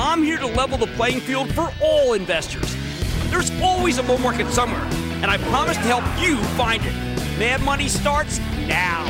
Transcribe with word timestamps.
I'm 0.00 0.22
here 0.22 0.38
to 0.38 0.46
level 0.46 0.78
the 0.78 0.86
playing 0.86 1.18
field 1.18 1.52
for 1.52 1.72
all 1.82 2.12
investors. 2.12 2.76
There's 3.30 3.50
always 3.60 3.98
a 3.98 4.02
bull 4.04 4.18
market 4.18 4.46
somewhere, 4.46 4.84
and 5.22 5.24
I 5.24 5.38
promise 5.38 5.76
to 5.76 5.82
help 5.82 6.04
you 6.22 6.36
find 6.56 6.80
it. 6.84 6.92
Mad 7.36 7.60
Money 7.62 7.88
starts 7.88 8.38
now. 8.68 9.04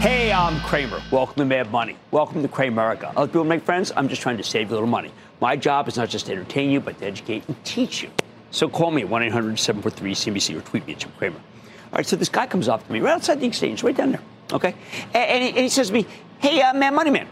Hey, 0.00 0.32
I'm 0.32 0.60
Cramer. 0.62 1.00
Welcome 1.12 1.36
to 1.36 1.44
Mad 1.44 1.70
Money. 1.70 1.96
Welcome 2.10 2.42
to 2.42 2.48
Cramerica. 2.48 3.12
Other 3.16 3.28
people 3.28 3.44
make 3.44 3.62
friends. 3.62 3.92
I'm 3.94 4.08
just 4.08 4.20
trying 4.20 4.38
to 4.38 4.42
save 4.42 4.70
you 4.70 4.72
a 4.72 4.74
little 4.74 4.88
money. 4.88 5.12
My 5.40 5.54
job 5.54 5.86
is 5.86 5.96
not 5.96 6.08
just 6.08 6.26
to 6.26 6.32
entertain 6.32 6.70
you, 6.72 6.80
but 6.80 6.98
to 6.98 7.06
educate 7.06 7.44
and 7.46 7.64
teach 7.64 8.02
you. 8.02 8.10
So 8.50 8.68
call 8.68 8.90
me 8.90 9.02
at 9.02 9.08
1 9.08 9.22
800 9.22 9.56
743 9.56 10.32
CNBC 10.32 10.58
or 10.58 10.62
tweet 10.62 10.88
me 10.88 10.94
at 10.94 10.98
Jim 10.98 11.12
Cramer. 11.18 11.36
All 11.36 11.98
right, 11.98 12.06
so 12.06 12.16
this 12.16 12.28
guy 12.28 12.48
comes 12.48 12.66
up 12.66 12.84
to 12.84 12.92
me 12.92 12.98
right 12.98 13.14
outside 13.14 13.38
the 13.38 13.46
exchange, 13.46 13.84
right 13.84 13.96
down 13.96 14.10
there. 14.10 14.22
Okay? 14.52 14.74
And, 15.14 15.16
and, 15.16 15.42
he, 15.44 15.48
and 15.50 15.58
he, 15.58 15.68
says 15.68 15.86
to 15.86 15.92
me, 15.92 16.04
Hey, 16.40 16.60
uh, 16.62 16.74
man, 16.74 16.94
money 16.94 17.10
man, 17.10 17.28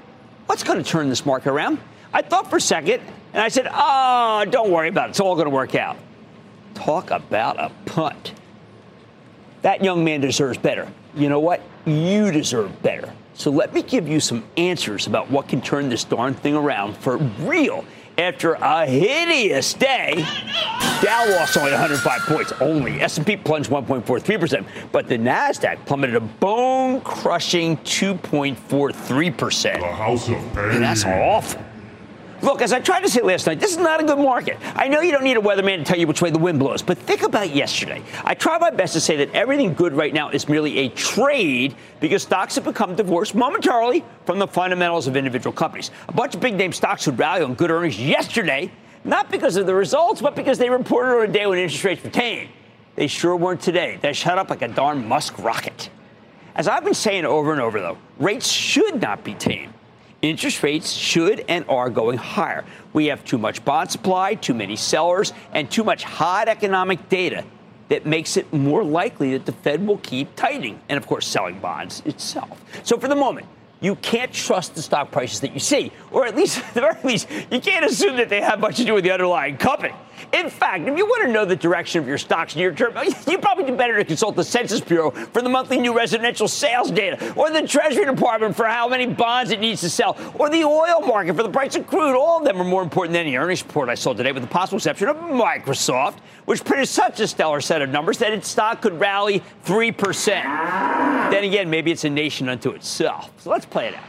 what's 0.48 0.64
going 0.64 0.82
to 0.82 0.90
turn 0.90 1.10
this 1.10 1.26
market 1.26 1.50
around? 1.50 1.78
I 2.12 2.22
thought 2.22 2.48
for 2.48 2.56
a 2.56 2.60
second, 2.60 3.02
and 3.34 3.42
I 3.42 3.48
said, 3.48 3.68
Oh, 3.70 4.44
don't 4.50 4.70
worry 4.70 4.88
about 4.88 5.08
it. 5.08 5.10
It's 5.10 5.20
all 5.20 5.34
going 5.34 5.44
to 5.44 5.50
work 5.50 5.74
out. 5.74 5.96
Talk 6.74 7.10
about 7.10 7.60
a 7.60 7.70
punt. 7.84 8.32
That 9.62 9.84
young 9.84 10.04
man 10.04 10.22
deserves 10.22 10.56
better. 10.56 10.90
You 11.14 11.28
know 11.28 11.40
what? 11.40 11.60
You 11.84 12.30
deserve 12.30 12.82
better. 12.82 13.12
So 13.34 13.50
let 13.50 13.74
me 13.74 13.82
give 13.82 14.08
you 14.08 14.20
some 14.20 14.42
answers 14.56 15.06
about 15.06 15.30
what 15.30 15.48
can 15.48 15.60
turn 15.60 15.90
this 15.90 16.04
darn 16.04 16.32
thing 16.34 16.54
around 16.54 16.96
for 16.96 17.18
real. 17.18 17.84
After 18.18 18.54
a 18.54 18.84
hideous 18.84 19.74
day, 19.74 20.26
Dow 21.00 21.24
lost 21.30 21.56
only 21.56 21.70
105 21.70 22.20
points. 22.22 22.52
Only 22.60 23.00
S&P 23.00 23.36
plunged 23.36 23.70
1.43%, 23.70 24.66
but 24.90 25.06
the 25.06 25.16
Nasdaq 25.16 25.86
plummeted 25.86 26.16
a 26.16 26.20
bone-crushing 26.20 27.76
2.43 27.78 29.38
percent. 29.38 29.80
The 29.80 29.86
House 29.86 30.28
of 30.28 30.34
And 30.58 30.82
that's 30.82 31.04
awful. 31.04 31.62
Look, 32.40 32.62
as 32.62 32.72
I 32.72 32.78
tried 32.78 33.00
to 33.00 33.08
say 33.08 33.20
last 33.20 33.46
night, 33.48 33.58
this 33.58 33.72
is 33.72 33.78
not 33.78 34.00
a 34.00 34.04
good 34.04 34.18
market. 34.18 34.58
I 34.76 34.86
know 34.86 35.00
you 35.00 35.10
don't 35.10 35.24
need 35.24 35.36
a 35.36 35.40
weatherman 35.40 35.78
to 35.78 35.84
tell 35.84 35.98
you 35.98 36.06
which 36.06 36.22
way 36.22 36.30
the 36.30 36.38
wind 36.38 36.60
blows, 36.60 36.82
but 36.82 36.96
think 36.96 37.22
about 37.22 37.50
yesterday. 37.50 38.00
I 38.24 38.34
try 38.34 38.58
my 38.58 38.70
best 38.70 38.92
to 38.92 39.00
say 39.00 39.16
that 39.16 39.34
everything 39.34 39.74
good 39.74 39.92
right 39.92 40.14
now 40.14 40.30
is 40.30 40.48
merely 40.48 40.78
a 40.78 40.88
trade 40.90 41.74
because 41.98 42.22
stocks 42.22 42.54
have 42.54 42.62
become 42.62 42.94
divorced 42.94 43.34
momentarily 43.34 44.04
from 44.24 44.38
the 44.38 44.46
fundamentals 44.46 45.08
of 45.08 45.16
individual 45.16 45.52
companies. 45.52 45.90
A 46.06 46.12
bunch 46.12 46.36
of 46.36 46.40
big 46.40 46.54
name 46.54 46.72
stocks 46.72 47.06
would 47.06 47.18
rally 47.18 47.42
on 47.42 47.54
good 47.54 47.72
earnings 47.72 47.98
yesterday, 48.00 48.70
not 49.02 49.32
because 49.32 49.56
of 49.56 49.66
the 49.66 49.74
results, 49.74 50.22
but 50.22 50.36
because 50.36 50.58
they 50.58 50.70
reported 50.70 51.18
on 51.18 51.24
a 51.24 51.32
day 51.32 51.44
when 51.46 51.58
interest 51.58 51.82
rates 51.82 52.04
were 52.04 52.10
tame. 52.10 52.50
They 52.94 53.08
sure 53.08 53.34
weren't 53.34 53.60
today. 53.60 53.98
They 54.00 54.12
shut 54.12 54.38
up 54.38 54.48
like 54.48 54.62
a 54.62 54.68
darn 54.68 55.08
Musk 55.08 55.38
rocket. 55.40 55.90
As 56.54 56.68
I've 56.68 56.84
been 56.84 56.94
saying 56.94 57.24
over 57.24 57.50
and 57.50 57.60
over, 57.60 57.80
though, 57.80 57.98
rates 58.18 58.48
should 58.48 59.02
not 59.02 59.24
be 59.24 59.34
tame 59.34 59.72
interest 60.22 60.62
rates 60.62 60.92
should 60.92 61.44
and 61.48 61.64
are 61.68 61.90
going 61.90 62.18
higher. 62.18 62.64
We 62.92 63.06
have 63.06 63.24
too 63.24 63.38
much 63.38 63.64
bond 63.64 63.90
supply, 63.90 64.34
too 64.34 64.54
many 64.54 64.76
sellers, 64.76 65.32
and 65.52 65.70
too 65.70 65.84
much 65.84 66.04
hot 66.04 66.48
economic 66.48 67.08
data 67.08 67.44
that 67.88 68.04
makes 68.06 68.36
it 68.36 68.52
more 68.52 68.84
likely 68.84 69.32
that 69.32 69.46
the 69.46 69.52
Fed 69.52 69.86
will 69.86 69.98
keep 69.98 70.34
tightening 70.36 70.80
and, 70.88 70.98
of 70.98 71.06
course, 71.06 71.26
selling 71.26 71.58
bonds 71.58 72.02
itself. 72.04 72.62
So, 72.82 72.98
for 72.98 73.08
the 73.08 73.16
moment, 73.16 73.46
you 73.80 73.94
can't 73.96 74.32
trust 74.32 74.74
the 74.74 74.82
stock 74.82 75.10
prices 75.10 75.40
that 75.40 75.52
you 75.54 75.60
see, 75.60 75.92
or 76.10 76.26
at 76.26 76.36
least, 76.36 76.58
at 76.68 76.74
the 76.74 76.80
very 76.80 77.02
least, 77.04 77.28
you 77.50 77.60
can't 77.60 77.84
assume 77.84 78.16
that 78.16 78.28
they 78.28 78.40
have 78.40 78.60
much 78.60 78.76
to 78.76 78.84
do 78.84 78.94
with 78.94 79.04
the 79.04 79.10
underlying 79.10 79.56
company. 79.56 79.94
In 80.32 80.50
fact, 80.50 80.86
if 80.86 80.96
you 80.96 81.06
want 81.06 81.24
to 81.24 81.32
know 81.32 81.44
the 81.44 81.56
direction 81.56 82.00
of 82.00 82.08
your 82.08 82.18
stocks 82.18 82.56
near 82.56 82.72
term, 82.74 82.94
you 83.28 83.38
probably 83.38 83.64
do 83.64 83.76
better 83.76 83.96
to 83.96 84.04
consult 84.04 84.36
the 84.36 84.44
Census 84.44 84.80
Bureau 84.80 85.10
for 85.10 85.42
the 85.42 85.48
monthly 85.48 85.78
new 85.78 85.96
residential 85.96 86.48
sales 86.48 86.90
data, 86.90 87.32
or 87.34 87.50
the 87.50 87.66
Treasury 87.66 88.04
Department 88.04 88.56
for 88.56 88.66
how 88.66 88.88
many 88.88 89.06
bonds 89.06 89.50
it 89.50 89.60
needs 89.60 89.80
to 89.82 89.90
sell, 89.90 90.16
or 90.34 90.50
the 90.50 90.64
oil 90.64 91.00
market 91.00 91.36
for 91.36 91.42
the 91.42 91.50
price 91.50 91.76
of 91.76 91.86
crude. 91.86 92.16
All 92.16 92.38
of 92.38 92.44
them 92.44 92.60
are 92.60 92.64
more 92.64 92.82
important 92.82 93.12
than 93.14 93.26
any 93.26 93.36
earnings 93.36 93.62
report 93.62 93.88
I 93.88 93.94
saw 93.94 94.12
today, 94.12 94.32
with 94.32 94.42
the 94.42 94.48
possible 94.48 94.78
exception 94.78 95.08
of 95.08 95.16
Microsoft, 95.16 96.18
which 96.44 96.64
printed 96.64 96.88
such 96.88 97.20
a 97.20 97.28
stellar 97.28 97.60
set 97.60 97.82
of 97.82 97.90
numbers 97.90 98.18
that 98.18 98.32
its 98.32 98.48
stock 98.48 98.82
could 98.82 98.98
rally 98.98 99.42
3%. 99.64 100.26
Then 101.30 101.44
again, 101.44 101.70
maybe 101.70 101.90
it's 101.92 102.04
a 102.04 102.10
nation 102.10 102.48
unto 102.48 102.70
itself. 102.70 103.30
So 103.38 103.50
let's 103.50 103.66
play 103.66 103.88
it 103.88 103.94
out. 103.94 104.04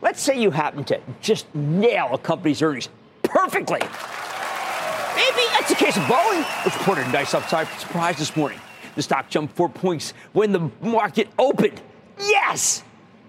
Let's 0.00 0.22
say 0.22 0.40
you 0.40 0.50
happen 0.50 0.84
to 0.84 1.00
just 1.20 1.52
nail 1.54 2.10
a 2.12 2.18
company's 2.18 2.62
earnings 2.62 2.88
perfectly. 3.22 3.80
That's 5.68 5.80
the 5.80 5.84
case 5.84 5.96
of 5.98 6.04
Boeing, 6.04 6.64
which 6.64 6.74
reported 6.78 7.06
a 7.08 7.12
nice 7.12 7.34
upside 7.34 7.68
surprise 7.78 8.16
this 8.16 8.34
morning. 8.34 8.58
The 8.94 9.02
stock 9.02 9.28
jumped 9.28 9.54
four 9.54 9.68
points 9.68 10.14
when 10.32 10.50
the 10.52 10.70
market 10.80 11.28
opened. 11.38 11.82
Yes! 12.18 12.82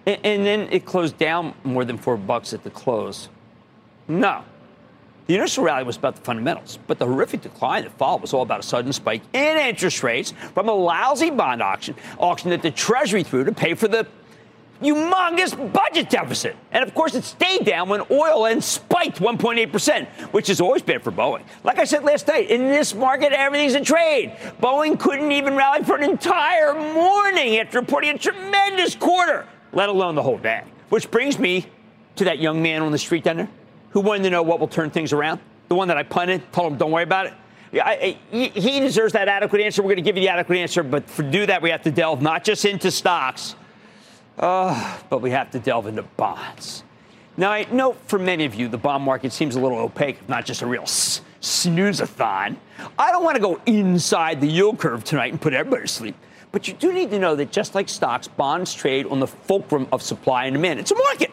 And, 0.06 0.20
and 0.24 0.46
then 0.46 0.60
it 0.72 0.86
closed 0.86 1.18
down 1.18 1.54
more 1.66 1.84
than 1.84 1.98
four 1.98 2.16
bucks 2.16 2.54
at 2.54 2.64
the 2.64 2.70
close. 2.70 3.28
No. 4.08 4.46
The 5.28 5.36
initial 5.36 5.66
rally 5.66 5.84
was 5.84 5.98
about 5.98 6.16
the 6.16 6.22
fundamentals, 6.22 6.80
but 6.88 6.98
the 6.98 7.06
horrific 7.06 7.42
decline 7.42 7.84
that 7.84 7.92
followed 7.98 8.22
was 8.22 8.34
all 8.34 8.44
about 8.44 8.62
a 8.62 8.64
sudden 8.64 8.94
spike 8.94 9.22
in 9.34 9.58
interest 9.58 10.02
rates 10.02 10.34
from 10.54 10.70
a 10.70 10.74
lousy 10.74 11.32
bond 11.32 11.62
auction, 11.62 11.94
auction 12.20 12.52
that 12.52 12.62
the 12.62 12.72
Treasury 12.72 13.24
threw 13.24 13.44
to 13.44 13.52
pay 13.52 13.74
for 13.74 13.90
the 13.90 14.08
humongous 14.82 15.56
budget 15.74 16.10
deficit. 16.10 16.56
And 16.72 16.84
of 16.84 16.94
course, 16.94 17.16
it 17.16 17.24
stayed 17.24 17.66
down 17.66 17.90
when 17.90 18.02
oil 18.12 18.46
and 18.46 18.64
spiked 18.64 19.20
1.8%, 19.20 20.08
which 20.32 20.50
is 20.50 20.62
always 20.62 20.82
bad 20.82 21.04
for 21.04 21.12
Boeing. 21.12 21.44
Like 21.64 21.80
I 21.80 21.84
said 21.84 22.04
last 22.04 22.28
night, 22.28 22.50
in 22.50 22.68
this 22.68 22.94
market, 22.94 23.34
everything's 23.34 23.76
a 23.76 23.82
trade. 23.82 24.36
Boeing 24.62 25.00
couldn't 25.00 25.32
even 25.32 25.56
rally 25.56 25.84
for 25.84 25.96
an 25.96 26.04
entire 26.04 26.74
morning 26.74 27.58
after 27.58 27.80
reporting 27.80 28.12
a 28.12 28.18
tremendous 28.18 28.96
quarter, 28.96 29.46
let 29.74 29.90
alone 29.90 30.16
the 30.16 30.24
whole 30.24 30.38
day. 30.38 30.64
Which 30.90 31.12
brings 31.12 31.38
me 31.38 31.68
to 32.16 32.26
that 32.26 32.40
young 32.40 32.62
man 32.62 32.82
on 32.82 32.92
the 32.92 32.98
street 32.98 33.24
down 33.24 33.38
there 33.38 33.50
who 33.92 34.02
wanted 34.02 34.24
to 34.24 34.30
know 34.30 34.44
what 34.44 34.60
will 34.60 34.68
turn 34.68 34.90
things 34.90 35.14
around. 35.14 35.40
The 35.68 35.76
one 35.76 35.88
that 35.88 35.98
I 35.98 36.04
punted, 36.04 36.52
told 36.52 36.72
him, 36.72 36.78
don't 36.78 36.92
worry 36.92 37.04
about 37.04 37.28
it. 37.28 37.34
Yeah, 37.72 37.86
I, 37.86 38.18
he 38.32 38.80
deserves 38.80 39.14
that 39.14 39.28
adequate 39.28 39.62
answer. 39.62 39.84
We're 39.84 39.90
going 39.90 39.98
to 39.98 40.02
give 40.02 40.18
you 40.18 40.24
the 40.24 40.30
adequate 40.30 40.58
answer, 40.58 40.82
but 40.82 41.08
to 41.10 41.24
do 41.24 41.46
that, 41.46 41.62
we 41.62 41.70
have 41.70 41.84
to 41.84 41.92
delve 41.92 42.22
not 42.22 42.44
just 42.44 42.66
into 42.66 42.90
stocks, 42.90 43.56
uh, 44.40 44.98
but 45.10 45.22
we 45.22 45.32
have 45.32 45.52
to 45.52 45.60
delve 45.60 45.88
into 45.88 46.04
bonds. 46.04 46.84
Now, 47.38 47.52
I 47.52 47.66
know 47.72 47.94
for 48.08 48.20
many 48.20 48.46
of 48.46 48.56
you, 48.56 48.68
the 48.68 48.78
bond 48.78 49.04
market 49.04 49.32
seems 49.32 49.56
a 49.56 49.60
little 49.60 49.78
opaque, 49.78 50.18
if 50.22 50.28
not 50.30 50.46
just 50.46 50.62
a 50.62 50.66
real 50.66 50.84
s- 50.84 51.22
snooze-a-thon. 51.42 52.58
I 52.98 53.12
don't 53.12 53.24
want 53.24 53.36
to 53.36 53.42
go 53.42 53.62
inside 53.66 54.42
the 54.42 54.48
yield 54.48 54.80
curve 54.80 55.04
tonight 55.04 55.32
and 55.32 55.40
put 55.40 55.54
everybody 55.54 55.84
to 55.84 55.88
sleep. 55.88 56.16
But 56.52 56.68
you 56.68 56.74
do 56.74 56.92
need 56.92 57.12
to 57.12 57.20
know 57.20 57.36
that 57.36 57.52
just 57.52 57.76
like 57.76 57.88
stocks, 57.88 58.28
bonds 58.28 58.74
trade 58.74 59.06
on 59.06 59.20
the 59.20 59.28
fulcrum 59.28 59.88
of 59.92 60.02
supply 60.02 60.46
and 60.46 60.54
demand. 60.54 60.80
It's 60.80 60.92
a 60.92 60.96
market. 60.96 61.32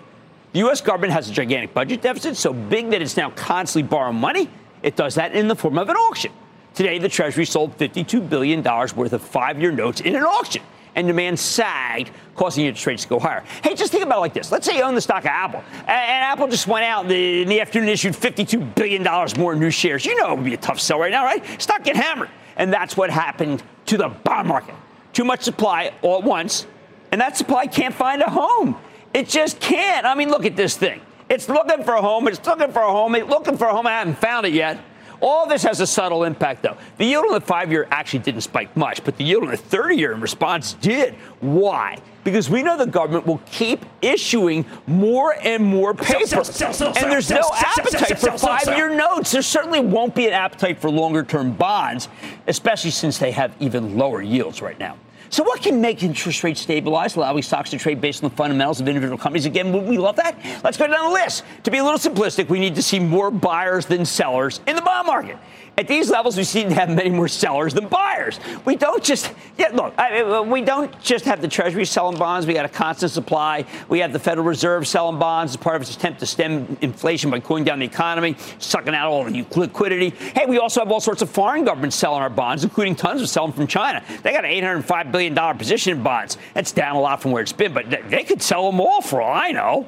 The 0.53 0.61
U.S. 0.61 0.81
government 0.81 1.13
has 1.13 1.29
a 1.29 1.33
gigantic 1.33 1.75
budget 1.75 2.03
deficit, 2.03 2.37
so 2.37 2.53
big 2.53 2.91
that 2.91 3.03
it's 3.03 3.17
now 3.17 3.31
constantly 3.31 3.89
borrowing 3.89 4.17
money. 4.17 4.49
It 4.83 4.95
does 4.95 5.15
that 5.17 5.35
in 5.35 5.49
the 5.49 5.57
form 5.57 5.79
of 5.79 5.89
an 5.89 5.97
auction. 5.97 6.33
Today, 6.75 6.99
the 6.99 7.09
Treasury 7.09 7.47
sold 7.47 7.77
$52 7.79 8.29
billion 8.29 8.63
worth 8.63 9.13
of 9.13 9.23
five 9.23 9.61
year 9.61 9.73
notes 9.73 10.01
in 10.03 10.15
an 10.15 10.23
auction 10.23 10.63
and 10.97 11.07
demand 11.07 11.39
sagged, 11.39 12.11
causing 12.35 12.65
interest 12.65 12.87
rates 12.87 13.03
to 13.05 13.09
go 13.09 13.21
higher. 13.21 13.45
Hey, 13.63 13.75
just 13.75 13.93
think 13.93 14.03
about 14.03 14.17
it 14.17 14.21
like 14.21 14.35
this. 14.35 14.51
Let's 14.51 14.67
say 14.67 14.77
you 14.77 14.83
own 14.83 14.95
the 14.95 15.01
stock 15.01 15.23
of 15.23 15.27
Apple, 15.27 15.63
and, 15.81 15.91
Apple 15.91 16.49
just 16.49 16.67
went 16.67 16.85
out 16.85 17.11
in 17.11 17.49
the, 17.49 17.61
afternoon 17.61 17.89
issued 17.89 18.15
$52 18.15 18.75
billion 18.75 19.07
more 19.39 19.55
new 19.55 19.71
shares. 19.71 20.05
You 20.05 20.17
know 20.17 20.33
it 20.33 20.37
would 20.37 20.45
be 20.45 20.55
a 20.55 20.59
tough 20.59 20.81
sell 20.81 20.99
right 20.99 21.11
now, 21.11 21.25
right? 21.25 21.45
Stock 21.63 21.85
get 21.85 21.95
hammered. 21.95 22.31
And 22.57 22.73
that's 22.73 22.97
what 22.97 23.11
happened 23.11 23.63
to 23.87 23.99
the 23.99 24.09
bond 24.09 24.49
market. 24.49 24.75
Too 25.13 25.25
much 25.25 25.43
supply 25.43 25.93
all 26.03 26.19
at 26.19 26.25
once, 26.25 26.67
and 27.13 27.21
that 27.21 27.37
supply 27.37 27.67
can't 27.67 27.95
find 27.95 28.23
a 28.23 28.31
home. 28.31 28.77
It 29.13 29.29
just 29.29 29.61
can't. 29.61 30.05
I 30.07 30.15
mean, 30.15 30.31
look 30.31 30.45
at 30.45 30.57
this 30.57 30.77
thing. 30.77 31.01
It's 31.29 31.49
looking 31.49 31.85
for 31.85 31.95
a 31.95 32.03
home. 32.03 32.29
It's 32.29 32.45
looking 32.47 32.73
for 32.73 32.83
a 32.83 32.91
home. 32.91 33.15
It's 33.15 33.29
looking 33.29 33.57
for 33.57 33.67
a 33.67 33.73
home. 33.73 33.87
I 33.87 33.93
haven't 33.93 34.19
found 34.19 34.47
it 34.47 34.53
yet. 34.53 34.79
All 35.21 35.47
this 35.47 35.63
has 35.63 35.81
a 35.81 35.87
subtle 35.87 36.25
impact, 36.25 36.63
though. 36.63 36.77
The 36.99 37.05
yield 37.05 37.27
on 37.27 37.33
the 37.33 37.41
five 37.41 37.71
year 37.71 37.87
actually 37.91 38.21
didn't 38.21 38.43
spike 38.43 38.77
much, 38.77 39.05
but 39.05 39.17
the 39.17 39.25
yield 39.25 39.45
on 39.45 39.51
the 39.51 39.57
30 39.57 39.97
year 39.97 40.13
in 40.13 40.21
response 40.21 40.75
did. 40.75 41.15
Why? 41.41 41.99
Because 42.25 42.51
we 42.51 42.63
know 42.63 42.77
the 42.77 42.87
government 42.87 43.27
will 43.27 43.41
keep 43.47 43.85
issuing 44.03 44.65
more 44.87 45.37
and 45.43 45.63
more 45.65 45.95
paper. 45.95 46.27
Sell, 46.27 46.45
sell, 46.45 46.73
sell, 46.73 46.93
and 46.97 47.11
there's 47.11 47.31
no 47.31 47.49
appetite 47.55 48.19
for 48.19 48.37
five 48.37 48.67
year 48.77 48.91
notes. 48.95 49.31
There 49.31 49.43
certainly 49.43 49.81
won't 49.81 50.15
be 50.15 50.27
an 50.27 50.33
appetite 50.33 50.81
for 50.81 50.91
longer 50.91 51.23
term 51.23 51.53
bonds, 51.53 52.09
especially 52.49 52.91
since 52.91 53.19
they 53.19 53.31
have 53.31 53.55
even 53.61 53.97
lower 53.97 54.23
yields 54.23 54.61
right 54.61 54.79
now. 54.79 54.97
So, 55.31 55.43
what 55.43 55.63
can 55.63 55.81
make 55.81 56.03
interest 56.03 56.45
rates 56.45 56.61
stabilize, 56.61 57.17
allowing 57.17 57.43
stocks 57.43 57.71
to 57.71 57.79
trade 57.79 58.01
based 58.01 58.23
on 58.23 58.31
the 58.31 58.37
fundamentals 58.37 58.81
of 58.81 58.89
individual 58.89 59.19
companies? 59.19 59.47
Again, 59.47 59.73
would 59.73 59.85
we 59.85 59.99
love 59.99 60.17
that? 60.17 60.37
Let's 60.63 60.77
go 60.77 60.87
down 60.87 61.07
the 61.07 61.13
list. 61.13 61.45
To 61.65 61.71
be 61.71 61.79
a 61.79 61.85
little 61.85 61.99
simplistic, 61.99 62.49
we 62.49 62.61
need 62.61 62.75
to 62.77 62.83
see 62.83 62.99
more 62.99 63.31
buyers 63.31 63.87
than 63.87 64.05
sellers 64.05 64.61
in 64.67 64.77
the 64.77 64.83
bond 64.83 65.07
market. 65.07 65.39
At 65.79 65.89
these 65.89 66.09
levels, 66.09 66.39
we 66.39 66.45
seem 66.45 66.71
to 66.71 66.75
have 66.75 66.89
many 66.89 67.11
more 67.11 67.29
sellers 67.29 67.75
than 67.75 67.89
buyers. 67.89 68.41
We 68.65 68.77
don't 68.77 69.05
just, 69.05 69.31
yeah, 69.59 69.69
look, 69.75 69.93
I, 69.99 70.41
we 70.41 70.63
don't 70.63 70.99
just 71.03 71.27
have 71.27 71.43
the 71.43 71.49
Treasury 71.49 71.85
selling 71.85 72.19
bonds. 72.19 72.47
We 72.47 72.55
got 72.55 72.65
a 72.65 72.71
constant 72.71 73.13
supply. 73.13 73.67
We 73.91 73.99
have 73.99 74.11
the 74.15 74.19
Federal 74.19 74.47
Reserve 74.47 74.89
selling 74.89 75.19
bonds 75.19 75.53
as 75.53 75.59
part 75.59 75.77
of 75.77 75.83
its 75.83 75.95
attempt 75.95 76.21
to 76.21 76.27
stem 76.27 76.79
inflation 76.81 77.31
by 77.31 77.41
cooling 77.41 77.65
down 77.65 77.81
the 77.81 77.85
economy, 77.85 78.37
sucking 78.59 78.95
out 78.95 79.11
all 79.11 79.25
the 79.25 79.45
liquidity. 79.55 80.11
Hey, 80.11 80.47
we 80.47 80.59
also 80.59 80.81
have 80.81 80.91
all 80.91 81.01
sorts 81.01 81.21
of 81.21 81.29
foreign 81.29 81.67
governments 81.67 81.97
selling 81.97 82.23
our 82.23 82.31
bonds, 82.31 82.65
including 82.65 82.95
tons 82.95 83.21
of 83.21 83.29
selling 83.29 83.53
from 83.53 83.67
China. 83.67 84.03
They 84.23 84.33
got 84.33 84.47
an 84.47 84.53
$805 84.53 85.13
billion 85.13 85.59
position 85.59 85.99
in 85.99 86.03
bonds. 86.03 86.39
That's 86.55 86.73
down 86.73 86.97
a 86.97 87.01
lot 87.01 87.21
from 87.21 87.33
where 87.33 87.43
it's 87.43 87.53
been, 87.53 87.75
but 87.75 87.91
they 88.09 88.25
could 88.25 88.41
sell 88.41 88.71
them 88.71 88.81
all 88.81 89.03
for 89.03 89.21
all 89.21 89.35
I 89.35 89.51
know. 89.51 89.87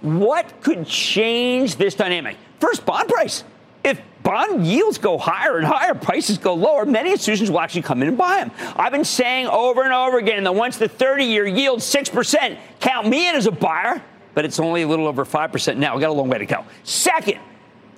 What 0.00 0.62
could 0.62 0.86
change 0.86 1.74
this 1.74 1.96
dynamic? 1.96 2.36
First, 2.60 2.86
bond 2.86 3.08
price. 3.08 3.42
If 3.82 4.00
bond 4.24 4.66
yields 4.66 4.98
go 4.98 5.16
higher 5.16 5.58
and 5.58 5.66
higher, 5.66 5.94
prices 5.94 6.38
go 6.38 6.54
lower, 6.54 6.84
many 6.84 7.12
institutions 7.12 7.50
will 7.50 7.60
actually 7.60 7.82
come 7.82 8.02
in 8.02 8.08
and 8.08 8.18
buy 8.18 8.38
them. 8.38 8.50
I've 8.74 8.90
been 8.90 9.04
saying 9.04 9.46
over 9.46 9.84
and 9.84 9.92
over 9.92 10.18
again 10.18 10.42
that 10.42 10.54
once 10.54 10.76
the 10.76 10.88
30 10.88 11.24
year 11.24 11.46
yield 11.46 11.78
6%, 11.78 12.58
count 12.80 13.06
me 13.06 13.28
in 13.28 13.36
as 13.36 13.46
a 13.46 13.52
buyer, 13.52 14.02
but 14.34 14.44
it's 14.44 14.58
only 14.58 14.82
a 14.82 14.88
little 14.88 15.06
over 15.06 15.24
5% 15.24 15.76
now. 15.76 15.94
we 15.94 16.00
got 16.00 16.10
a 16.10 16.12
long 16.12 16.28
way 16.28 16.38
to 16.38 16.46
go. 16.46 16.64
Second, 16.82 17.38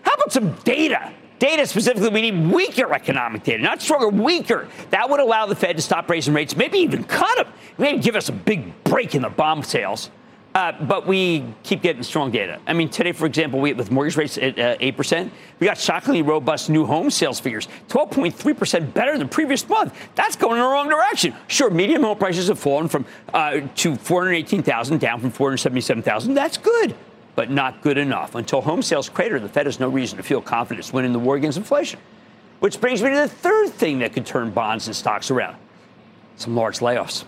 how 0.03 0.13
about 0.13 0.33
some 0.33 0.53
data? 0.65 1.13
Data 1.39 1.67
specifically, 1.67 2.09
we 2.09 2.31
need 2.31 2.53
weaker 2.53 2.93
economic 2.93 3.45
data, 3.45 3.63
not 3.63 3.83
stronger, 3.83 4.09
weaker. 4.09 4.69
That 4.91 5.09
would 5.09 5.21
allow 5.21 5.47
the 5.47 5.55
Fed 5.55 5.77
to 5.77 5.83
stop 5.83 6.09
raising 6.09 6.33
rates, 6.33 6.57
maybe 6.57 6.79
even 6.79 7.05
cut 7.05 7.37
them, 7.37 7.53
maybe 7.79 7.99
give 7.99 8.17
us 8.17 8.29
a 8.31 8.33
big 8.33 8.73
break 8.85 9.15
in 9.15 9.23
the 9.23 9.29
bomb 9.29 9.63
sales. 9.63 10.11
Uh, 10.57 10.73
but 10.87 11.07
we 11.07 11.45
keep 11.65 11.83
getting 11.83 12.03
strong 12.03 12.31
data. 12.31 12.59
I 12.67 12.73
mean, 12.73 12.89
today, 12.89 13.13
for 13.13 13.27
example, 13.27 13.61
we 13.61 13.75
with 13.75 13.91
mortgage 13.91 14.17
rates 14.17 14.39
at 14.39 14.59
uh, 14.59 14.79
8%, 14.79 15.31
we 15.61 15.67
got 15.67 15.77
shockingly 15.77 16.23
robust 16.23 16.71
new 16.71 16.87
home 16.87 17.11
sales 17.11 17.39
figures, 17.39 17.69
12.3% 17.91 18.95
better 18.95 19.19
than 19.19 19.29
previous 19.29 19.69
month. 19.69 19.95
That's 20.15 20.35
going 20.35 20.57
in 20.57 20.63
the 20.63 20.69
wrong 20.71 20.89
direction. 20.89 21.35
Sure, 21.47 21.69
median 21.69 22.03
home 22.03 22.17
prices 22.17 22.49
have 22.49 22.59
fallen 22.59 22.89
from 22.89 23.05
uh, 23.35 23.61
to 23.75 23.97
418,000 23.97 24.99
down 24.99 25.21
from 25.21 25.31
477,000. 25.31 26.33
That's 26.33 26.57
good, 26.57 26.97
but 27.35 27.51
not 27.51 27.83
good 27.83 27.99
enough. 27.99 28.35
Until 28.35 28.63
home 28.63 28.81
sales 28.81 29.11
crater, 29.11 29.39
the 29.39 29.51
Fed 29.51 29.67
has 29.67 29.79
no 29.79 29.91
reason 29.91 30.17
to 30.17 30.23
feel 30.23 30.41
confident 30.41 30.91
winning 30.91 31.13
the 31.13 31.19
war 31.19 31.37
against 31.37 31.59
inflation. 31.59 32.01
Which 32.61 32.81
brings 32.81 33.03
me 33.03 33.11
to 33.11 33.17
the 33.17 33.29
third 33.29 33.75
thing 33.75 33.99
that 33.99 34.15
could 34.15 34.25
turn 34.25 34.53
bonds 34.53 34.87
and 34.87 34.97
stocks 34.97 35.31
around: 35.31 35.59
some 36.37 36.57
large 36.57 36.79
layoffs. 36.79 37.27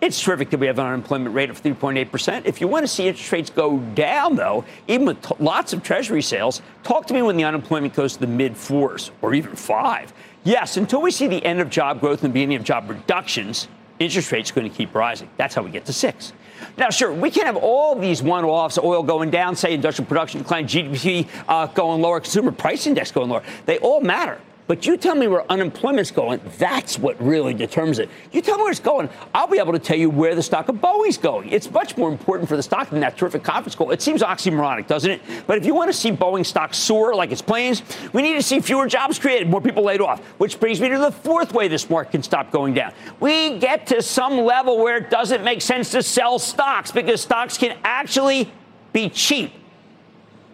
It's 0.00 0.20
terrific 0.20 0.50
that 0.50 0.60
we 0.60 0.66
have 0.66 0.78
an 0.78 0.86
unemployment 0.86 1.34
rate 1.34 1.48
of 1.48 1.62
3.8%. 1.62 2.44
If 2.44 2.60
you 2.60 2.68
want 2.68 2.82
to 2.84 2.88
see 2.88 3.08
interest 3.08 3.32
rates 3.32 3.48
go 3.48 3.78
down, 3.78 4.36
though, 4.36 4.64
even 4.88 5.06
with 5.06 5.22
t- 5.22 5.34
lots 5.38 5.72
of 5.72 5.82
Treasury 5.82 6.20
sales, 6.20 6.60
talk 6.82 7.06
to 7.06 7.14
me 7.14 7.22
when 7.22 7.38
the 7.38 7.44
unemployment 7.44 7.94
goes 7.94 8.12
to 8.14 8.20
the 8.20 8.26
mid 8.26 8.56
fours 8.58 9.10
or 9.22 9.32
even 9.32 9.56
five. 9.56 10.12
Yes, 10.44 10.76
until 10.76 11.00
we 11.00 11.10
see 11.10 11.26
the 11.26 11.42
end 11.44 11.60
of 11.60 11.70
job 11.70 12.00
growth 12.00 12.22
and 12.22 12.30
the 12.30 12.34
beginning 12.34 12.58
of 12.58 12.64
job 12.64 12.90
reductions, 12.90 13.68
interest 13.98 14.30
rates 14.32 14.50
are 14.50 14.54
going 14.54 14.70
to 14.70 14.76
keep 14.76 14.94
rising. 14.94 15.30
That's 15.38 15.54
how 15.54 15.62
we 15.62 15.70
get 15.70 15.86
to 15.86 15.94
six. 15.94 16.34
Now, 16.76 16.90
sure, 16.90 17.12
we 17.12 17.30
can 17.30 17.46
have 17.46 17.56
all 17.56 17.94
these 17.94 18.22
one-offs, 18.22 18.78
oil 18.78 19.02
going 19.02 19.30
down, 19.30 19.56
say 19.56 19.72
industrial 19.72 20.08
production 20.08 20.40
decline, 20.40 20.68
GDP 20.68 21.26
uh, 21.48 21.66
going 21.68 22.02
lower, 22.02 22.20
consumer 22.20 22.52
price 22.52 22.86
index 22.86 23.10
going 23.10 23.30
lower. 23.30 23.42
They 23.64 23.78
all 23.78 24.02
matter. 24.02 24.40
But 24.66 24.84
you 24.84 24.96
tell 24.96 25.14
me 25.14 25.28
where 25.28 25.50
unemployment's 25.50 26.10
going, 26.10 26.40
that's 26.58 26.98
what 26.98 27.20
really 27.22 27.54
determines 27.54 28.00
it. 28.00 28.10
You 28.32 28.42
tell 28.42 28.56
me 28.56 28.64
where 28.64 28.72
it's 28.72 28.80
going, 28.80 29.08
I'll 29.32 29.46
be 29.46 29.58
able 29.58 29.72
to 29.72 29.78
tell 29.78 29.96
you 29.96 30.10
where 30.10 30.34
the 30.34 30.42
stock 30.42 30.68
of 30.68 30.76
Boeing's 30.76 31.18
going. 31.18 31.50
It's 31.50 31.70
much 31.70 31.96
more 31.96 32.10
important 32.10 32.48
for 32.48 32.56
the 32.56 32.62
stock 32.62 32.90
than 32.90 32.98
that 33.00 33.16
terrific 33.16 33.44
conference 33.44 33.76
call. 33.76 33.92
It 33.92 34.02
seems 34.02 34.22
oxymoronic, 34.22 34.88
doesn't 34.88 35.10
it? 35.10 35.20
But 35.46 35.58
if 35.58 35.66
you 35.66 35.74
want 35.74 35.90
to 35.90 35.96
see 35.96 36.10
Boeing 36.10 36.44
stock 36.44 36.74
soar 36.74 37.14
like 37.14 37.30
its 37.30 37.42
planes, 37.42 37.82
we 38.12 38.22
need 38.22 38.34
to 38.34 38.42
see 38.42 38.58
fewer 38.58 38.88
jobs 38.88 39.20
created, 39.20 39.48
more 39.48 39.60
people 39.60 39.84
laid 39.84 40.00
off, 40.00 40.20
which 40.38 40.58
brings 40.58 40.80
me 40.80 40.88
to 40.88 40.98
the 40.98 41.12
fourth 41.12 41.52
way 41.52 41.68
this 41.68 41.88
market 41.88 42.10
can 42.10 42.22
stop 42.24 42.50
going 42.50 42.74
down. 42.74 42.92
We 43.20 43.58
get 43.58 43.86
to 43.88 44.02
some 44.02 44.38
level 44.38 44.78
where 44.78 44.96
it 44.96 45.10
doesn't 45.10 45.44
make 45.44 45.62
sense 45.62 45.90
to 45.92 46.02
sell 46.02 46.40
stocks 46.40 46.90
because 46.90 47.20
stocks 47.20 47.56
can 47.56 47.78
actually 47.84 48.50
be 48.92 49.10
cheap 49.10 49.52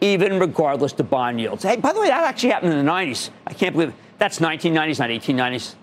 even 0.02 0.40
regardless 0.40 0.92
to 0.92 1.04
bond 1.04 1.40
yields. 1.40 1.62
Hey, 1.62 1.76
by 1.76 1.92
the 1.92 2.00
way, 2.00 2.08
that 2.08 2.24
actually 2.24 2.50
happened 2.50 2.72
in 2.72 2.84
the 2.84 2.90
90s. 2.90 3.30
I 3.46 3.54
can't 3.54 3.72
believe 3.72 3.90
it. 3.90 3.94
That's 4.22 4.38
1990s, 4.38 5.00
not 5.00 5.10
1890s. 5.10 5.74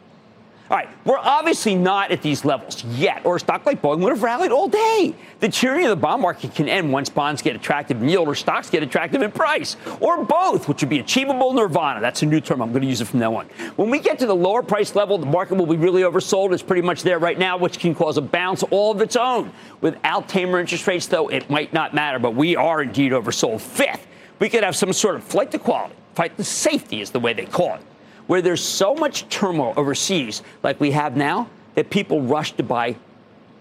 All 0.72 0.78
right, 0.78 0.88
we're 1.04 1.18
obviously 1.18 1.76
not 1.76 2.10
at 2.12 2.22
these 2.22 2.46
levels 2.46 2.86
yet, 2.86 3.26
or 3.26 3.36
a 3.36 3.40
stock 3.42 3.66
like 3.66 3.82
Boeing 3.82 4.00
would 4.00 4.14
have 4.14 4.24
rallied 4.24 4.54
all 4.54 4.70
day. 4.70 5.14
The 5.42 5.50
tyranny 5.50 5.84
of 5.84 5.90
the 5.90 5.98
bond 5.98 6.22
market 6.22 6.56
can 6.56 6.70
end 6.70 6.90
once 6.90 7.10
bonds 7.10 7.42
get 7.42 7.58
attractive 7.58 8.02
in 8.02 8.08
yield 8.08 8.30
or 8.30 8.36
stocks 8.36 8.70
get 8.70 8.82
attractive 8.82 9.22
in 9.22 9.32
price, 9.34 9.76
or 10.00 10.24
both, 10.24 10.70
which 10.70 10.82
would 10.82 10.90
be 10.90 11.00
achievable 11.00 11.52
nirvana. 11.52 12.00
That's 12.00 12.22
a 12.22 12.26
new 12.26 12.40
term. 12.40 12.62
I'm 12.62 12.70
going 12.70 12.84
to 12.84 12.88
use 12.88 13.02
it 13.02 13.10
from 13.10 13.20
now 13.20 13.36
on. 13.36 13.48
When 13.76 13.90
we 13.90 14.00
get 14.00 14.18
to 14.20 14.26
the 14.26 14.34
lower 14.34 14.64
price 14.64 14.96
level, 14.96 15.18
the 15.18 15.26
market 15.26 15.56
will 15.56 15.66
be 15.66 15.76
really 15.76 16.04
oversold. 16.04 16.54
It's 16.54 16.64
pretty 16.64 16.82
much 16.82 17.04
there 17.04 17.20
right 17.20 17.38
now, 17.38 17.58
which 17.58 17.78
can 17.78 17.94
cause 17.94 18.16
a 18.16 18.22
bounce 18.22 18.64
all 18.64 18.94
of 18.94 19.02
its 19.02 19.18
own. 19.18 19.52
Without 19.82 20.30
tamer 20.30 20.62
interest 20.62 20.88
rates, 20.88 21.08
though, 21.08 21.28
it 21.28 21.50
might 21.50 21.74
not 21.74 21.94
matter, 21.94 22.20
but 22.20 22.36
we 22.36 22.56
are 22.56 22.84
indeed 22.84 23.12
oversold. 23.12 23.60
Fifth, 23.60 24.08
we 24.40 24.48
could 24.48 24.64
have 24.64 24.78
some 24.78 24.94
sort 24.94 25.16
of 25.16 25.26
flight 25.26 25.52
to 25.52 25.60
quality. 25.60 25.94
Flight 26.16 26.38
to 26.38 26.44
safety 26.46 27.02
is 27.02 27.12
the 27.12 27.20
way 27.20 27.34
they 27.34 27.44
call 27.44 27.76
it 27.76 27.82
where 28.30 28.44
there's 28.44 28.64
so 28.64 28.94
much 28.94 29.28
turmoil 29.30 29.74
overseas, 29.76 30.44
like 30.62 30.80
we 30.80 30.92
have 30.92 31.18
now, 31.18 31.50
that 31.74 31.90
people 31.90 32.22
rush 32.22 32.52
to 32.52 32.62
buy 32.62 32.96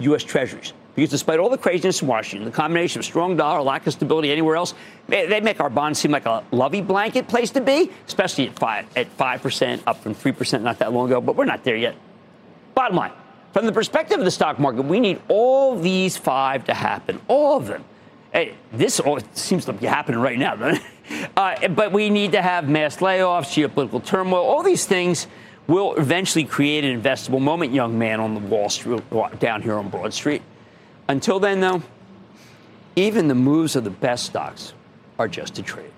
U.S. 0.01 0.23
Treasuries. 0.23 0.75
Because 0.95 1.09
despite 1.09 1.39
all 1.39 1.49
the 1.49 1.57
craziness 1.57 2.03
in 2.03 2.09
Washington, 2.09 2.45
the 2.45 2.55
combination 2.55 2.99
of 2.99 3.07
strong 3.07 3.35
dollar, 3.35 3.63
lack 3.63 3.87
of 3.87 3.95
stability 3.95 4.31
anywhere 4.31 4.57
else, 4.57 4.75
they 5.07 5.41
make 5.41 5.59
our 5.61 5.71
bonds 5.71 5.99
seem 5.99 6.11
like 6.11 6.27
a 6.27 6.45
lovey 6.53 6.83
blanket 6.83 7.29
place 7.29 7.51
to 7.53 7.63
be, 7.63 7.91
especially 8.07 8.47
at 8.47 8.59
five 8.59 8.85
at 8.95 9.07
five 9.13 9.41
percent, 9.41 9.83
up 9.87 10.03
from 10.03 10.13
three 10.13 10.33
percent 10.33 10.63
not 10.63 10.79
that 10.81 10.93
long 10.93 11.07
ago. 11.07 11.23
But 11.23 11.37
we're 11.37 11.47
not 11.47 11.65
there 11.65 11.77
yet. 11.77 11.97
Bottom 12.75 12.99
line, 12.99 13.13
from 13.55 13.65
the 13.65 13.73
perspective 13.73 14.19
of 14.19 14.27
the 14.27 14.31
stock 14.31 14.59
market, 14.59 14.83
we 14.83 15.01
need 15.01 15.19
all 15.29 15.79
these 15.79 16.19
five 16.19 16.67
to 16.67 16.75
happen, 16.75 17.23
all 17.27 17.57
of 17.57 17.69
them. 17.69 17.85
This 18.73 19.01
all 19.01 19.19
seems 19.33 19.65
to 19.67 19.73
be 19.73 19.87
happening 19.87 20.21
right 20.21 20.39
now, 20.39 20.57
doesn't 20.57 20.83
it? 20.83 20.83
Uh, 21.39 21.69
but 21.69 21.91
we 21.91 22.11
need 22.11 22.33
to 22.33 22.43
have 22.43 22.69
mass 22.69 22.99
layoffs, 22.99 23.47
geopolitical 23.57 24.05
turmoil, 24.05 24.45
all 24.45 24.63
these 24.63 24.85
things 24.85 25.27
will 25.67 25.95
eventually 25.95 26.45
create 26.45 26.85
an 26.85 27.01
investable 27.01 27.41
moment, 27.41 27.73
young 27.73 27.99
man 27.99 28.21
on 28.21 28.35
the 28.35 28.41
Wall 28.41 28.69
Street, 28.69 29.03
down 29.39 29.63
here 29.63 29.77
on 29.77 29.89
Broad 29.89 30.13
Street. 30.13 30.43
Until 31.09 31.41
then, 31.41 31.61
though, 31.61 31.83
even 32.97 33.29
the 33.29 33.35
moves 33.35 33.77
of 33.77 33.85
the 33.85 33.91
best 33.91 34.27
stocks 34.27 34.75
are 35.19 35.29
just 35.29 35.59
a 35.59 35.63
trade. 35.63 35.93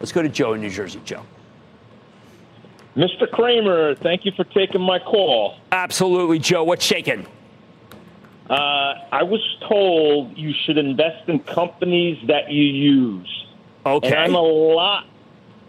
Let's 0.00 0.12
go 0.12 0.22
to 0.22 0.28
Joe 0.28 0.54
in 0.54 0.60
New 0.60 0.70
Jersey. 0.70 1.00
Joe. 1.04 1.24
Mr. 2.96 3.28
Cramer, 3.30 3.94
thank 3.96 4.24
you 4.24 4.32
for 4.36 4.44
taking 4.44 4.80
my 4.80 4.98
call. 4.98 5.56
Absolutely, 5.72 6.38
Joe. 6.38 6.62
What's 6.62 6.84
shaking? 6.84 7.26
Uh, 8.48 8.94
I 9.10 9.22
was 9.22 9.40
told 9.68 10.36
you 10.36 10.52
should 10.64 10.76
invest 10.76 11.28
in 11.28 11.40
companies 11.40 12.18
that 12.26 12.50
you 12.50 12.62
use. 12.62 13.46
Okay. 13.86 14.08
And 14.08 14.16
I'm 14.16 14.34
a 14.34 14.40
lot. 14.40 15.06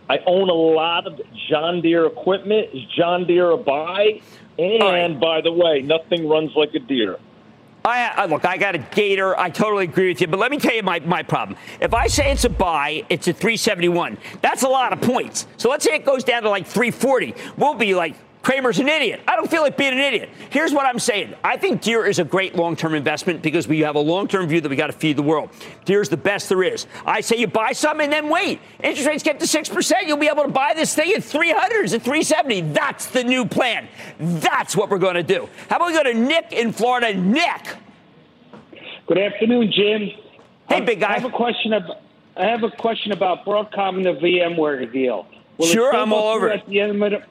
I 0.10 0.20
own 0.26 0.50
a 0.50 0.54
lot 0.54 1.08
of 1.08 1.20
John 1.50 1.82
Deere 1.82 2.06
equipment. 2.06 2.70
Is 2.74 2.84
John 2.96 3.26
Deere 3.26 3.52
a 3.52 3.58
buy? 3.58 4.22
And 4.60 4.82
right. 4.82 5.20
by 5.20 5.42
the 5.42 5.52
way, 5.52 5.82
nothing 5.82 6.28
runs 6.28 6.52
like 6.56 6.74
a 6.76 6.80
Deere. 6.80 7.18
I, 7.84 8.08
I, 8.08 8.26
look, 8.26 8.46
I 8.46 8.58
got 8.58 8.74
a 8.74 8.80
gator. 8.80 9.38
I 9.38 9.52
totally 9.52 9.84
agree 9.84 10.08
with 10.10 10.20
you. 10.20 10.28
But 10.28 10.40
let 10.40 10.50
me 10.50 10.58
tell 10.58 10.74
you 10.74 10.82
my, 10.82 11.00
my 11.02 11.22
problem. 11.22 11.58
If 11.80 11.94
I 11.94 12.08
say 12.08 12.32
it's 12.32 12.44
a 12.44 12.50
buy, 12.50 13.06
it's 13.10 13.28
a 13.28 13.34
371. 13.34 14.18
That's 14.42 14.64
a 14.64 14.68
lot 14.68 14.92
of 14.92 15.02
points. 15.02 15.46
So 15.58 15.70
let's 15.70 15.86
say 15.86 15.96
it 15.96 16.04
goes 16.04 16.24
down 16.24 16.44
to 16.44 16.50
like 16.50 16.66
340. 16.66 17.36
We'll 17.58 17.76
be 17.76 17.94
like 17.94 18.16
Cramer's 18.46 18.78
an 18.78 18.88
idiot. 18.88 19.22
I 19.28 19.36
don't 19.36 19.50
feel 19.50 19.64
like 19.64 19.76
being 19.76 19.94
an 19.94 20.00
idiot. 20.00 20.30
Here's 20.52 20.72
what 20.72 20.86
I'm 20.86 21.00
saying. 21.00 21.34
I 21.44 21.58
think 21.58 21.82
Deere 21.82 22.06
is 22.06 22.20
a 22.20 22.24
great 22.24 22.56
long-term 22.56 22.94
investment 22.94 23.42
because 23.42 23.68
we 23.68 23.80
have 23.80 23.96
a 23.96 24.00
long-term 24.00 24.48
view 24.48 24.62
that 24.62 24.70
we 24.70 24.76
got 24.76 24.86
to 24.86 24.94
feed 24.94 25.18
the 25.18 25.24
world. 25.24 25.50
Deere 25.84 26.00
is 26.00 26.10
the 26.10 26.18
best 26.18 26.48
there 26.50 26.62
is. 26.62 26.86
I 27.08 27.22
say 27.22 27.38
you 27.38 27.48
buy 27.48 27.72
some 27.72 28.02
and 28.02 28.14
then 28.14 28.30
wait. 28.30 28.60
Interest 28.84 29.08
rates 29.08 29.24
get 29.24 29.40
to 29.40 29.48
6%, 29.48 29.94
you'll 30.06 30.18
be 30.18 30.28
able 30.28 30.44
to 30.44 30.50
buy 30.50 30.74
this 30.76 30.94
thing 30.94 31.12
at 31.14 31.24
300 31.24 31.86
at 31.92 32.04
370. 32.04 32.62
That's 32.72 33.08
the 33.08 33.24
new 33.24 33.48
plan. 33.48 33.88
That's 34.20 34.78
what 34.78 34.92
we're 34.92 35.00
going 35.00 35.16
to 35.16 35.24
do. 35.24 35.50
How 35.68 35.78
about 35.78 35.88
we 35.88 35.94
go 35.94 36.04
to 36.04 36.14
Nick 36.14 36.54
in 36.54 36.72
Florida? 36.72 37.16
Nick. 37.16 37.78
Good 39.08 39.18
afternoon, 39.18 39.72
Jim. 39.72 40.12
Hey, 40.70 40.82
big 40.82 41.00
guy. 41.00 41.10
I 41.10 41.14
have 41.14 41.26
a 41.26 41.36
question 41.36 41.74
about 41.74 41.98
I 42.38 42.46
have 42.46 42.62
a 42.62 42.70
question 42.70 43.12
about 43.12 43.44
Broadcom 43.44 43.96
and 43.96 44.06
the 44.06 44.14
VMware 44.14 44.92
deal. 44.94 45.26
Will 45.58 45.66
sure, 45.66 45.96
I'm 45.96 46.14
all 46.14 46.28
over 46.28 46.52
At 46.52 46.68
the 46.68 46.82
end 46.82 46.92
of 46.92 47.24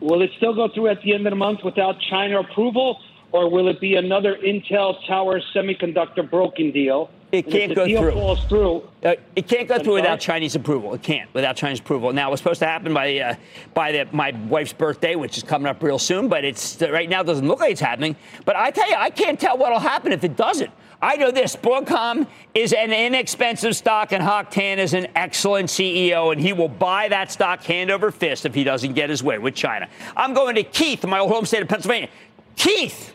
will 0.00 0.22
it 0.22 0.30
still 0.36 0.54
go 0.54 0.68
through 0.68 0.88
at 0.88 1.02
the 1.02 1.14
end 1.14 1.26
of 1.26 1.30
the 1.30 1.36
month 1.36 1.60
without 1.64 2.00
China 2.00 2.40
approval, 2.40 3.00
or 3.32 3.50
will 3.50 3.68
it 3.68 3.80
be 3.80 3.96
another 3.96 4.36
Intel 4.36 4.96
Tower 5.06 5.40
Semiconductor 5.54 6.28
broken 6.28 6.72
deal? 6.72 7.10
It 7.32 7.48
can't 7.48 7.74
go 7.76 7.86
through. 7.86 8.10
Falls 8.10 8.44
through. 8.46 8.88
Uh, 9.04 9.14
it 9.36 9.46
can't 9.46 9.68
go 9.68 9.78
through 9.78 9.94
without? 9.94 10.18
Chinese 10.18 10.56
approval. 10.56 10.94
It 10.94 11.02
can't 11.02 11.32
without 11.32 11.54
Chinese 11.54 11.78
approval. 11.78 12.12
Now, 12.12 12.26
it 12.26 12.32
was 12.32 12.40
supposed 12.40 12.58
to 12.58 12.66
happen 12.66 12.92
by 12.92 13.18
uh, 13.18 13.34
by 13.72 13.92
the, 13.92 14.08
my 14.10 14.32
wife's 14.48 14.72
birthday, 14.72 15.14
which 15.14 15.36
is 15.36 15.44
coming 15.44 15.68
up 15.68 15.80
real 15.80 16.00
soon. 16.00 16.28
But 16.28 16.44
it's 16.44 16.80
right 16.82 17.08
now 17.08 17.22
doesn't 17.22 17.46
look 17.46 17.60
like 17.60 17.70
it's 17.70 17.80
happening. 17.80 18.16
But 18.44 18.56
I 18.56 18.72
tell 18.72 18.88
you, 18.90 18.96
I 18.96 19.10
can't 19.10 19.38
tell 19.38 19.56
what'll 19.56 19.78
happen 19.78 20.10
if 20.10 20.24
it 20.24 20.36
doesn't. 20.36 20.72
I 21.02 21.16
know 21.16 21.30
this: 21.30 21.56
Broadcom 21.56 22.26
is 22.54 22.72
an 22.72 22.92
inexpensive 22.92 23.74
stock, 23.74 24.12
and 24.12 24.22
Hock 24.22 24.50
Tan 24.50 24.78
is 24.78 24.92
an 24.92 25.08
excellent 25.14 25.68
CEO, 25.68 26.32
and 26.32 26.40
he 26.40 26.52
will 26.52 26.68
buy 26.68 27.08
that 27.08 27.32
stock 27.32 27.62
hand 27.62 27.90
over 27.90 28.10
fist 28.10 28.44
if 28.44 28.54
he 28.54 28.64
doesn't 28.64 28.92
get 28.92 29.08
his 29.08 29.22
way 29.22 29.38
with 29.38 29.54
China. 29.54 29.88
I'm 30.16 30.34
going 30.34 30.56
to 30.56 30.62
Keith, 30.62 31.04
my 31.06 31.18
old 31.18 31.30
home 31.30 31.46
state 31.46 31.62
of 31.62 31.68
Pennsylvania. 31.68 32.08
Keith. 32.56 33.14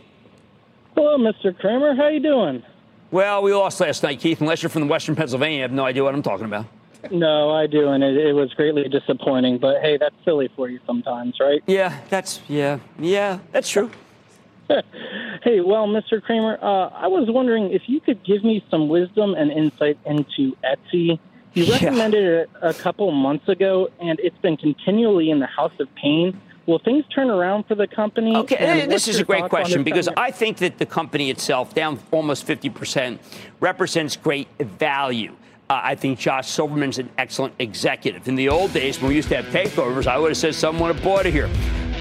Hello, 0.95 1.17
Mr. 1.17 1.57
Cramer. 1.57 1.93
How 1.95 2.07
you 2.07 2.19
doing? 2.19 2.63
Well, 3.11 3.43
we 3.43 3.53
lost 3.53 3.79
last 3.79 4.01
night, 4.01 4.19
Keith. 4.19 4.41
Unless 4.41 4.63
you're 4.63 4.69
from 4.69 4.81
the 4.81 4.87
Western 4.87 5.15
Pennsylvania, 5.15 5.57
you 5.57 5.61
have 5.61 5.71
no 5.71 5.85
idea 5.85 6.03
what 6.03 6.15
I'm 6.15 6.23
talking 6.23 6.45
about. 6.45 6.65
No, 7.11 7.51
I 7.51 7.67
do, 7.67 7.89
and 7.89 8.03
it, 8.03 8.17
it 8.17 8.33
was 8.33 8.51
greatly 8.53 8.89
disappointing. 8.89 9.59
But 9.59 9.81
hey, 9.81 9.97
that's 9.97 10.15
silly 10.23 10.49
for 10.55 10.69
you 10.69 10.79
sometimes, 10.87 11.35
right? 11.39 11.61
Yeah, 11.67 11.99
that's 12.09 12.41
yeah, 12.47 12.79
yeah, 12.97 13.39
that's 13.51 13.69
true. 13.69 13.91
Hey, 15.43 15.59
well, 15.61 15.87
Mr. 15.87 16.21
Cramer, 16.23 16.57
uh, 16.59 16.89
I 16.89 17.07
was 17.07 17.29
wondering 17.29 17.71
if 17.71 17.83
you 17.87 17.99
could 17.99 18.23
give 18.23 18.43
me 18.43 18.65
some 18.71 18.87
wisdom 18.89 19.35
and 19.35 19.51
insight 19.51 19.97
into 20.05 20.57
Etsy. 20.63 21.19
You 21.53 21.65
Yeah. 21.65 21.73
recommended 21.73 22.23
it 22.23 22.49
a 22.63 22.73
couple 22.73 23.11
months 23.11 23.47
ago, 23.47 23.89
and 24.01 24.19
it's 24.23 24.37
been 24.39 24.57
continually 24.57 25.29
in 25.29 25.39
the 25.39 25.45
house 25.45 25.73
of 25.79 25.93
pain. 25.95 26.39
Will 26.65 26.79
things 26.79 27.05
turn 27.13 27.29
around 27.29 27.67
for 27.67 27.75
the 27.75 27.85
company? 27.85 28.35
Okay, 28.35 28.55
And 28.57 28.91
this 28.91 29.07
is 29.07 29.19
a 29.19 29.23
great 29.23 29.49
question 29.49 29.83
because? 29.83 30.09
I 30.17 30.31
think 30.31 30.57
that 30.57 30.79
the 30.79 30.85
company 30.87 31.29
itself, 31.29 31.75
down 31.75 31.99
almost 32.11 32.47
50%, 32.47 33.19
represents 33.59 34.15
great 34.15 34.47
value. 34.59 35.35
Uh, 35.69 35.79
I 35.83 35.95
think 35.95 36.17
Josh 36.17 36.49
Silverman's 36.49 36.97
an 36.97 37.09
excellent 37.19 37.53
executive. 37.59 38.27
In 38.27 38.35
the 38.35 38.49
old 38.49 38.73
days, 38.73 38.99
when 38.99 39.09
we 39.09 39.15
used 39.15 39.29
to 39.29 39.35
have 39.35 39.45
takeovers, 39.45 40.07
I 40.07 40.17
would 40.17 40.29
have 40.29 40.37
said 40.37 40.55
someone 40.55 40.93
had 40.93 41.03
bought 41.03 41.27
it 41.27 41.33
here. 41.33 41.49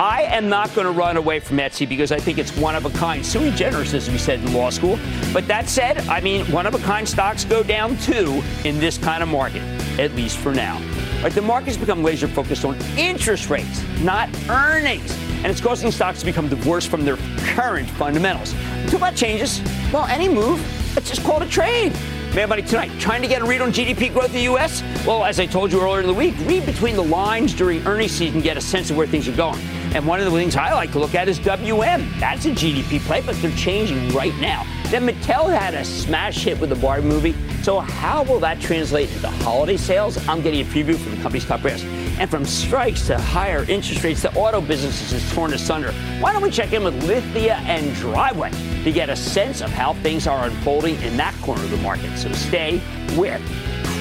I 0.01 0.23
am 0.23 0.49
not 0.49 0.75
going 0.75 0.87
to 0.87 0.93
run 0.93 1.17
away 1.17 1.39
from 1.39 1.59
Etsy 1.59 1.89
because 1.89 2.11
I 2.11 2.19
think 2.19 2.39
it's 2.39 2.57
one 2.57 2.75
of 2.75 2.85
a 2.85 2.91
kind, 2.91 3.25
sui 3.25 3.53
generis, 3.53 3.95
as 3.95 4.11
we 4.11 4.19
said 4.19 4.41
in 4.41 4.53
law 4.53 4.71
school. 4.71 4.99
But 5.33 5.47
that 5.47 5.69
said, 5.69 5.99
I 6.09 6.21
mean, 6.21 6.45
one 6.51 6.67
of 6.67 6.75
a 6.75 6.79
kind 6.79 7.09
stocks 7.09 7.45
go 7.45 7.63
down 7.63 7.97
too 7.99 8.43
in 8.65 8.81
this 8.81 8.99
kind 8.99 9.23
of 9.23 9.29
market, 9.29 9.63
at 10.01 10.13
least 10.17 10.39
for 10.39 10.53
now. 10.53 10.83
Right, 11.23 11.33
the 11.33 11.43
market's 11.43 11.77
become 11.77 12.03
laser 12.03 12.27
focused 12.27 12.65
on 12.65 12.77
interest 12.99 13.51
rates, 13.51 13.85
not 14.01 14.29
earnings. 14.49 15.17
And 15.39 15.47
it's 15.47 15.61
causing 15.61 15.93
stocks 15.93 16.21
to 16.21 16.27
become 16.27 16.49
divorced 16.49 16.89
from 16.89 17.05
their 17.05 17.17
current 17.55 17.89
fundamentals. 17.91 18.53
Until 18.83 18.99
that 18.99 19.15
changes, 19.15 19.61
well, 19.93 20.07
any 20.07 20.29
move, 20.29 20.61
let's 20.97 21.09
just 21.09 21.23
called 21.23 21.43
a 21.43 21.49
trade. 21.49 21.93
Mad 22.35 22.49
Money 22.49 22.63
tonight, 22.63 22.91
trying 22.99 23.23
to 23.23 23.29
get 23.29 23.43
a 23.43 23.45
read 23.45 23.61
on 23.61 23.71
GDP 23.73 24.13
growth 24.13 24.27
in 24.27 24.33
the 24.33 24.43
U.S.? 24.43 24.83
Well, 25.07 25.25
as 25.25 25.39
I 25.39 25.47
told 25.47 25.71
you 25.71 25.81
earlier 25.81 26.01
in 26.01 26.09
the 26.09 26.15
week, 26.15 26.35
read 26.47 26.67
between 26.67 26.97
the 26.97 27.05
lines 27.05 27.55
during 27.55 27.87
earnings 27.87 28.11
season, 28.11 28.41
get 28.41 28.57
a 28.57 28.61
sense 28.61 28.91
of 28.91 28.97
where 28.97 29.07
things 29.07 29.29
are 29.29 29.37
going. 29.37 29.61
And 29.95 30.05
one 30.05 30.19
of 30.19 30.25
the 30.25 30.33
things 30.33 30.57
I 30.57 30.73
like 30.75 30.91
to 30.93 30.99
look 30.99 31.15
at 31.15 31.29
is 31.29 31.39
WM. 31.39 32.13
That's 32.19 32.47
a 32.47 32.51
GDP 32.51 32.99
play, 32.99 33.21
but 33.21 33.37
they're 33.37 33.53
changing 33.53 34.09
right 34.09 34.35
now. 34.41 34.67
Then 34.91 35.07
Mattel 35.07 35.57
had 35.57 35.75
a 35.75 35.85
smash 35.85 36.43
hit 36.43 36.59
with 36.59 36.71
the 36.71 36.77
Barbie 36.77 37.07
movie. 37.07 37.35
So 37.63 37.79
how 37.79 38.25
will 38.25 38.41
that 38.41 38.61
translate 38.61 39.13
into 39.13 39.29
holiday 39.29 39.77
sales? 39.77 40.17
I'm 40.29 40.43
getting 40.43 40.63
a 40.63 40.65
preview 40.65 40.97
from 40.97 41.15
the 41.15 41.23
company's 41.23 41.45
top 41.45 41.63
brass. 41.63 41.85
And 42.19 42.29
from 42.29 42.45
strikes 42.45 43.07
to 43.07 43.19
higher 43.19 43.65
interest 43.71 44.03
rates, 44.03 44.23
the 44.23 44.35
auto 44.35 44.61
business 44.61 45.13
is 45.13 45.33
torn 45.33 45.53
asunder. 45.55 45.93
Why 46.19 46.33
don't 46.33 46.43
we 46.43 46.51
check 46.51 46.73
in 46.73 46.83
with 46.83 47.01
Lithia 47.05 47.55
and 47.59 47.95
Driveway 47.95 48.51
to 48.83 48.91
get 48.91 49.11
a 49.11 49.17
sense 49.17 49.61
of 49.61 49.71
how 49.71 49.95
things 49.95 50.27
are 50.27 50.45
unfolding 50.45 51.01
in 51.03 51.17
that 51.19 51.35
corner 51.41 51.63
of 51.63 51.71
the 51.71 51.77
market? 51.77 52.19
So 52.19 52.33
stay 52.33 52.83
with 53.17 53.41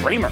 Cramer. 0.02 0.32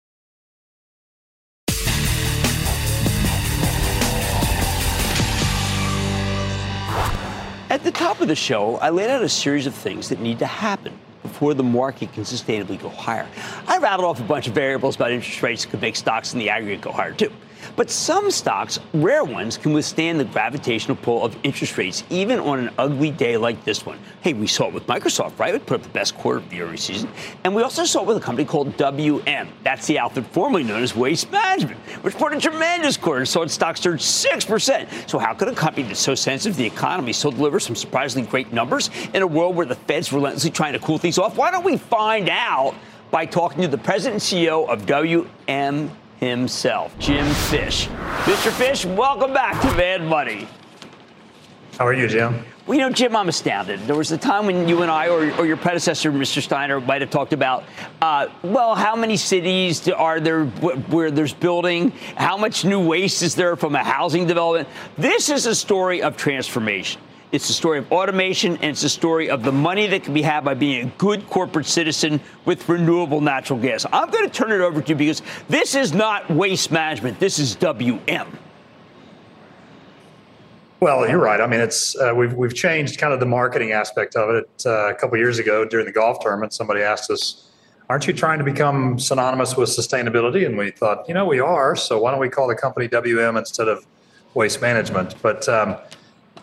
At 7.71 7.85
the 7.85 7.91
top 7.91 8.19
of 8.19 8.27
the 8.27 8.35
show, 8.35 8.75
I 8.79 8.89
laid 8.89 9.09
out 9.09 9.23
a 9.23 9.29
series 9.29 9.65
of 9.65 9.73
things 9.73 10.09
that 10.09 10.19
need 10.19 10.39
to 10.39 10.45
happen 10.45 10.91
before 11.23 11.53
the 11.53 11.63
market 11.63 12.11
can 12.11 12.23
sustainably 12.23 12.77
go 12.77 12.89
higher. 12.89 13.25
I 13.65 13.77
rattled 13.77 14.09
off 14.09 14.19
a 14.19 14.23
bunch 14.23 14.49
of 14.49 14.53
variables 14.53 14.97
about 14.97 15.13
interest 15.13 15.41
rates 15.41 15.63
that 15.63 15.71
could 15.71 15.79
make 15.79 15.95
stocks 15.95 16.33
in 16.33 16.39
the 16.39 16.49
aggregate 16.49 16.81
go 16.81 16.91
higher 16.91 17.13
too. 17.13 17.31
But 17.81 17.89
some 17.89 18.29
stocks, 18.29 18.79
rare 18.93 19.23
ones, 19.23 19.57
can 19.57 19.73
withstand 19.73 20.19
the 20.19 20.25
gravitational 20.25 20.95
pull 20.95 21.25
of 21.25 21.35
interest 21.41 21.79
rates 21.79 22.03
even 22.11 22.37
on 22.39 22.59
an 22.59 22.69
ugly 22.77 23.09
day 23.09 23.37
like 23.37 23.65
this 23.65 23.87
one. 23.87 23.97
Hey, 24.21 24.33
we 24.33 24.45
saw 24.45 24.67
it 24.67 24.73
with 24.75 24.85
Microsoft, 24.85 25.39
right? 25.39 25.55
It 25.55 25.65
put 25.65 25.79
up 25.79 25.81
the 25.81 25.89
best 25.89 26.15
quarter 26.15 26.37
of 26.37 26.49
the 26.51 26.61
earnings 26.61 26.81
season. 26.81 27.09
And 27.43 27.55
we 27.55 27.63
also 27.63 27.83
saw 27.83 28.01
it 28.01 28.05
with 28.05 28.17
a 28.17 28.19
company 28.19 28.45
called 28.45 28.77
WM. 28.77 29.47
That's 29.63 29.87
the 29.87 29.97
outfit 29.97 30.27
formerly 30.27 30.63
known 30.63 30.83
as 30.83 30.95
Waste 30.95 31.31
Management, 31.31 31.79
which 32.03 32.13
reported 32.13 32.37
a 32.37 32.41
tremendous 32.41 32.97
quarter 32.97 33.21
and 33.21 33.27
saw 33.27 33.41
its 33.41 33.55
stock 33.55 33.77
surge 33.77 34.01
6%. 34.03 35.09
So 35.09 35.17
how 35.17 35.33
could 35.33 35.47
a 35.47 35.55
company 35.55 35.87
that's 35.87 35.99
so 35.99 36.13
sensitive 36.13 36.57
to 36.57 36.61
the 36.61 36.67
economy 36.67 37.13
still 37.13 37.31
deliver 37.31 37.59
some 37.59 37.75
surprisingly 37.75 38.29
great 38.29 38.53
numbers 38.53 38.91
in 39.15 39.23
a 39.23 39.27
world 39.27 39.55
where 39.55 39.65
the 39.65 39.73
Fed's 39.73 40.13
relentlessly 40.13 40.51
trying 40.51 40.73
to 40.73 40.79
cool 40.79 40.99
things 40.99 41.17
off? 41.17 41.35
Why 41.35 41.49
don't 41.49 41.65
we 41.65 41.77
find 41.77 42.29
out 42.29 42.75
by 43.09 43.25
talking 43.25 43.63
to 43.63 43.67
the 43.67 43.79
president 43.79 44.21
and 44.31 44.39
CEO 44.39 44.69
of 44.69 44.85
WM 44.85 45.89
himself, 46.21 46.97
Jim 46.99 47.25
Fish. 47.49 47.87
Mr. 47.87 48.51
Fish, 48.51 48.85
welcome 48.85 49.33
back 49.33 49.59
to 49.61 49.75
Mad 49.75 50.03
Money. 50.03 50.47
How 51.79 51.87
are 51.87 51.93
you, 51.93 52.07
Jim? 52.07 52.45
Well, 52.67 52.77
you 52.77 52.87
know, 52.87 52.91
Jim, 52.91 53.15
I'm 53.15 53.27
astounded. 53.27 53.79
There 53.81 53.95
was 53.95 54.11
a 54.11 54.19
time 54.19 54.45
when 54.45 54.67
you 54.67 54.83
and 54.83 54.91
I, 54.91 55.07
or, 55.07 55.31
or 55.39 55.47
your 55.47 55.57
predecessor, 55.57 56.11
Mr. 56.11 56.39
Steiner, 56.39 56.79
might 56.79 57.01
have 57.01 57.09
talked 57.09 57.33
about, 57.33 57.63
uh, 58.03 58.27
well, 58.43 58.75
how 58.75 58.95
many 58.95 59.17
cities 59.17 59.89
are 59.89 60.19
there 60.19 60.45
where 60.45 61.09
there's 61.09 61.33
building? 61.33 61.89
How 62.15 62.37
much 62.37 62.63
new 62.63 62.85
waste 62.85 63.23
is 63.23 63.33
there 63.33 63.55
from 63.55 63.73
a 63.73 63.83
housing 63.83 64.27
development? 64.27 64.69
This 64.99 65.29
is 65.29 65.47
a 65.47 65.55
story 65.55 66.03
of 66.03 66.17
transformation. 66.17 67.01
It's 67.31 67.47
the 67.47 67.53
story 67.53 67.79
of 67.79 67.89
automation, 67.93 68.57
and 68.57 68.65
it's 68.65 68.81
the 68.81 68.89
story 68.89 69.29
of 69.29 69.43
the 69.43 69.53
money 69.53 69.87
that 69.87 70.03
can 70.03 70.13
be 70.13 70.21
had 70.21 70.43
by 70.43 70.53
being 70.53 70.87
a 70.87 70.91
good 70.97 71.29
corporate 71.29 71.65
citizen 71.65 72.19
with 72.43 72.67
renewable 72.67 73.21
natural 73.21 73.57
gas. 73.57 73.85
I'm 73.93 74.09
going 74.09 74.29
to 74.29 74.33
turn 74.33 74.51
it 74.51 74.59
over 74.59 74.81
to 74.81 74.89
you 74.89 74.95
because 74.95 75.21
this 75.47 75.73
is 75.73 75.93
not 75.93 76.29
waste 76.29 76.71
management. 76.71 77.19
This 77.19 77.39
is 77.39 77.55
WM. 77.55 78.37
Well, 80.81 81.07
you're 81.07 81.19
right. 81.19 81.39
I 81.39 81.47
mean, 81.47 81.61
it's 81.61 81.95
uh, 81.95 82.11
we've 82.13 82.33
we've 82.33 82.55
changed 82.55 82.99
kind 82.99 83.13
of 83.13 83.21
the 83.21 83.25
marketing 83.25 83.71
aspect 83.71 84.17
of 84.17 84.35
it. 84.35 84.49
Uh, 84.65 84.89
a 84.89 84.93
couple 84.93 85.17
years 85.17 85.39
ago, 85.39 85.63
during 85.63 85.85
the 85.85 85.91
golf 85.91 86.19
tournament, 86.19 86.53
somebody 86.53 86.81
asked 86.81 87.09
us, 87.11 87.49
"Aren't 87.87 88.07
you 88.07 88.13
trying 88.13 88.39
to 88.39 88.43
become 88.43 88.99
synonymous 88.99 89.55
with 89.55 89.69
sustainability?" 89.69 90.45
And 90.45 90.57
we 90.57 90.71
thought, 90.71 91.07
you 91.07 91.13
know, 91.13 91.25
we 91.25 91.39
are. 91.39 91.77
So 91.77 92.01
why 92.01 92.11
don't 92.11 92.19
we 92.19 92.29
call 92.29 92.47
the 92.47 92.55
company 92.55 92.89
WM 92.89 93.37
instead 93.37 93.67
of 93.67 93.85
Waste 94.33 94.59
Management? 94.59 95.15
But 95.21 95.47
um, 95.47 95.77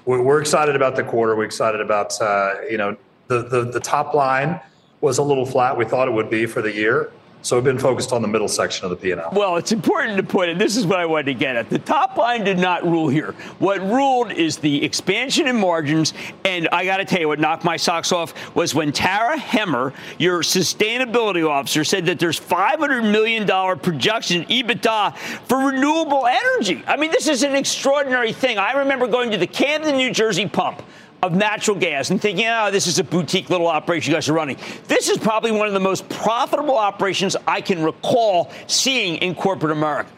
we're, 0.09 0.23
we're, 0.23 0.41
excited 0.41 0.75
about 0.75 0.97
the 0.97 1.05
quarter. 1.05 1.37
We're 1.37 1.45
excited 1.45 1.83
about 1.83 2.19
uh, 2.21 2.55
you 2.69 2.79
know 2.79 2.97
the, 3.27 3.43
the 3.43 3.65
the 3.65 3.81
top 3.81 4.15
line 4.15 4.59
was 5.03 5.19
a 5.19 5.23
little 5.23 5.45
flat. 5.45 5.77
We 5.77 5.85
thought 5.85 6.09
it 6.09 6.13
would 6.13 6.31
be 6.31 6.47
for 6.47 6.63
the 6.63 6.73
year. 6.73 7.13
So 7.43 7.57
we've 7.57 7.65
been 7.65 7.79
focused 7.79 8.13
on 8.13 8.21
the 8.21 8.29
middle 8.29 8.49
section 8.49 8.85
of 8.85 8.91
the 8.91 8.97
P&L. 8.97 9.31
Well, 9.33 9.57
it's 9.57 9.71
important 9.71 10.17
to 10.17 10.23
put 10.23 10.49
it. 10.49 10.59
This 10.59 10.77
is 10.77 10.87
what 10.87 10.99
I 10.99 11.07
wanted 11.07 11.27
to 11.27 11.35
get 11.35 11.55
at. 11.55 11.71
The 11.71 11.79
top 11.79 12.17
line 12.17 12.43
did 12.43 12.59
not 12.59 12.85
rule 12.85 13.09
here. 13.09 13.33
What 13.61 13.81
ruled 13.81 14.33
is 14.33 14.57
the 14.57 14.85
expansion 14.85 15.47
in 15.47 15.57
margins. 15.57 16.15
And 16.45 16.69
I 16.73 16.85
got 16.85 16.97
to 16.97 17.05
tell 17.05 17.21
you, 17.21 17.29
what 17.29 17.39
knocked 17.39 17.65
my 17.65 17.77
socks 17.77 18.11
off 18.11 18.35
was 18.57 18.75
when 18.75 18.93
Tara 18.93 19.39
Hemmer, 19.39 19.93
your 20.19 20.41
sustainability 20.41 21.49
officer, 21.49 21.85
said 21.85 22.07
that 22.07 22.19
there's 22.19 22.41
$500 22.41 23.11
million 23.11 23.47
projection 23.79 24.45
EBITDA 24.47 25.17
for 25.47 25.59
renewable 25.59 26.27
energy. 26.27 26.83
I 26.87 26.97
mean, 26.97 27.13
this 27.13 27.29
is 27.29 27.45
an 27.45 27.55
extraordinary 27.55 28.33
thing. 28.33 28.59
I 28.59 28.73
remember 28.73 29.07
going 29.07 29.31
to 29.31 29.39
the 29.39 29.47
Camden, 29.47 29.97
New 29.97 30.11
Jersey 30.13 30.49
pump 30.49 30.83
of 31.23 31.35
natural 31.35 31.77
gas 31.77 32.11
and 32.11 32.21
thinking, 32.21 32.47
oh, 32.47 32.71
this 32.71 32.87
is 32.87 32.99
a 32.99 33.05
boutique 33.05 33.51
little 33.51 33.67
operation 33.67 34.13
you 34.13 34.17
guys 34.17 34.29
are 34.29 34.35
running. 34.35 34.57
This 34.87 35.09
is 35.09 35.19
probably 35.19 35.51
one 35.51 35.67
of 35.67 35.75
the 35.75 35.81
most 35.81 36.09
profitable 36.09 36.77
operations 36.77 37.37
I 37.47 37.61
can 37.61 37.83
recall 37.83 38.51
seeing 38.67 39.17
in 39.17 39.35
corporate 39.35 39.73
America. 39.73 40.11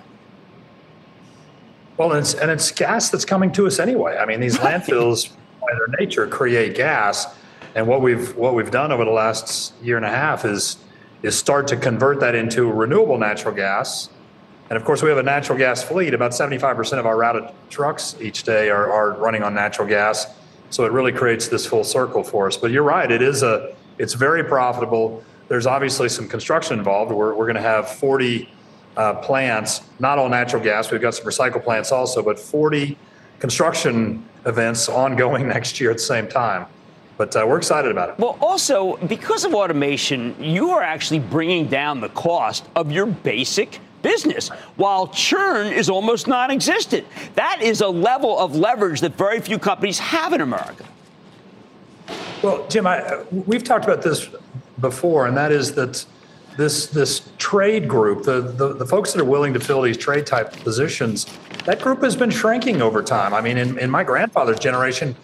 Well, 1.96 2.12
and 2.12 2.20
it's, 2.20 2.34
and 2.34 2.50
it's 2.50 2.70
gas 2.70 3.10
that's 3.10 3.24
coming 3.24 3.52
to 3.52 3.66
us 3.66 3.78
anyway. 3.78 4.16
I 4.16 4.26
mean, 4.26 4.40
these 4.40 4.58
landfills, 4.58 5.30
by 5.60 5.68
their 5.74 5.88
nature, 5.98 6.26
create 6.26 6.74
gas, 6.74 7.26
and 7.74 7.86
what 7.86 8.00
we've 8.02 8.34
what 8.36 8.54
we've 8.54 8.70
done 8.70 8.90
over 8.90 9.04
the 9.04 9.10
last 9.10 9.74
year 9.80 9.96
and 9.96 10.04
a 10.04 10.10
half 10.10 10.44
is 10.44 10.78
is 11.22 11.36
start 11.36 11.68
to 11.68 11.76
convert 11.76 12.18
that 12.20 12.34
into 12.34 12.70
renewable 12.70 13.18
natural 13.18 13.54
gas. 13.54 14.08
And 14.70 14.76
of 14.76 14.84
course, 14.84 15.02
we 15.02 15.08
have 15.08 15.18
a 15.18 15.22
natural 15.22 15.58
gas 15.58 15.82
fleet. 15.82 16.14
About 16.14 16.30
75% 16.30 16.98
of 16.98 17.06
our 17.06 17.16
routed 17.16 17.44
trucks 17.68 18.16
each 18.20 18.44
day 18.44 18.70
are, 18.70 18.90
are 18.90 19.12
running 19.12 19.42
on 19.42 19.52
natural 19.52 19.86
gas 19.86 20.26
so 20.70 20.84
it 20.84 20.92
really 20.92 21.12
creates 21.12 21.48
this 21.48 21.66
full 21.66 21.84
circle 21.84 22.22
for 22.22 22.46
us. 22.46 22.56
But 22.56 22.70
you're 22.70 22.84
right, 22.84 23.10
it 23.10 23.22
is 23.22 23.42
a 23.42 23.74
it's 23.98 24.14
very 24.14 24.42
profitable. 24.42 25.22
There's 25.48 25.66
obviously 25.66 26.08
some 26.08 26.26
construction 26.28 26.78
involved. 26.78 27.12
We're, 27.12 27.34
we're 27.34 27.44
going 27.44 27.56
to 27.56 27.60
have 27.60 27.90
40 27.90 28.48
uh, 28.96 29.14
plants, 29.14 29.82
not 29.98 30.18
all 30.18 30.28
natural 30.28 30.62
gas. 30.62 30.90
We've 30.90 31.00
got 31.02 31.14
some 31.14 31.26
recycle 31.26 31.62
plants 31.62 31.92
also, 31.92 32.22
but 32.22 32.38
40 32.38 32.96
construction 33.40 34.24
events 34.46 34.88
ongoing 34.88 35.48
next 35.54 35.80
year 35.80 35.90
at 35.90 35.98
the 35.98 36.02
same 36.02 36.28
time. 36.28 36.66
But 37.18 37.36
uh, 37.36 37.44
we're 37.46 37.58
excited 37.58 37.90
about 37.90 38.10
it. 38.10 38.18
Well, 38.18 38.38
also, 38.40 38.96
because 39.06 39.44
of 39.44 39.54
automation, 39.54 40.34
you 40.42 40.70
are 40.70 40.82
actually 40.82 41.18
bringing 41.18 41.66
down 41.66 42.00
the 42.00 42.08
cost 42.08 42.64
of 42.74 42.90
your 42.90 43.04
basic 43.04 43.80
business, 44.02 44.48
while 44.76 45.08
churn 45.08 45.72
is 45.72 45.88
almost 45.90 46.26
non 46.26 46.50
existent. 46.50 47.06
That 47.34 47.60
is 47.62 47.80
a 47.80 47.88
level 47.88 48.38
of 48.38 48.56
leverage 48.56 49.00
that 49.00 49.14
very 49.14 49.40
few 49.40 49.58
companies 49.58 49.98
have 49.98 50.32
in 50.32 50.40
America. 50.40 50.84
Well, 52.42 52.66
Jim, 52.68 52.86
I, 52.86 53.22
we've 53.30 53.64
talked 53.64 53.84
about 53.84 54.02
this 54.02 54.28
before, 54.80 55.26
and 55.26 55.36
that 55.36 55.52
is 55.52 55.74
that 55.74 56.04
this 56.56 56.86
this 56.86 57.30
trade 57.38 57.88
group, 57.88 58.24
the, 58.24 58.40
the, 58.40 58.74
the 58.74 58.86
folks 58.86 59.12
that 59.12 59.20
are 59.20 59.24
willing 59.24 59.54
to 59.54 59.60
fill 59.60 59.82
these 59.82 59.96
trade 59.96 60.26
type 60.26 60.52
positions, 60.52 61.26
that 61.64 61.80
group 61.80 62.02
has 62.02 62.16
been 62.16 62.30
shrinking 62.30 62.82
over 62.82 63.02
time. 63.02 63.34
I 63.34 63.40
mean, 63.40 63.56
in, 63.56 63.78
in 63.78 63.90
my 63.90 64.04
grandfather's 64.04 64.58
generation, 64.58 65.14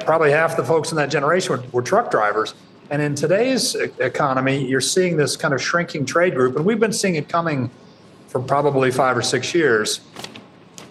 probably 0.00 0.30
half 0.30 0.56
the 0.56 0.64
folks 0.64 0.90
in 0.90 0.96
that 0.96 1.10
generation 1.10 1.52
were, 1.52 1.62
were 1.72 1.82
truck 1.82 2.10
drivers. 2.10 2.54
And 2.90 3.00
in 3.00 3.14
today's 3.14 3.76
economy, 3.76 4.66
you're 4.66 4.80
seeing 4.80 5.16
this 5.16 5.36
kind 5.36 5.54
of 5.54 5.62
shrinking 5.62 6.06
trade 6.06 6.34
group, 6.34 6.56
and 6.56 6.64
we've 6.64 6.80
been 6.80 6.92
seeing 6.92 7.14
it 7.14 7.28
coming 7.28 7.70
for 8.26 8.40
probably 8.40 8.90
five 8.90 9.16
or 9.16 9.22
six 9.22 9.54
years. 9.54 10.00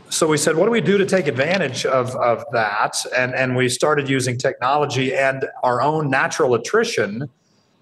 So 0.09 0.25
we 0.25 0.37
said, 0.37 0.55
what 0.55 0.65
do 0.65 0.71
we 0.71 0.79
do 0.79 0.97
to 0.97 1.05
take 1.05 1.27
advantage 1.27 1.85
of, 1.85 2.15
of 2.15 2.45
that? 2.53 2.95
And, 3.15 3.35
and 3.35 3.53
we 3.55 3.67
started 3.67 4.09
using 4.09 4.37
technology 4.37 5.13
and 5.13 5.45
our 5.61 5.81
own 5.81 6.09
natural 6.09 6.55
attrition. 6.55 7.29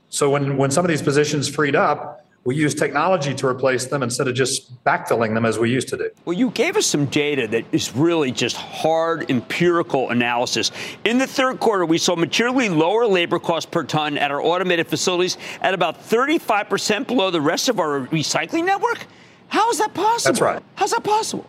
So 0.10 0.32
when, 0.32 0.58
when 0.58 0.72
some 0.72 0.84
of 0.84 0.90
these 0.90 1.02
positions 1.04 1.48
freed 1.48 1.76
up, 1.76 2.27
we 2.48 2.56
use 2.56 2.74
technology 2.74 3.34
to 3.34 3.46
replace 3.46 3.88
them 3.88 4.02
instead 4.02 4.26
of 4.26 4.34
just 4.34 4.82
backfilling 4.86 5.34
them 5.34 5.46
as 5.46 5.60
we 5.60 5.70
used 5.70 5.90
to 5.90 5.98
do. 5.98 6.10
Well, 6.24 6.38
you 6.38 6.50
gave 6.52 6.78
us 6.78 6.86
some 6.86 7.08
data 7.08 7.46
that 7.50 7.66
is 7.74 7.94
really 7.94 8.32
just 8.32 8.56
hard 8.56 9.30
empirical 9.30 10.12
analysis. 10.12 10.72
In 11.04 11.18
the 11.18 11.28
third 11.28 11.60
quarter, 11.60 11.86
we 11.86 11.98
saw 11.98 12.16
materially 12.16 12.70
lower 12.70 13.06
labor 13.06 13.38
costs 13.38 13.70
per 13.70 13.84
ton 13.84 14.18
at 14.18 14.32
our 14.32 14.42
automated 14.42 14.88
facilities 14.88 15.38
at 15.60 15.74
about 15.74 16.02
35% 16.02 17.06
below 17.06 17.32
the 17.32 17.42
rest 17.42 17.68
of 17.68 17.82
our 17.82 18.08
recycling 18.08 18.64
network. 18.64 19.06
How 19.50 19.70
is 19.70 19.80
that 19.80 19.94
possible? 19.94 20.32
That's 20.32 20.40
right. 20.40 20.64
How's 20.76 20.92
that 20.92 21.04
possible? 21.04 21.46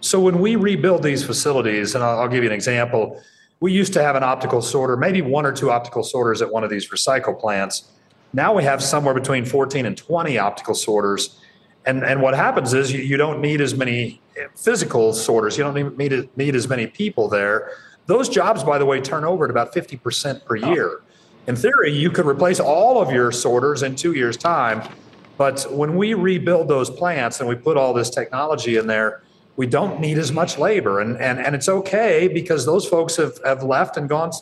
So 0.00 0.18
when 0.18 0.40
we 0.40 0.56
rebuild 0.56 1.02
these 1.02 1.22
facilities, 1.22 1.94
and 1.94 2.02
I'll, 2.02 2.20
I'll, 2.20 2.28
give 2.28 2.42
you 2.42 2.48
an 2.48 2.54
example, 2.54 3.22
we 3.60 3.74
used 3.74 3.92
to 3.92 4.02
have 4.02 4.16
an 4.16 4.22
optical 4.22 4.62
sorter, 4.62 4.96
maybe 4.96 5.20
one 5.20 5.44
or 5.44 5.52
two 5.52 5.70
optical 5.70 6.02
sorters 6.02 6.40
at 6.40 6.50
one 6.50 6.64
of 6.64 6.70
these 6.70 6.88
recycle 6.88 7.38
plants. 7.38 7.90
Now 8.34 8.52
we 8.52 8.64
have 8.64 8.82
somewhere 8.82 9.14
between 9.14 9.44
14 9.46 9.86
and 9.86 9.96
20 9.96 10.38
optical 10.38 10.74
sorters. 10.74 11.40
And, 11.86 12.04
and 12.04 12.20
what 12.20 12.34
happens 12.34 12.74
is 12.74 12.92
you, 12.92 13.00
you 13.00 13.16
don't 13.16 13.40
need 13.40 13.60
as 13.60 13.74
many 13.74 14.20
eh, 14.36 14.48
physical 14.56 15.12
sorters. 15.12 15.56
You 15.56 15.64
don't 15.64 15.74
need, 15.74 15.96
need, 15.96 16.36
need 16.36 16.54
as 16.54 16.68
many 16.68 16.86
people 16.86 17.28
there. 17.28 17.70
Those 18.06 18.28
jobs, 18.28 18.62
by 18.62 18.76
the 18.78 18.84
way, 18.84 19.00
turn 19.00 19.24
over 19.24 19.44
at 19.44 19.50
about 19.50 19.72
50% 19.72 20.44
per 20.44 20.56
year. 20.56 21.00
In 21.46 21.56
theory, 21.56 21.92
you 21.92 22.10
could 22.10 22.26
replace 22.26 22.60
all 22.60 23.00
of 23.00 23.10
your 23.10 23.32
sorters 23.32 23.82
in 23.82 23.96
two 23.96 24.12
years' 24.12 24.36
time 24.36 24.82
but 25.36 25.66
when 25.70 25.96
we 25.96 26.14
rebuild 26.14 26.68
those 26.68 26.90
plants 26.90 27.40
and 27.40 27.48
we 27.48 27.56
put 27.56 27.76
all 27.76 27.92
this 27.92 28.10
technology 28.10 28.76
in 28.76 28.86
there, 28.86 29.22
we 29.56 29.66
don't 29.66 30.00
need 30.00 30.18
as 30.18 30.32
much 30.32 30.58
labor. 30.58 31.00
And, 31.00 31.16
and, 31.16 31.38
and 31.38 31.54
it's 31.54 31.68
okay 31.68 32.28
because 32.28 32.66
those 32.66 32.86
folks 32.86 33.16
have, 33.16 33.38
have 33.44 33.62
left 33.62 33.96
and 33.96 34.08
gone 34.08 34.32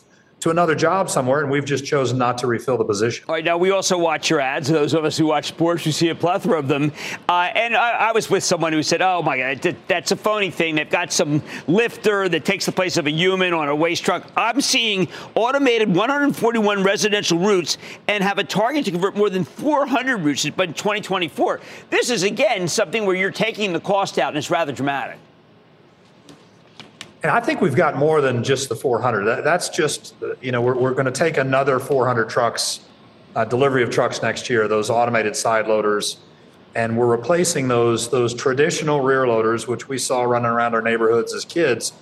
to 0.42 0.50
another 0.50 0.74
job 0.74 1.09
somewhere, 1.09 1.40
and 1.40 1.50
we've 1.50 1.64
just 1.64 1.85
chosen 1.85 2.18
not 2.18 2.37
to 2.37 2.48
refill 2.48 2.76
the 2.76 2.85
position. 2.85 3.24
All 3.28 3.35
right, 3.37 3.44
now 3.44 3.57
we 3.57 3.70
also 3.70 3.96
watch 3.96 4.28
your 4.28 4.40
ads. 4.40 4.68
Those 4.68 4.92
of 4.92 5.05
us 5.05 5.16
who 5.16 5.26
watch 5.26 5.46
sports, 5.46 5.87
we 5.87 5.92
see 5.92 6.09
a 6.09 6.16
plethora 6.16 6.59
of 6.59 6.66
them. 6.66 6.90
Uh, 7.28 7.50
and 7.55 7.76
I, 7.76 8.09
I, 8.09 8.12
was 8.12 8.28
with 8.28 8.42
someone 8.42 8.72
who 8.72 8.83
said, 8.83 9.02
"Oh 9.02 9.22
my 9.22 9.38
God, 9.38 9.76
that's 9.87 10.11
a 10.11 10.16
phony 10.16 10.50
thing. 10.50 10.74
They've 10.74 10.90
got 10.90 11.12
some 11.12 11.42
lifter 11.68 12.28
that 12.28 12.44
takes 12.44 12.66
the 12.66 12.72
place 12.72 12.96
of 12.96 13.07
a 13.07 13.11
human 13.11 13.55
on 13.55 13.68
a 13.68 13.76
waste 13.76 14.05
truck." 14.05 14.26
I'm 14.37 14.61
seeing 14.61 15.07
automated 15.37 15.94
141 15.94 16.83
residential 16.83 17.38
routes 17.38 17.78
and 18.09 18.24
have 18.24 18.38
a 18.38 18.44
target 18.44 18.85
to 18.87 18.90
convert 18.90 19.16
more 19.16 19.31
than 19.31 19.44
400 19.44 20.18
routes 20.18 20.50
by 20.50 20.66
2024. 20.66 21.61
This 21.88 22.11
is 22.11 22.24
again 22.24 22.66
something 22.66 23.07
where 23.07 23.14
you're 23.14 23.31
taking 23.31 23.72
the 23.72 23.81
cost 23.81 24.18
out, 24.18 24.31
and 24.31 24.38
it's 24.38 24.50
rather 24.50 24.72
dramatic. 24.72 25.18
And 27.23 27.31
I 27.31 27.41
think 27.41 27.61
we've 27.61 27.77
got 27.77 27.97
more 27.97 28.21
than 28.21 28.43
just 28.43 28.69
the 28.69 28.75
400. 28.75 29.25
That, 29.25 29.45
that's 29.45 29.69
just, 29.69 30.15
you 30.41 30.51
know, 30.51 30.61
we're, 30.61 30.77
we're 30.77 30.95
going 30.95 31.07
to 31.07 31.13
take 31.13 31.37
another 31.37 31.79
400 31.79 32.29
trucks, 32.29 32.81
uh, 33.37 33.45
delivery 33.45 33.85
of 33.85 33.91
trucks 33.91 34.23
next 34.23 34.51
year, 34.51 34.67
those 34.67 34.91
automated 34.91 35.37
side 35.37 35.69
loaders, 35.69 36.19
and 36.75 36.97
we're 36.97 37.07
replacing 37.07 37.69
those 37.69 38.09
those 38.09 38.35
traditional 38.35 39.01
rear 39.01 39.27
loaders, 39.27 39.69
which 39.69 39.89
we 39.89 39.99
saw 39.99 40.23
running 40.23 40.51
around 40.51 40.75
our 40.75 40.83
neighborhoods 40.83 41.35
as 41.35 41.45
kids, 41.45 41.93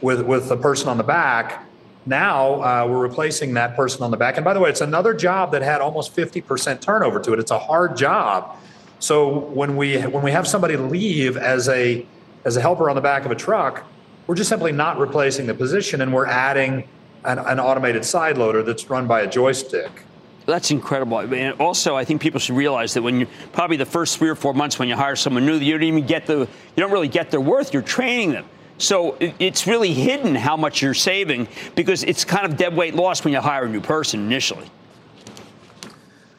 with 0.00 0.20
with 0.22 0.48
the 0.48 0.56
person 0.56 0.88
on 0.88 0.98
the 0.98 1.04
back. 1.04 1.64
Now 2.06 2.62
uh, 2.62 2.86
we're 2.88 3.00
replacing 3.00 3.54
that 3.54 3.74
person 3.74 4.02
on 4.02 4.10
the 4.10 4.16
back. 4.16 4.36
And 4.36 4.44
by 4.44 4.54
the 4.54 4.60
way, 4.60 4.70
it's 4.70 4.80
another 4.80 5.12
job 5.12 5.52
that 5.52 5.62
had 5.62 5.80
almost 5.80 6.16
50% 6.16 6.80
turnover 6.80 7.20
to 7.20 7.34
it. 7.34 7.38
It's 7.38 7.50
a 7.50 7.58
hard 7.58 7.96
job. 7.96 8.56
So 8.98 9.28
when 9.28 9.76
we 9.76 10.00
when 10.02 10.22
we 10.22 10.30
have 10.30 10.46
somebody 10.46 10.76
leave 10.76 11.36
as 11.36 11.68
a 11.68 12.06
as 12.44 12.56
a 12.56 12.60
helper 12.60 12.88
on 12.88 12.96
the 12.96 13.02
back 13.02 13.24
of 13.24 13.30
a 13.30 13.34
truck, 13.34 13.84
we're 14.28 14.34
just 14.34 14.50
simply 14.50 14.70
not 14.70 14.98
replacing 14.98 15.46
the 15.46 15.54
position 15.54 16.02
and 16.02 16.12
we're 16.12 16.26
adding 16.26 16.86
an, 17.24 17.38
an 17.38 17.58
automated 17.58 18.04
side 18.04 18.38
loader 18.38 18.62
that's 18.62 18.88
run 18.88 19.08
by 19.08 19.22
a 19.22 19.26
joystick. 19.26 20.04
That's 20.44 20.70
incredible. 20.70 21.18
And 21.18 21.58
also, 21.60 21.96
I 21.96 22.04
think 22.04 22.20
people 22.20 22.38
should 22.38 22.56
realize 22.56 22.94
that 22.94 23.02
when 23.02 23.20
you 23.20 23.26
probably 23.52 23.76
the 23.76 23.86
first 23.86 24.18
three 24.18 24.28
or 24.28 24.34
four 24.34 24.54
months 24.54 24.78
when 24.78 24.88
you 24.88 24.96
hire 24.96 25.16
someone 25.16 25.44
new, 25.44 25.56
you 25.56 25.72
don't 25.72 25.82
even 25.82 26.06
get 26.06 26.26
the 26.26 26.38
you 26.38 26.48
don't 26.76 26.92
really 26.92 27.08
get 27.08 27.30
their 27.30 27.40
worth. 27.40 27.72
You're 27.72 27.82
training 27.82 28.32
them. 28.32 28.44
So 28.76 29.16
it's 29.18 29.66
really 29.66 29.92
hidden 29.92 30.34
how 30.34 30.56
much 30.56 30.80
you're 30.80 30.94
saving 30.94 31.48
because 31.74 32.04
it's 32.04 32.24
kind 32.24 32.46
of 32.46 32.56
dead 32.56 32.76
weight 32.76 32.94
loss 32.94 33.24
when 33.24 33.32
you 33.32 33.40
hire 33.40 33.64
a 33.64 33.68
new 33.68 33.80
person 33.80 34.20
initially. 34.20 34.70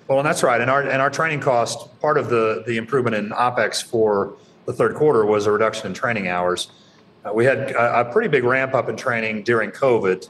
Well, 0.07 0.19
and 0.19 0.25
that's 0.25 0.41
right. 0.41 0.61
And 0.61 0.71
our 0.71 0.83
and 0.83 1.01
our 1.01 1.09
training 1.09 1.41
cost, 1.41 1.99
part 1.99 2.17
of 2.17 2.29
the 2.29 2.63
the 2.65 2.77
improvement 2.77 3.15
in 3.15 3.29
OPEX 3.29 3.83
for 3.83 4.37
the 4.65 4.73
third 4.73 4.95
quarter 4.95 5.25
was 5.25 5.47
a 5.47 5.51
reduction 5.51 5.87
in 5.87 5.93
training 5.93 6.27
hours. 6.27 6.69
Uh, 7.25 7.33
we 7.33 7.45
had 7.45 7.71
a, 7.71 8.01
a, 8.01 8.05
pretty 8.05 8.29
big 8.29 8.43
ramp 8.43 8.73
up 8.73 8.87
in 8.87 8.95
training 8.95 9.43
during 9.43 9.71
COVID, 9.71 10.29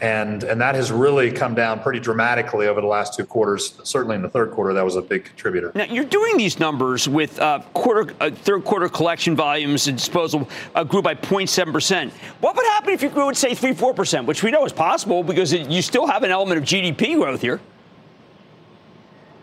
and 0.00 0.44
and 0.44 0.58
that 0.60 0.74
has 0.74 0.90
really 0.90 1.30
come 1.30 1.54
down 1.54 1.80
pretty 1.80 2.00
dramatically 2.00 2.66
over 2.68 2.80
the 2.80 2.86
last 2.86 3.14
two 3.14 3.26
quarters. 3.26 3.78
Certainly 3.84 4.16
in 4.16 4.22
the 4.22 4.30
third 4.30 4.50
quarter, 4.50 4.72
that 4.72 4.84
was 4.84 4.96
a 4.96 5.02
big 5.02 5.24
contributor. 5.24 5.72
Now 5.74 5.84
you're 5.84 6.04
doing 6.04 6.38
these 6.38 6.58
numbers 6.58 7.06
with 7.06 7.38
uh, 7.38 7.60
quarter 7.74 8.14
uh, 8.20 8.30
third 8.30 8.64
quarter 8.64 8.88
collection 8.88 9.36
volumes 9.36 9.88
and 9.88 9.98
disposal 9.98 10.48
uh, 10.74 10.84
grew 10.84 11.02
by 11.02 11.14
0.7 11.14 11.70
percent. 11.70 12.12
What 12.40 12.56
would 12.56 12.66
happen 12.66 12.94
if 12.94 13.02
you 13.02 13.10
grew 13.10 13.28
at 13.28 13.36
say 13.36 13.54
three 13.54 13.74
four 13.74 13.92
percent, 13.92 14.26
which 14.26 14.42
we 14.42 14.50
know 14.50 14.64
is 14.64 14.72
possible 14.72 15.22
because 15.22 15.52
it, 15.52 15.68
you 15.68 15.82
still 15.82 16.06
have 16.06 16.22
an 16.22 16.30
element 16.30 16.58
of 16.58 16.64
GDP 16.64 17.16
growth 17.16 17.42
here? 17.42 17.60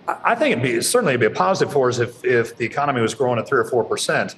I 0.07 0.33
think 0.33 0.53
it'd 0.53 0.63
be 0.63 0.81
certainly 0.81 1.13
it'd 1.13 1.21
be 1.21 1.27
a 1.27 1.37
positive 1.37 1.71
for 1.71 1.87
us 1.87 1.99
if 1.99 2.25
if 2.25 2.57
the 2.57 2.65
economy 2.65 2.99
was 2.99 3.13
growing 3.13 3.37
at 3.37 3.47
three 3.47 3.59
or 3.59 3.65
four 3.65 3.83
percent. 3.83 4.35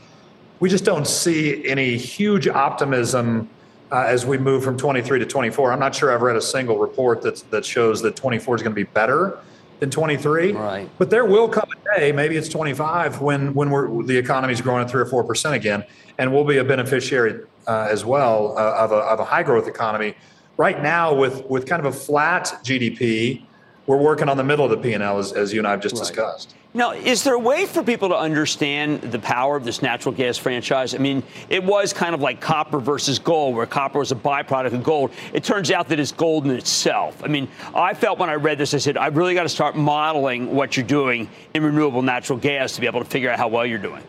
We 0.62 0.70
just 0.70 0.86
don't 0.86 1.08
see 1.08 1.66
any 1.68 1.98
huge 1.98 2.48
optimism 2.48 3.50
uh, 3.92 4.06
as 4.08 4.28
we 4.28 4.38
move 4.38 4.64
from 4.64 4.78
23 4.78 5.18
to 5.18 5.26
24. 5.26 5.74
I'm 5.74 5.80
not 5.80 5.96
sure 5.96 6.14
I've 6.14 6.22
read 6.22 6.36
a 6.36 6.42
single 6.42 6.78
report 6.78 7.24
that 7.24 7.44
that 7.50 7.66
shows 7.66 8.02
that 8.04 8.16
24 8.16 8.58
is 8.58 8.62
going 8.62 8.72
to 8.72 8.76
be 8.76 8.84
better 8.84 9.40
than 9.80 9.90
23. 9.90 10.54
Right. 10.54 10.88
But 11.00 11.10
there 11.10 11.26
will 11.26 11.50
come 11.50 11.68
a 11.72 12.00
day, 12.00 12.12
maybe 12.12 12.38
it's 12.38 12.48
25, 12.48 13.22
when 13.22 13.56
when 13.56 13.72
we're 13.72 14.04
the 14.04 14.16
economy's 14.16 14.62
growing 14.62 14.84
at 14.84 14.90
three 14.90 15.02
or 15.02 15.08
four 15.08 15.24
percent 15.24 15.56
again, 15.56 15.84
and 16.20 16.32
we'll 16.32 16.46
be 16.46 16.58
a 16.58 16.64
beneficiary 16.64 17.44
uh, 17.68 17.88
as 17.90 18.06
well 18.06 18.56
uh, 18.56 18.76
of 18.76 18.92
a 18.92 18.98
of 18.98 19.20
a 19.20 19.26
high 19.26 19.44
growth 19.44 19.68
economy. 19.68 20.16
Right 20.58 20.82
now, 20.82 21.12
with 21.12 21.44
with 21.48 21.66
kind 21.66 21.84
of 21.84 21.92
a 21.92 21.98
flat 21.98 22.60
GDP 22.64 23.46
we're 23.88 23.98
working 23.98 24.30
on 24.30 24.38
the 24.38 24.44
middle 24.44 24.64
of 24.64 24.72
the 24.72 24.78
P&L 24.78 25.18
as, 25.18 25.34
as 25.34 25.52
you 25.52 25.60
and 25.60 25.68
I 25.68 25.72
have 25.72 25.82
just 25.82 25.96
right. 25.96 26.02
discussed. 26.02 26.56
Now, 26.74 26.94
is 26.94 27.26
there 27.26 27.34
a 27.34 27.40
way 27.40 27.66
for 27.66 27.84
people 27.84 28.08
to 28.10 28.18
understand 28.18 29.02
the 29.02 29.20
power 29.20 29.58
of 29.58 29.66
this 29.66 29.82
natural 29.82 30.16
gas 30.16 30.38
franchise? 30.38 30.96
I 30.96 31.00
mean, 31.00 31.22
it 31.50 31.62
was 31.62 31.92
kind 31.92 32.16
of 32.16 32.22
like 32.22 32.40
copper 32.40 32.80
versus 32.80 33.20
gold, 33.20 33.56
where 33.56 33.66
copper 33.66 34.00
was 34.00 34.14
a 34.14 34.16
byproduct 34.16 34.72
of 34.72 34.82
gold. 34.82 35.12
It 35.34 35.44
turns 35.44 35.70
out 35.70 35.90
that 35.90 36.00
it's 36.00 36.14
gold 36.14 36.46
in 36.46 36.52
itself. 36.52 37.22
I 37.26 37.28
mean, 37.28 37.50
I 37.76 37.94
felt 37.94 38.20
when 38.20 38.30
I 38.30 38.36
read 38.36 38.58
this, 38.58 38.74
I 38.74 38.78
said, 38.78 38.96
I've 38.96 39.18
really 39.18 39.34
got 39.34 39.44
to 39.44 39.50
start 39.50 39.76
modeling 39.76 40.56
what 40.56 40.78
you're 40.78 40.86
doing 40.86 41.30
in 41.54 41.62
renewable 41.62 42.02
natural 42.02 42.40
gas 42.40 42.74
to 42.76 42.82
be 42.82 42.88
able 42.88 43.04
to 43.04 43.10
figure 43.10 43.30
out 43.30 43.38
how 43.38 43.50
well 43.50 43.66
you're 43.66 43.78
doing. 43.78 44.04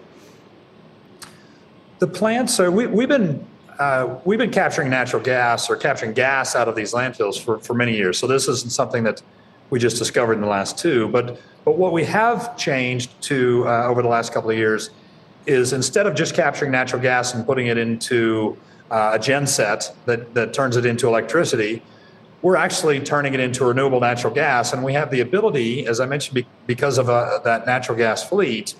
The 1.98 2.06
plants 2.06 2.60
are, 2.60 2.70
we, 2.70 2.86
we've 2.86 3.08
been 3.08 3.44
uh, 3.78 4.18
we've 4.24 4.38
been 4.38 4.50
capturing 4.50 4.90
natural 4.90 5.20
gas 5.20 5.68
or 5.68 5.76
capturing 5.76 6.12
gas 6.12 6.54
out 6.54 6.68
of 6.68 6.76
these 6.76 6.92
landfills 6.92 7.42
for, 7.42 7.58
for 7.58 7.74
many 7.74 7.96
years. 7.96 8.18
So 8.18 8.28
this 8.28 8.46
isn't 8.46 8.70
something 8.70 9.02
that 9.04 9.22
we 9.72 9.78
just 9.78 9.96
discovered 9.96 10.34
in 10.34 10.42
the 10.42 10.46
last 10.46 10.78
two. 10.78 11.08
But 11.08 11.40
but 11.64 11.78
what 11.78 11.92
we 11.92 12.04
have 12.04 12.56
changed 12.58 13.20
to 13.22 13.66
uh, 13.66 13.86
over 13.86 14.02
the 14.02 14.08
last 14.08 14.32
couple 14.32 14.50
of 14.50 14.56
years 14.56 14.90
is 15.46 15.72
instead 15.72 16.06
of 16.06 16.14
just 16.14 16.34
capturing 16.34 16.70
natural 16.70 17.00
gas 17.00 17.34
and 17.34 17.46
putting 17.46 17.68
it 17.68 17.78
into 17.78 18.56
uh, 18.90 19.12
a 19.14 19.18
genset 19.18 19.92
that 20.04 20.34
that 20.34 20.52
turns 20.52 20.76
it 20.76 20.84
into 20.84 21.08
electricity, 21.08 21.82
we're 22.42 22.56
actually 22.56 23.00
turning 23.00 23.32
it 23.32 23.40
into 23.40 23.64
renewable 23.64 23.98
natural 23.98 24.32
gas, 24.32 24.74
and 24.74 24.84
we 24.84 24.92
have 24.92 25.10
the 25.10 25.20
ability, 25.20 25.86
as 25.86 26.00
I 26.00 26.06
mentioned, 26.06 26.34
be, 26.34 26.46
because 26.66 26.98
of 26.98 27.08
uh, 27.08 27.38
that 27.44 27.64
natural 27.64 27.96
gas 27.96 28.22
fleet, 28.22 28.74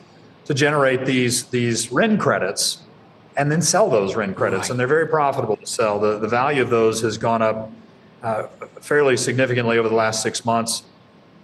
to 0.45 0.53
generate 0.53 1.07
these 1.07 1.45
these 1.47 1.91
RIN 1.91 2.19
credits 2.19 2.83
and 3.39 3.51
then 3.51 3.63
sell 3.63 3.89
those 3.89 4.15
RIN 4.15 4.35
credits, 4.35 4.65
right. 4.65 4.71
and 4.73 4.79
they're 4.79 4.87
very 4.87 5.09
profitable 5.09 5.57
to 5.57 5.67
sell. 5.67 5.99
The 5.99 6.19
the 6.19 6.29
value 6.29 6.61
of 6.61 6.69
those 6.69 7.01
has 7.01 7.17
gone 7.17 7.41
up 7.41 7.71
uh, 8.23 8.45
fairly 8.81 9.17
significantly 9.17 9.79
over 9.79 9.89
the 9.89 9.95
last 9.95 10.23
six 10.23 10.45
months. 10.45 10.85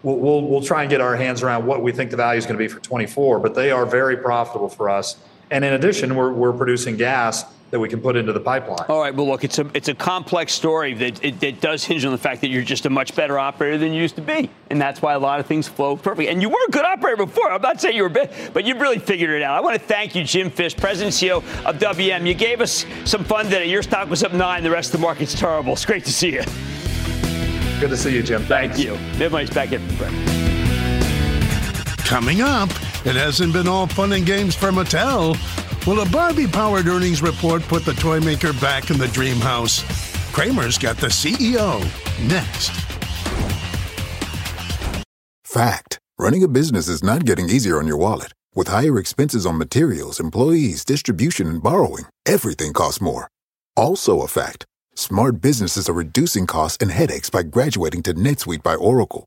We'll, 0.02 0.16
we'll, 0.16 0.42
we'll, 0.42 0.62
try 0.62 0.82
and 0.82 0.90
get 0.90 1.00
our 1.00 1.16
hands 1.16 1.42
around 1.42 1.66
what 1.66 1.82
we 1.82 1.90
think 1.90 2.12
the 2.12 2.16
value 2.16 2.38
is 2.38 2.46
going 2.46 2.56
to 2.56 2.58
be 2.58 2.68
for 2.68 2.78
24, 2.80 3.40
but 3.40 3.54
they 3.54 3.72
are 3.72 3.84
very 3.84 4.16
profitable 4.16 4.68
for 4.68 4.88
us. 4.88 5.16
And 5.50 5.64
in 5.64 5.72
addition, 5.72 6.14
we're, 6.14 6.32
we're 6.32 6.52
producing 6.52 6.96
gas 6.96 7.44
that 7.70 7.78
we 7.78 7.88
can 7.88 8.00
put 8.00 8.16
into 8.16 8.32
the 8.32 8.40
pipeline. 8.40 8.86
All 8.88 9.00
right. 9.00 9.14
Well, 9.14 9.26
look, 9.26 9.44
it's 9.44 9.58
a 9.58 9.70
it's 9.74 9.88
a 9.88 9.94
complex 9.94 10.52
story 10.52 10.94
that 10.94 11.22
it, 11.24 11.42
it, 11.42 11.60
does 11.60 11.84
hinge 11.84 12.04
on 12.04 12.12
the 12.12 12.18
fact 12.18 12.40
that 12.40 12.48
you're 12.48 12.62
just 12.62 12.86
a 12.86 12.90
much 12.90 13.14
better 13.14 13.38
operator 13.38 13.76
than 13.78 13.92
you 13.92 14.00
used 14.00 14.16
to 14.16 14.22
be, 14.22 14.50
and 14.70 14.80
that's 14.80 15.02
why 15.02 15.14
a 15.14 15.18
lot 15.18 15.40
of 15.40 15.46
things 15.46 15.68
flow 15.68 15.96
perfectly. 15.96 16.28
And 16.28 16.40
you 16.40 16.48
were 16.48 16.64
a 16.68 16.70
good 16.70 16.84
operator 16.84 17.26
before. 17.26 17.50
I'm 17.50 17.62
not 17.62 17.80
saying 17.80 17.96
you 17.96 18.02
were 18.02 18.08
bad, 18.08 18.32
but 18.52 18.64
you've 18.64 18.80
really 18.80 18.98
figured 18.98 19.30
it 19.30 19.42
out. 19.42 19.56
I 19.56 19.60
want 19.60 19.80
to 19.80 19.86
thank 19.86 20.14
you, 20.14 20.24
Jim 20.24 20.50
Fish, 20.50 20.76
President 20.76 21.14
CEO 21.14 21.42
of 21.64 21.78
WM. 21.78 22.26
You 22.26 22.34
gave 22.34 22.60
us 22.60 22.86
some 23.04 23.24
fun 23.24 23.44
today. 23.44 23.66
Your 23.66 23.82
stock 23.82 24.08
was 24.08 24.22
up 24.22 24.32
nine. 24.32 24.62
The 24.62 24.70
rest 24.70 24.94
of 24.94 25.00
the 25.00 25.06
market's 25.06 25.34
terrible. 25.34 25.74
It's 25.74 25.84
great 25.84 26.04
to 26.04 26.12
see 26.12 26.32
you. 26.32 26.42
Good 27.80 27.90
to 27.90 27.96
see 27.96 28.14
you, 28.14 28.22
Jim. 28.22 28.42
Thanks. 28.42 28.76
Thank 28.76 28.88
you. 28.88 28.94
Everybody's 29.14 29.50
back 29.50 29.72
in. 29.72 29.86
Coming 31.98 32.40
up, 32.40 32.70
it 33.04 33.14
hasn't 33.14 33.52
been 33.52 33.68
all 33.68 33.86
fun 33.86 34.12
and 34.14 34.24
games 34.24 34.54
for 34.54 34.72
Mattel. 34.72 35.36
Will 35.86 36.00
a 36.00 36.08
Barbie 36.08 36.46
powered 36.46 36.86
earnings 36.86 37.22
report 37.22 37.62
put 37.62 37.84
the 37.84 37.94
toy 37.94 38.20
maker 38.20 38.52
back 38.54 38.90
in 38.90 38.98
the 38.98 39.08
dream 39.08 39.36
house? 39.36 39.82
Cramer's 40.32 40.78
got 40.78 40.96
the 40.98 41.08
CEO 41.08 41.80
next. 42.28 42.70
Fact 45.44 45.98
running 46.18 46.42
a 46.42 46.48
business 46.48 46.88
is 46.88 47.02
not 47.02 47.24
getting 47.24 47.48
easier 47.48 47.78
on 47.78 47.86
your 47.86 47.96
wallet. 47.96 48.32
With 48.54 48.68
higher 48.68 48.98
expenses 48.98 49.46
on 49.46 49.56
materials, 49.56 50.20
employees, 50.20 50.84
distribution, 50.84 51.46
and 51.46 51.62
borrowing, 51.62 52.04
everything 52.26 52.72
costs 52.72 53.00
more. 53.00 53.28
Also, 53.76 54.22
a 54.22 54.28
fact 54.28 54.66
Smart 54.98 55.40
businesses 55.40 55.88
are 55.88 55.92
reducing 55.92 56.44
costs 56.44 56.82
and 56.82 56.90
headaches 56.90 57.30
by 57.30 57.44
graduating 57.44 58.02
to 58.02 58.14
NetSuite 58.14 58.64
by 58.64 58.74
Oracle. 58.74 59.26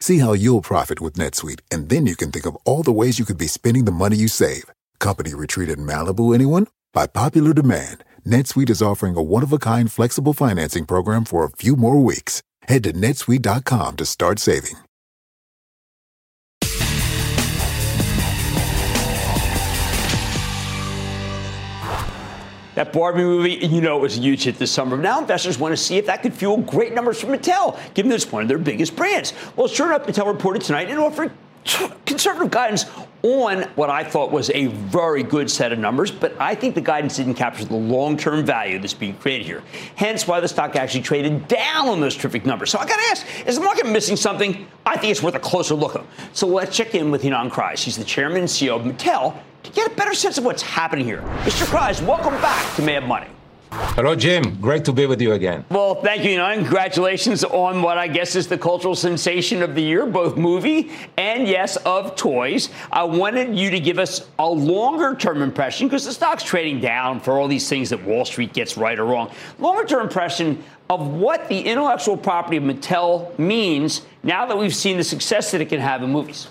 See 0.00 0.18
how 0.18 0.32
you'll 0.32 0.62
profit 0.62 1.00
with 1.00 1.14
NetSuite, 1.14 1.60
and 1.70 1.88
then 1.88 2.06
you 2.06 2.14
can 2.16 2.30
think 2.30 2.46
of 2.46 2.56
all 2.64 2.82
the 2.82 2.92
ways 2.92 3.18
you 3.18 3.24
could 3.24 3.38
be 3.38 3.48
spending 3.48 3.84
the 3.84 3.92
money 3.92 4.16
you 4.16 4.28
save. 4.28 4.70
Company 5.00 5.34
retreat 5.34 5.68
in 5.68 5.80
Malibu, 5.80 6.34
anyone? 6.34 6.66
By 6.92 7.06
popular 7.06 7.52
demand, 7.52 8.04
NetSuite 8.26 8.70
is 8.70 8.82
offering 8.82 9.16
a 9.16 9.22
one-of-a-kind 9.22 9.90
flexible 9.92 10.32
financing 10.32 10.86
program 10.86 11.24
for 11.24 11.44
a 11.44 11.50
few 11.50 11.74
more 11.76 11.98
weeks. 11.98 12.42
Head 12.62 12.84
to 12.84 12.92
netsuite.com 12.92 13.96
to 13.96 14.06
start 14.06 14.38
saving. 14.38 14.76
That 22.78 22.92
Barbie 22.92 23.24
movie, 23.24 23.54
you 23.54 23.80
know, 23.80 23.96
it 23.96 24.02
was 24.02 24.18
a 24.18 24.20
huge 24.20 24.44
hit 24.44 24.56
this 24.56 24.70
summer. 24.70 24.96
Now 24.96 25.18
investors 25.18 25.58
want 25.58 25.72
to 25.72 25.76
see 25.76 25.96
if 25.96 26.06
that 26.06 26.22
could 26.22 26.32
fuel 26.32 26.58
great 26.58 26.94
numbers 26.94 27.20
for 27.20 27.26
Mattel, 27.26 27.76
given 27.94 28.12
it's 28.12 28.30
one 28.30 28.42
of 28.42 28.46
their 28.46 28.56
biggest 28.56 28.94
brands. 28.94 29.32
Well, 29.56 29.66
sure 29.66 29.88
enough, 29.88 30.06
Mattel 30.06 30.28
reported 30.28 30.62
tonight 30.62 30.88
and 30.88 31.00
offered 31.00 31.32
conservative 32.06 32.52
guidance 32.52 32.84
on 33.24 33.62
what 33.74 33.90
I 33.90 34.04
thought 34.04 34.30
was 34.30 34.50
a 34.50 34.66
very 34.66 35.24
good 35.24 35.50
set 35.50 35.72
of 35.72 35.80
numbers, 35.80 36.12
but 36.12 36.36
I 36.38 36.54
think 36.54 36.76
the 36.76 36.80
guidance 36.80 37.16
didn't 37.16 37.34
capture 37.34 37.64
the 37.64 37.74
long 37.74 38.16
term 38.16 38.44
value 38.46 38.78
that's 38.78 38.94
being 38.94 39.16
created 39.16 39.44
here. 39.44 39.64
Hence 39.96 40.28
why 40.28 40.38
the 40.38 40.46
stock 40.46 40.76
actually 40.76 41.02
traded 41.02 41.48
down 41.48 41.88
on 41.88 42.00
those 42.00 42.14
terrific 42.14 42.46
numbers. 42.46 42.70
So 42.70 42.78
I 42.78 42.86
got 42.86 42.94
to 42.96 43.10
ask 43.10 43.26
is 43.44 43.56
the 43.56 43.64
market 43.64 43.88
missing 43.88 44.14
something? 44.14 44.68
I 44.86 44.96
think 44.96 45.10
it's 45.10 45.22
worth 45.22 45.34
a 45.34 45.40
closer 45.40 45.74
look 45.74 45.96
at. 45.96 46.04
So 46.32 46.46
let's 46.46 46.76
check 46.76 46.94
in 46.94 47.10
with 47.10 47.24
Ynon 47.24 47.50
Kreiz. 47.50 47.82
He's 47.82 47.96
the 47.96 48.04
chairman 48.04 48.38
and 48.38 48.48
CEO 48.48 48.76
of 48.76 48.82
Mattel 48.82 49.36
to 49.62 49.70
get 49.72 49.90
a 49.90 49.94
better 49.94 50.14
sense 50.14 50.38
of 50.38 50.44
what's 50.44 50.62
happening 50.62 51.04
here. 51.04 51.22
Mr. 51.42 51.64
Kreiz, 51.66 52.04
welcome 52.06 52.34
back 52.40 52.76
to 52.76 52.82
Mad 52.82 53.06
Money. 53.06 53.28
Hello, 53.70 54.14
Jim. 54.14 54.58
Great 54.60 54.84
to 54.86 54.92
be 54.92 55.04
with 55.04 55.20
you 55.20 55.32
again. 55.32 55.64
Well, 55.70 55.96
thank 55.96 56.24
you, 56.24 56.40
and 56.40 56.62
congratulations 56.62 57.44
on 57.44 57.82
what 57.82 57.98
I 57.98 58.08
guess 58.08 58.34
is 58.34 58.46
the 58.46 58.56
cultural 58.56 58.94
sensation 58.94 59.62
of 59.62 59.74
the 59.74 59.82
year, 59.82 60.06
both 60.06 60.36
movie 60.36 60.90
and, 61.18 61.46
yes, 61.46 61.76
of 61.78 62.16
toys. 62.16 62.70
I 62.90 63.04
wanted 63.04 63.58
you 63.58 63.70
to 63.70 63.78
give 63.78 63.98
us 63.98 64.26
a 64.38 64.48
longer 64.48 65.14
term 65.14 65.42
impression 65.42 65.86
because 65.86 66.06
the 66.06 66.12
stock's 66.12 66.44
trading 66.44 66.80
down 66.80 67.20
for 67.20 67.38
all 67.38 67.46
these 67.46 67.68
things 67.68 67.90
that 67.90 68.02
Wall 68.02 68.24
Street 68.24 68.54
gets 68.54 68.78
right 68.78 68.98
or 68.98 69.04
wrong. 69.04 69.30
Longer 69.58 69.84
term 69.84 70.02
impression 70.02 70.64
of 70.88 71.06
what 71.08 71.48
the 71.48 71.60
intellectual 71.60 72.16
property 72.16 72.56
of 72.56 72.62
Mattel 72.62 73.38
means 73.38 74.02
now 74.22 74.46
that 74.46 74.56
we've 74.56 74.74
seen 74.74 74.96
the 74.96 75.04
success 75.04 75.50
that 75.50 75.60
it 75.60 75.66
can 75.66 75.80
have 75.80 76.02
in 76.02 76.10
movies. 76.10 76.48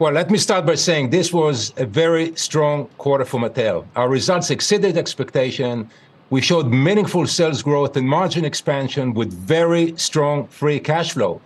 Well, 0.00 0.12
let 0.12 0.28
me 0.28 0.38
start 0.38 0.66
by 0.66 0.74
saying 0.74 1.10
this 1.10 1.32
was 1.32 1.72
a 1.76 1.86
very 1.86 2.34
strong 2.34 2.86
quarter 2.98 3.24
for 3.24 3.38
Mattel. 3.38 3.86
Our 3.94 4.08
results 4.08 4.50
exceeded 4.50 4.98
expectation. 4.98 5.88
We 6.30 6.40
showed 6.40 6.66
meaningful 6.66 7.28
sales 7.28 7.62
growth 7.62 7.96
and 7.96 8.08
margin 8.08 8.44
expansion 8.44 9.14
with 9.14 9.32
very 9.32 9.96
strong 9.96 10.48
free 10.48 10.80
cash 10.80 11.12
flow. 11.12 11.40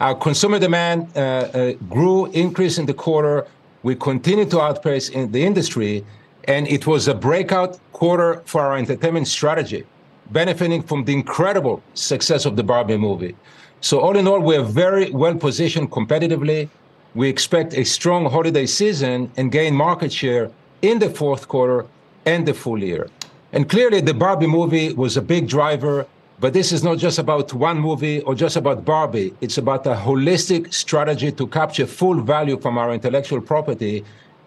Our 0.00 0.16
consumer 0.16 0.58
demand 0.58 1.16
uh, 1.16 1.20
uh, 1.20 1.72
grew, 1.88 2.26
increased 2.32 2.80
in 2.80 2.86
the 2.86 2.94
quarter. 2.94 3.46
We 3.84 3.94
continue 3.94 4.46
to 4.46 4.60
outpace 4.60 5.08
in 5.08 5.30
the 5.30 5.44
industry, 5.44 6.04
And 6.48 6.66
it 6.66 6.88
was 6.88 7.06
a 7.06 7.14
breakout 7.14 7.78
quarter 7.92 8.42
for 8.46 8.62
our 8.62 8.76
entertainment 8.76 9.28
strategy, 9.28 9.84
benefiting 10.32 10.82
from 10.82 11.04
the 11.04 11.12
incredible 11.12 11.82
success 11.94 12.46
of 12.46 12.56
the 12.56 12.64
Barbie 12.64 12.96
movie. 12.96 13.36
So, 13.80 14.00
all 14.00 14.16
in 14.16 14.26
all, 14.26 14.40
we're 14.40 14.64
very 14.64 15.10
well 15.12 15.36
positioned 15.36 15.92
competitively. 15.92 16.68
We 17.14 17.28
expect 17.28 17.74
a 17.74 17.84
strong 17.84 18.24
holiday 18.30 18.66
season 18.66 19.30
and 19.36 19.52
gain 19.52 19.74
market 19.74 20.12
share 20.12 20.50
in 20.80 20.98
the 20.98 21.10
fourth 21.10 21.46
quarter 21.46 21.86
and 22.24 22.46
the 22.46 22.54
full 22.54 22.82
year. 22.82 23.08
And 23.52 23.68
clearly, 23.68 24.00
the 24.00 24.14
Barbie 24.14 24.46
movie 24.46 24.94
was 24.94 25.18
a 25.18 25.22
big 25.22 25.46
driver, 25.46 26.06
but 26.40 26.54
this 26.54 26.72
is 26.72 26.82
not 26.82 26.96
just 26.96 27.18
about 27.18 27.52
one 27.52 27.78
movie 27.78 28.20
or 28.22 28.34
just 28.34 28.56
about 28.56 28.84
Barbie. 28.84 29.34
It's 29.42 29.58
about 29.58 29.86
a 29.86 29.94
holistic 29.94 30.72
strategy 30.72 31.30
to 31.32 31.46
capture 31.46 31.86
full 31.86 32.20
value 32.22 32.58
from 32.58 32.78
our 32.78 32.94
intellectual 32.94 33.42
property 33.42 34.04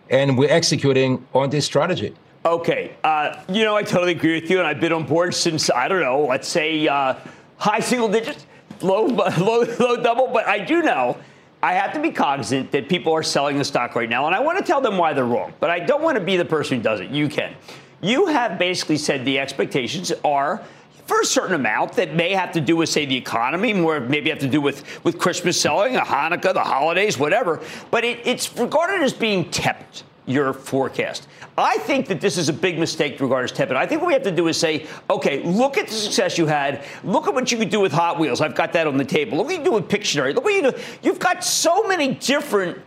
and 0.10 0.38
we're 0.38 0.51
executing 0.51 1.25
on 1.34 1.49
this 1.49 1.65
strategy. 1.65 2.13
Okay, 2.45 2.95
uh, 3.04 3.41
you 3.49 3.63
know 3.63 3.75
I 3.75 3.82
totally 3.82 4.12
agree 4.12 4.39
with 4.39 4.49
you, 4.51 4.60
and 4.60 4.67
I've 4.67 4.80
been 4.80 4.93
on 4.93 5.06
board 5.06 5.34
since 5.34 5.71
I 5.71 5.88
don't 5.88 6.01
know, 6.01 6.25
let's 6.25 6.47
say 6.47 6.88
uh, 6.88 7.15
high 7.58 7.80
single 7.80 8.08
digits, 8.08 8.45
low 8.82 9.06
low 9.06 9.65
low 9.80 9.97
double. 9.97 10.28
But 10.28 10.45
I 10.47 10.60
do 10.60 10.84
know 10.84 11.17
I 11.65 11.73
have 11.73 11.93
to 11.93 11.99
be 11.99 12.12
cognizant 12.12 12.69
that 12.73 12.88
people 12.88 13.12
are 13.13 13.23
selling 13.23 13.58
the 13.58 13.65
stock 13.65 13.95
right 13.95 14.08
now, 14.08 14.28
and 14.28 14.36
I 14.36 14.39
want 14.39 14.60
to 14.60 14.63
tell 14.63 14.82
them 14.82 14.99
why 14.99 15.13
they're 15.13 15.25
wrong. 15.25 15.51
But 15.60 15.71
I 15.71 15.80
don't 15.80 16.04
want 16.04 16.15
to 16.15 16.23
be 16.23 16.38
the 16.38 16.45
person 16.45 16.78
who 16.78 16.84
does 16.84 16.99
it. 16.99 17.10
You 17.10 17.28
can. 17.28 17.56
You 18.01 18.28
have 18.28 18.60
basically 18.60 18.97
said 18.97 19.25
the 19.25 19.39
expectations 19.39 20.12
are 20.23 20.63
for 21.08 21.21
a 21.21 21.25
certain 21.25 21.56
amount 21.56 21.93
that 21.93 22.13
may 22.13 22.34
have 22.34 22.51
to 22.51 22.62
do 22.62 22.75
with, 22.75 22.89
say, 22.89 23.08
the 23.08 23.15
economy, 23.15 23.73
more 23.73 23.99
maybe 23.99 24.30
have 24.30 24.38
to 24.39 24.47
do 24.47 24.62
with, 24.62 25.04
with 25.04 25.17
Christmas 25.17 25.60
selling, 25.60 25.95
Hanukkah, 25.95 26.54
the 26.54 26.63
holidays, 26.63 27.17
whatever. 27.17 27.60
But 27.89 28.06
it, 28.06 28.19
it's 28.25 28.56
regarded 28.56 29.01
as 29.01 29.13
being 29.13 29.49
tepid, 29.49 30.04
your 30.28 30.54
forecast. 30.54 31.28
I 31.58 31.78
think 31.80 32.08
that 32.08 32.20
this 32.20 32.38
is 32.38 32.50
a 32.50 32.54
big 32.54 32.78
mistake 32.78 33.20
regarding 33.22 33.56
tepid. 33.56 33.78
I 33.78 33.86
think 33.86 34.02
what 34.02 34.08
we 34.08 34.13
have 34.13 34.24
to 34.24 34.32
do 34.32 34.48
is 34.48 34.58
say, 34.58 34.88
okay, 35.10 35.41
look 35.44 35.78
at 35.78 35.88
the 35.88 35.94
success 35.94 36.38
you 36.38 36.48
had. 36.48 36.84
Look 37.04 37.28
at 37.28 37.34
what 37.34 37.50
you 37.50 37.58
could 37.58 37.70
do 37.70 37.80
with 37.80 37.94
Hot 37.94 38.20
Wheels. 38.20 38.41
I've 38.41 38.56
got 38.56 38.74
that 38.74 38.88
on 38.88 38.98
the 38.98 39.06
table. 39.06 39.38
Look 39.38 39.48
what 39.48 39.58
you 39.58 39.63
do 39.63 39.72
with 39.72 39.88
Pictionary. 39.88 40.36
Look 40.36 40.44
what 40.44 40.54
you 40.54 40.72
do. 40.72 40.78
You've 41.02 41.20
got 41.20 41.44
so 41.46 41.88
many 41.88 42.15
different 42.15 42.78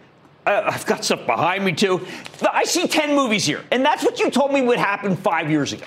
uh, 0.48 0.62
I've 0.64 0.86
got 0.86 1.04
stuff 1.04 1.26
behind 1.26 1.62
me 1.62 1.72
too. 1.72 2.06
I 2.50 2.64
see 2.64 2.88
10 2.88 3.14
movies 3.14 3.44
here. 3.44 3.62
And 3.70 3.84
that's 3.84 4.02
what 4.02 4.18
you 4.18 4.30
told 4.30 4.50
me 4.50 4.62
would 4.62 4.78
happen 4.78 5.14
five 5.14 5.50
years 5.50 5.74
ago. 5.74 5.84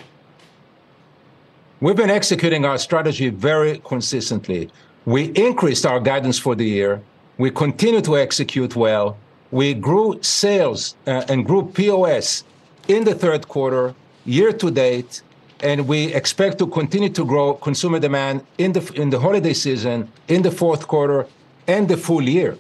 We've 1.79 1.95
been 1.95 2.11
executing 2.11 2.63
our 2.63 2.77
strategy 2.77 3.29
very 3.29 3.79
consistently. 3.79 4.69
We 5.05 5.31
increased 5.31 5.83
our 5.83 5.99
guidance 5.99 6.37
for 6.37 6.53
the 6.53 6.63
year. 6.63 7.01
We 7.39 7.49
continue 7.49 8.01
to 8.01 8.17
execute 8.19 8.75
well. 8.75 9.17
We 9.49 9.73
grew 9.73 10.21
sales 10.21 10.95
uh, 11.07 11.25
and 11.27 11.43
grew 11.43 11.65
POS 11.65 12.43
in 12.87 13.03
the 13.03 13.15
third 13.15 13.47
quarter, 13.47 13.93
year 14.25 14.51
to 14.53 14.71
date, 14.71 15.21
and 15.61 15.87
we 15.87 16.13
expect 16.13 16.57
to 16.59 16.67
continue 16.67 17.09
to 17.09 17.23
grow 17.25 17.53
consumer 17.53 17.99
demand 17.99 18.43
in 18.57 18.71
the 18.73 18.81
in 18.93 19.09
the 19.09 19.19
holiday 19.19 19.53
season, 19.53 20.11
in 20.27 20.41
the 20.41 20.51
fourth 20.51 20.87
quarter, 20.87 21.27
and 21.67 21.87
the 21.87 21.97
full 21.97 22.23
year, 22.23 22.57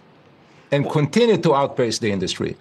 and 0.71 0.89
continue 0.89 1.37
to 1.37 1.55
outpace 1.55 1.99
the 1.99 2.11
industry. 2.11 2.55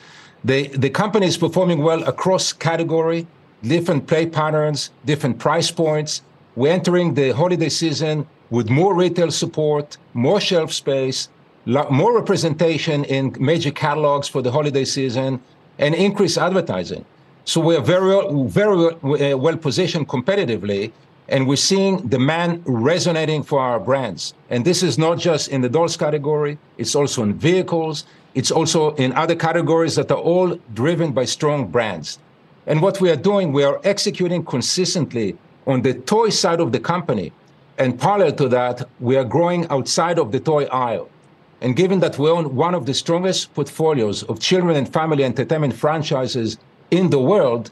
The 0.45 0.69
the 0.69 0.91
company 0.91 1.27
is 1.27 1.37
performing 1.37 1.83
well 1.83 2.03
across 2.05 2.53
category, 2.53 3.27
different 3.63 4.07
play 4.07 4.27
patterns, 4.27 4.91
different 5.05 5.39
price 5.39 5.71
points, 5.71 6.23
we're 6.57 6.73
entering 6.73 7.15
the 7.15 7.31
holiday 7.31 7.69
season 7.69 8.27
with 8.51 8.69
more 8.69 8.95
retail 8.95 9.31
support, 9.31 9.97
more 10.15 10.41
shelf 10.41 10.73
space, 10.73 11.29
more 11.67 12.15
representation 12.15 13.05
in 13.05 13.35
major 13.39 13.71
catalogs 13.71 14.27
for 14.29 14.43
the 14.43 14.51
holiday 14.51 14.85
season, 14.85 15.41
and 15.79 15.95
increased 15.95 16.39
advertising. 16.39 17.05
So 17.45 17.61
we're 17.61 17.81
very, 17.81 18.21
very 18.49 19.33
uh, 19.33 19.37
well 19.37 19.57
positioned 19.57 20.09
competitively, 20.09 20.93
and 21.29 21.47
we're 21.47 21.57
seeing 21.57 22.09
demand 22.09 22.63
resonating 22.67 23.43
for 23.43 23.61
our 23.61 23.81
brands. 23.81 24.35
And 24.51 24.65
this 24.65 24.83
is 24.83 24.99
not 24.99 25.19
just 25.19 25.49
in 25.49 25.61
the 25.61 25.69
dolls 25.69 25.97
category, 25.97 26.59
it's 26.77 26.95
also 26.95 27.23
in 27.23 27.35
vehicles, 27.35 28.05
it's 28.35 28.51
also 28.51 28.95
in 28.97 29.13
other 29.15 29.35
categories 29.35 29.95
that 29.97 30.11
are 30.11 30.19
all 30.19 30.59
driven 30.75 31.13
by 31.13 31.25
strong 31.25 31.67
brands. 31.67 32.19
And 32.67 32.83
what 32.83 33.01
we 33.01 33.11
are 33.11 33.17
doing, 33.17 33.53
we 33.53 33.65
are 33.65 33.81
executing 33.85 34.45
consistently 34.45 35.37
on 35.67 35.83
the 35.83 35.95
toy 35.95 36.29
side 36.29 36.61
of 36.61 36.73
the 36.73 36.81
company. 36.81 37.33
And 37.79 37.99
parallel 37.99 38.33
to 38.33 38.49
that, 38.49 38.89
we 39.01 39.17
are 39.17 39.25
growing 39.25 39.67
outside 39.69 40.19
of 40.19 40.31
the 40.33 40.41
toy 40.41 40.65
aisle. 40.67 41.09
And 41.63 41.77
given 41.77 42.01
that 42.01 42.19
we 42.19 42.29
own 42.29 42.55
one 42.55 42.75
of 42.75 42.87
the 42.87 42.95
strongest 42.95 43.55
portfolios 43.55 44.23
of 44.25 44.41
children 44.41 44.77
and 44.77 44.91
family 44.91 45.25
entertainment 45.25 45.75
franchises 45.75 46.59
in 46.91 47.11
the 47.11 47.19
world, 47.19 47.71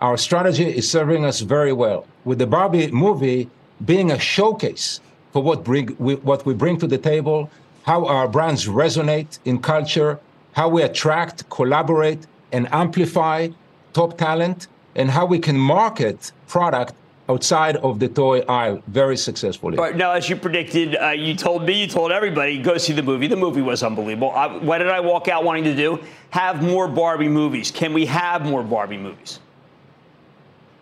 our 0.00 0.16
strategy 0.16 0.64
is 0.64 0.90
serving 0.90 1.24
us 1.24 1.40
very 1.40 1.72
well. 1.72 2.06
With 2.24 2.38
the 2.38 2.46
Barbie 2.46 2.90
movie 2.90 3.48
being 3.84 4.10
a 4.10 4.18
showcase 4.18 5.00
for 5.32 5.42
what, 5.42 5.64
bring, 5.64 5.96
we, 5.98 6.14
what 6.16 6.46
we 6.46 6.54
bring 6.54 6.78
to 6.78 6.86
the 6.86 6.98
table, 6.98 7.50
how 7.82 8.06
our 8.06 8.28
brands 8.28 8.66
resonate 8.66 9.38
in 9.44 9.60
culture, 9.60 10.18
how 10.52 10.68
we 10.68 10.82
attract, 10.82 11.48
collaborate, 11.50 12.26
and 12.52 12.72
amplify 12.72 13.48
top 13.92 14.18
talent, 14.18 14.66
and 14.94 15.10
how 15.10 15.24
we 15.24 15.38
can 15.38 15.58
market 15.58 16.32
product 16.48 16.94
outside 17.30 17.76
of 17.76 18.00
the 18.00 18.08
toy 18.08 18.40
aisle 18.48 18.82
very 18.88 19.16
successfully. 19.16 19.76
Right, 19.76 19.96
now, 19.96 20.10
as 20.12 20.28
you 20.28 20.36
predicted, 20.36 20.96
uh, 20.96 21.10
you 21.10 21.34
told 21.34 21.64
me, 21.64 21.74
you 21.82 21.86
told 21.86 22.10
everybody, 22.10 22.60
go 22.60 22.76
see 22.76 22.92
the 22.92 23.02
movie. 23.02 23.28
The 23.28 23.42
movie 23.46 23.62
was 23.62 23.82
unbelievable. 23.82 24.32
I, 24.32 24.46
what 24.68 24.78
did 24.78 24.88
I 24.88 25.00
walk 25.00 25.28
out 25.28 25.44
wanting 25.44 25.64
to 25.64 25.76
do? 25.76 26.00
Have 26.30 26.62
more 26.62 26.88
Barbie 26.88 27.28
movies. 27.28 27.70
Can 27.70 27.92
we 27.92 28.04
have 28.06 28.44
more 28.44 28.64
Barbie 28.64 29.02
movies? 29.08 29.38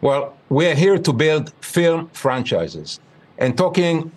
Well, 0.00 0.22
we're 0.48 0.74
here 0.74 0.98
to 0.98 1.12
build 1.12 1.52
film 1.60 2.08
franchises 2.12 3.00
and 3.36 3.58
talking 3.64 4.10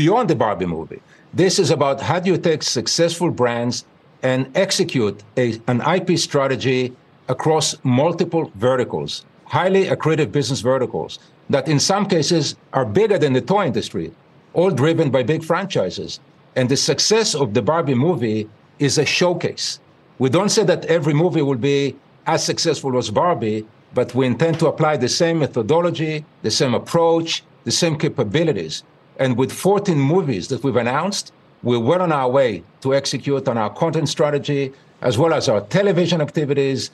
beyond 0.00 0.28
the 0.28 0.36
Barbie 0.44 0.66
movie. 0.66 1.00
This 1.32 1.58
is 1.58 1.70
about 1.70 2.00
how 2.00 2.20
do 2.20 2.30
you 2.32 2.38
take 2.38 2.62
successful 2.62 3.30
brands 3.30 3.84
and 4.22 4.40
execute 4.54 5.16
a, 5.36 5.60
an 5.66 5.80
IP 5.96 6.18
strategy 6.18 6.92
across 7.28 7.76
multiple 7.84 8.50
verticals, 8.54 9.24
highly 9.46 9.84
accretive 9.86 10.30
business 10.32 10.60
verticals 10.60 11.18
that 11.50 11.68
in 11.68 11.78
some 11.78 12.06
cases 12.06 12.56
are 12.72 12.84
bigger 12.84 13.18
than 13.18 13.32
the 13.32 13.40
toy 13.40 13.66
industry, 13.66 14.12
all 14.52 14.70
driven 14.70 15.10
by 15.10 15.22
big 15.22 15.44
franchises. 15.44 16.20
And 16.56 16.68
the 16.68 16.76
success 16.76 17.34
of 17.34 17.54
the 17.54 17.62
Barbie 17.62 17.94
movie 17.94 18.48
is 18.78 18.98
a 18.98 19.04
showcase. 19.04 19.80
We 20.18 20.30
don't 20.30 20.48
say 20.48 20.64
that 20.64 20.84
every 20.86 21.14
movie 21.14 21.42
will 21.42 21.56
be 21.56 21.96
as 22.26 22.44
successful 22.44 22.96
as 22.96 23.10
Barbie, 23.10 23.66
but 23.92 24.14
we 24.14 24.26
intend 24.26 24.58
to 24.60 24.68
apply 24.68 24.96
the 24.96 25.08
same 25.08 25.40
methodology, 25.40 26.24
the 26.42 26.50
same 26.50 26.74
approach, 26.74 27.42
the 27.64 27.70
same 27.70 27.98
capabilities. 27.98 28.82
And 29.18 29.36
with 29.36 29.52
14 29.52 29.98
movies 29.98 30.48
that 30.48 30.62
we've 30.64 30.76
announced, 30.76 31.32
we're 31.62 31.80
well 31.80 32.02
on 32.02 32.12
our 32.12 32.28
way 32.28 32.62
to 32.82 32.94
execute 32.94 33.48
on 33.48 33.56
our 33.58 33.70
content 33.70 34.08
strategy, 34.08 34.72
as 35.00 35.18
well 35.18 35.32
as 35.32 35.48
our 35.48 35.60
television 35.62 36.20
activities, 36.20 36.90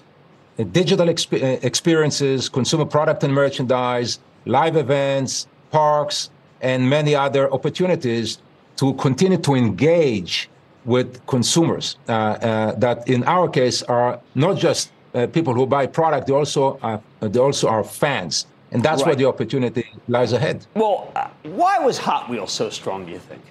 digital 0.73 1.07
exp- 1.07 1.65
experiences, 1.65 2.49
consumer 2.49 2.85
product 2.85 3.25
and 3.25 3.35
merchandise, 3.35 4.19
live 4.51 4.77
events, 4.77 5.47
parks, 5.71 6.31
and 6.61 6.89
many 6.91 7.15
other 7.15 7.51
opportunities 7.53 8.39
to 8.77 8.93
continue 8.95 9.39
to 9.39 9.55
engage 9.55 10.51
with 10.85 11.25
consumers. 11.27 11.97
Uh, 12.09 12.13
uh, 12.13 12.75
that 12.75 13.09
in 13.09 13.23
our 13.25 13.49
case 13.49 13.83
are 13.85 14.21
not 14.35 14.57
just 14.57 14.91
uh, 15.15 15.27
people 15.29 15.55
who 15.55 15.67
buy 15.67 15.87
product 15.87 16.27
they 16.27 16.33
also 16.33 16.79
are, 16.83 17.01
they 17.21 17.39
also 17.39 17.69
are 17.69 17.85
fans. 17.85 18.47
And 18.73 18.83
that's 18.83 19.03
right. 19.03 19.09
where 19.09 19.17
the 19.17 19.27
opportunity 19.27 19.85
lies 20.09 20.33
ahead. 20.33 20.67
Well 20.75 21.13
uh, 21.17 21.29
why 21.43 21.79
was 21.79 21.99
hot 21.99 22.29
wheels 22.31 22.53
so 22.53 22.71
strong 22.71 23.05
do 23.07 23.13
you 23.13 23.19
think? 23.19 23.43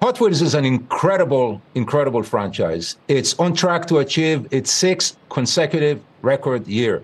Hot 0.00 0.20
wheels 0.20 0.40
is 0.42 0.54
an 0.54 0.64
incredible 0.64 1.60
incredible 1.74 2.22
franchise. 2.22 2.96
It's 3.08 3.34
on 3.38 3.54
track 3.54 3.86
to 3.86 3.98
achieve 3.98 4.46
its 4.52 4.70
sixth 4.70 5.16
consecutive 5.28 6.00
record 6.22 6.66
year 6.66 7.02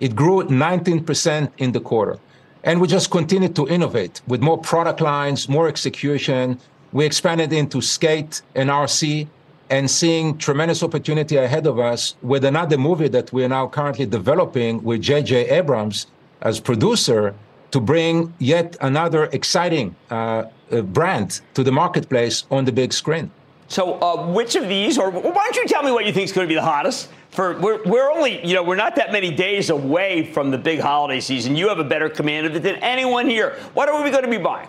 it 0.00 0.14
grew 0.14 0.44
19% 0.44 1.50
in 1.58 1.72
the 1.72 1.80
quarter. 1.80 2.18
And 2.64 2.80
we 2.80 2.88
just 2.88 3.10
continued 3.10 3.54
to 3.56 3.68
innovate 3.68 4.20
with 4.26 4.40
more 4.40 4.58
product 4.58 5.00
lines, 5.00 5.48
more 5.48 5.68
execution. 5.68 6.58
We 6.92 7.04
expanded 7.04 7.52
into 7.52 7.80
skate 7.80 8.42
and 8.54 8.68
RC 8.70 9.28
and 9.70 9.90
seeing 9.90 10.38
tremendous 10.38 10.82
opportunity 10.82 11.36
ahead 11.36 11.66
of 11.66 11.78
us 11.78 12.14
with 12.22 12.44
another 12.44 12.78
movie 12.78 13.08
that 13.08 13.32
we 13.32 13.44
are 13.44 13.48
now 13.48 13.68
currently 13.68 14.06
developing 14.06 14.82
with 14.82 15.02
J.J. 15.02 15.50
Abrams 15.50 16.06
as 16.40 16.58
producer 16.60 17.34
to 17.70 17.80
bring 17.80 18.32
yet 18.38 18.76
another 18.80 19.24
exciting 19.32 19.94
uh, 20.10 20.44
uh, 20.70 20.80
brand 20.82 21.40
to 21.54 21.62
the 21.62 21.72
marketplace 21.72 22.44
on 22.50 22.64
the 22.64 22.72
big 22.72 22.92
screen. 22.92 23.30
So, 23.68 24.00
uh, 24.00 24.26
which 24.28 24.56
of 24.56 24.68
these, 24.68 24.96
or 24.96 25.10
why 25.10 25.20
don't 25.44 25.56
you 25.56 25.66
tell 25.66 25.82
me 25.82 25.90
what 25.90 26.06
you 26.06 26.12
think 26.12 26.24
is 26.24 26.32
going 26.32 26.46
to 26.46 26.48
be 26.48 26.54
the 26.54 26.62
hottest? 26.62 27.10
For 27.38 27.56
we're, 27.56 27.80
we're 27.84 28.10
only, 28.10 28.44
you 28.44 28.52
know, 28.52 28.64
we're 28.64 28.74
not 28.74 28.96
that 28.96 29.12
many 29.12 29.30
days 29.30 29.70
away 29.70 30.24
from 30.24 30.50
the 30.50 30.58
big 30.58 30.80
holiday 30.80 31.20
season. 31.20 31.54
You 31.54 31.68
have 31.68 31.78
a 31.78 31.84
better 31.84 32.08
command 32.08 32.48
of 32.48 32.56
it 32.56 32.64
than 32.64 32.74
anyone 32.82 33.28
here. 33.28 33.56
What 33.74 33.88
are 33.88 34.02
we 34.02 34.10
going 34.10 34.24
to 34.24 34.28
be 34.28 34.38
buying? 34.38 34.68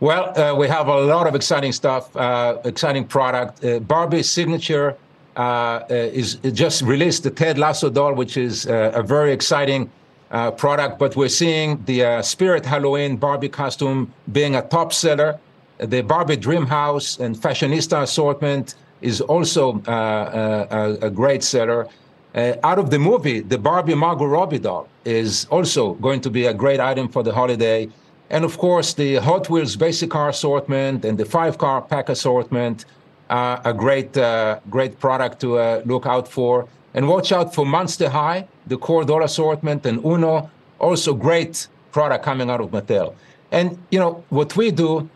Well, 0.00 0.36
uh, 0.36 0.56
we 0.56 0.66
have 0.66 0.88
a 0.88 1.00
lot 1.00 1.28
of 1.28 1.36
exciting 1.36 1.70
stuff, 1.70 2.16
uh, 2.16 2.58
exciting 2.64 3.04
product. 3.04 3.64
Uh, 3.64 3.78
Barbie 3.78 4.24
signature 4.24 4.96
uh, 5.36 5.84
is 5.88 6.40
just 6.54 6.82
released 6.82 7.22
the 7.22 7.30
Ted 7.30 7.56
Lasso 7.56 7.88
doll, 7.88 8.14
which 8.14 8.36
is 8.36 8.66
uh, 8.66 8.90
a 8.92 9.02
very 9.04 9.30
exciting 9.30 9.92
uh, 10.32 10.50
product. 10.50 10.98
But 10.98 11.14
we're 11.14 11.28
seeing 11.28 11.84
the 11.84 12.04
uh, 12.04 12.22
Spirit 12.22 12.66
Halloween 12.66 13.16
Barbie 13.16 13.48
costume 13.48 14.12
being 14.32 14.56
a 14.56 14.62
top 14.62 14.92
seller. 14.92 15.38
The 15.78 16.00
Barbie 16.00 16.36
Dream 16.36 16.66
House 16.66 17.20
and 17.20 17.36
Fashionista 17.36 18.02
assortment 18.02 18.74
is 19.02 19.20
also 19.20 19.82
uh, 19.86 20.96
a, 21.02 21.06
a, 21.06 21.10
great 21.10 21.42
seller. 21.42 21.88
out 22.34 22.78
of 22.78 22.90
the 22.90 22.98
movie, 22.98 23.40
the 23.40 23.58
Barbie 23.58 23.94
Margot 23.94 24.26
Robbie 24.26 24.58
doll 24.58 24.88
is 25.04 25.46
also 25.50 25.94
going 25.94 26.20
to 26.20 26.30
be 26.30 26.46
a 26.46 26.54
great 26.54 26.80
item 26.80 27.08
for 27.08 27.22
the 27.22 27.32
holiday. 27.32 27.88
And 28.30 28.44
of 28.44 28.56
course, 28.56 28.94
the 28.94 29.16
Hot 29.16 29.50
Wheels 29.50 29.76
basic 29.76 30.10
car 30.10 30.30
assortment 30.30 31.04
and 31.04 31.18
the 31.18 31.24
five 31.24 31.58
car 31.58 31.82
pack 31.82 32.08
assortment 32.08 32.86
uh, 33.32 33.60
a 33.64 33.72
great, 33.72 34.16
uh, 34.16 34.60
great 34.68 34.98
product 35.00 35.40
to 35.40 35.58
uh, 35.58 35.82
look 35.86 36.06
out 36.06 36.28
for. 36.28 36.68
And 36.94 37.08
watch 37.08 37.32
out 37.32 37.54
for 37.54 37.64
Monster 37.64 38.10
High, 38.10 38.46
the 38.66 38.76
core 38.76 39.04
doll 39.04 39.22
assortment, 39.22 39.86
and 39.86 40.04
Uno, 40.04 40.50
also 40.78 41.14
great 41.14 41.66
product 41.90 42.24
coming 42.24 42.50
out 42.50 42.60
of 42.60 42.70
Mattel. 42.70 43.14
And 43.50 43.78
you 43.90 43.98
know 43.98 44.24
what 44.28 44.56
we 44.56 44.70
do, 44.70 45.08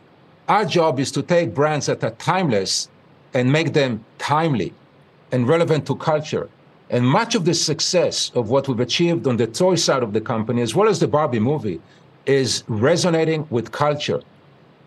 our 0.49 0.65
job 0.65 0.99
is 0.99 1.11
to 1.13 1.23
take 1.23 1.55
brands 1.55 1.87
that 1.87 2.03
are 2.05 2.13
timeless 2.13 2.89
and 3.37 3.53
make 3.53 3.75
them 3.75 4.03
timely 4.17 4.73
and 5.33 5.47
relevant 5.47 5.87
to 5.87 5.95
culture. 5.95 6.49
And 6.89 7.07
much 7.07 7.35
of 7.35 7.45
the 7.45 7.53
success 7.53 8.33
of 8.35 8.49
what 8.49 8.67
we've 8.67 8.81
achieved 8.81 9.27
on 9.27 9.37
the 9.37 9.47
toy 9.47 9.75
side 9.75 10.03
of 10.03 10.15
the 10.15 10.23
company, 10.23 10.63
as 10.63 10.75
well 10.75 10.89
as 10.89 10.99
the 11.01 11.09
Barbie 11.09 11.45
movie, 11.53 11.79
is 12.25 12.65
resonating 12.67 13.47
with 13.51 13.71
culture 13.73 14.23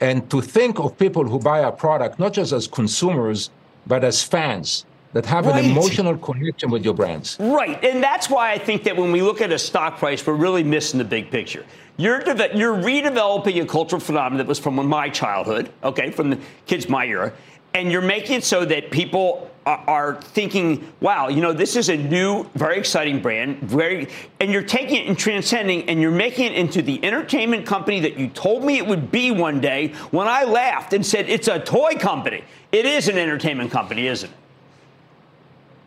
and 0.01 0.17
to 0.31 0.41
think 0.41 0.79
of 0.79 0.97
people 0.97 1.25
who 1.31 1.37
buy 1.39 1.61
our 1.63 1.71
product 1.71 2.19
not 2.19 2.33
just 2.33 2.51
as 2.51 2.67
consumers, 2.67 3.51
but 3.85 4.03
as 4.03 4.23
fans 4.23 4.85
that 5.13 5.25
have 5.25 5.45
right. 5.45 5.63
an 5.63 5.71
emotional 5.71 6.17
connection 6.17 6.71
with 6.71 6.83
your 6.83 6.93
brands. 6.93 7.37
Right. 7.39 7.83
And 7.83 8.01
that's 8.01 8.29
why 8.29 8.51
I 8.51 8.57
think 8.57 8.83
that 8.85 8.95
when 8.95 9.11
we 9.11 9.21
look 9.21 9.41
at 9.41 9.51
a 9.51 9.59
stock 9.59 9.97
price, 9.99 10.25
we're 10.25 10.33
really 10.33 10.63
missing 10.63 10.97
the 10.97 11.03
big 11.17 11.29
picture. 11.29 11.65
You're, 11.97 12.19
de- 12.19 12.57
you're 12.57 12.75
redeveloping 12.75 13.61
a 13.61 13.65
cultural 13.65 13.99
phenomenon 13.99 14.37
that 14.37 14.47
was 14.47 14.59
from 14.59 14.75
my 14.87 15.09
childhood, 15.09 15.69
okay, 15.83 16.11
from 16.11 16.29
the 16.31 16.39
kids 16.65 16.87
my 16.87 17.05
era, 17.05 17.33
and 17.73 17.91
you're 17.91 18.01
making 18.01 18.37
it 18.37 18.43
so 18.43 18.65
that 18.65 18.91
people 18.91 19.49
are 19.65 20.19
thinking, 20.21 20.91
wow, 20.99 21.27
you 21.27 21.41
know, 21.41 21.53
this 21.53 21.75
is 21.75 21.89
a 21.89 21.97
new, 21.97 22.43
very 22.55 22.77
exciting 22.77 23.21
brand, 23.21 23.59
very, 23.59 24.07
and 24.39 24.51
you're 24.51 24.63
taking 24.63 24.97
it 24.97 25.07
and 25.07 25.17
transcending, 25.17 25.87
and 25.87 26.01
you're 26.01 26.11
making 26.11 26.45
it 26.45 26.53
into 26.53 26.81
the 26.81 27.03
entertainment 27.05 27.65
company 27.65 27.99
that 27.99 28.17
you 28.17 28.27
told 28.29 28.63
me 28.63 28.77
it 28.77 28.85
would 28.85 29.11
be 29.11 29.31
one 29.31 29.61
day 29.61 29.89
when 30.11 30.27
I 30.27 30.43
laughed 30.43 30.93
and 30.93 31.05
said 31.05 31.29
it's 31.29 31.47
a 31.47 31.59
toy 31.59 31.93
company. 31.93 32.43
It 32.71 32.85
is 32.85 33.07
an 33.07 33.17
entertainment 33.17 33.71
company, 33.71 34.07
isn't 34.07 34.29
it? 34.29 34.35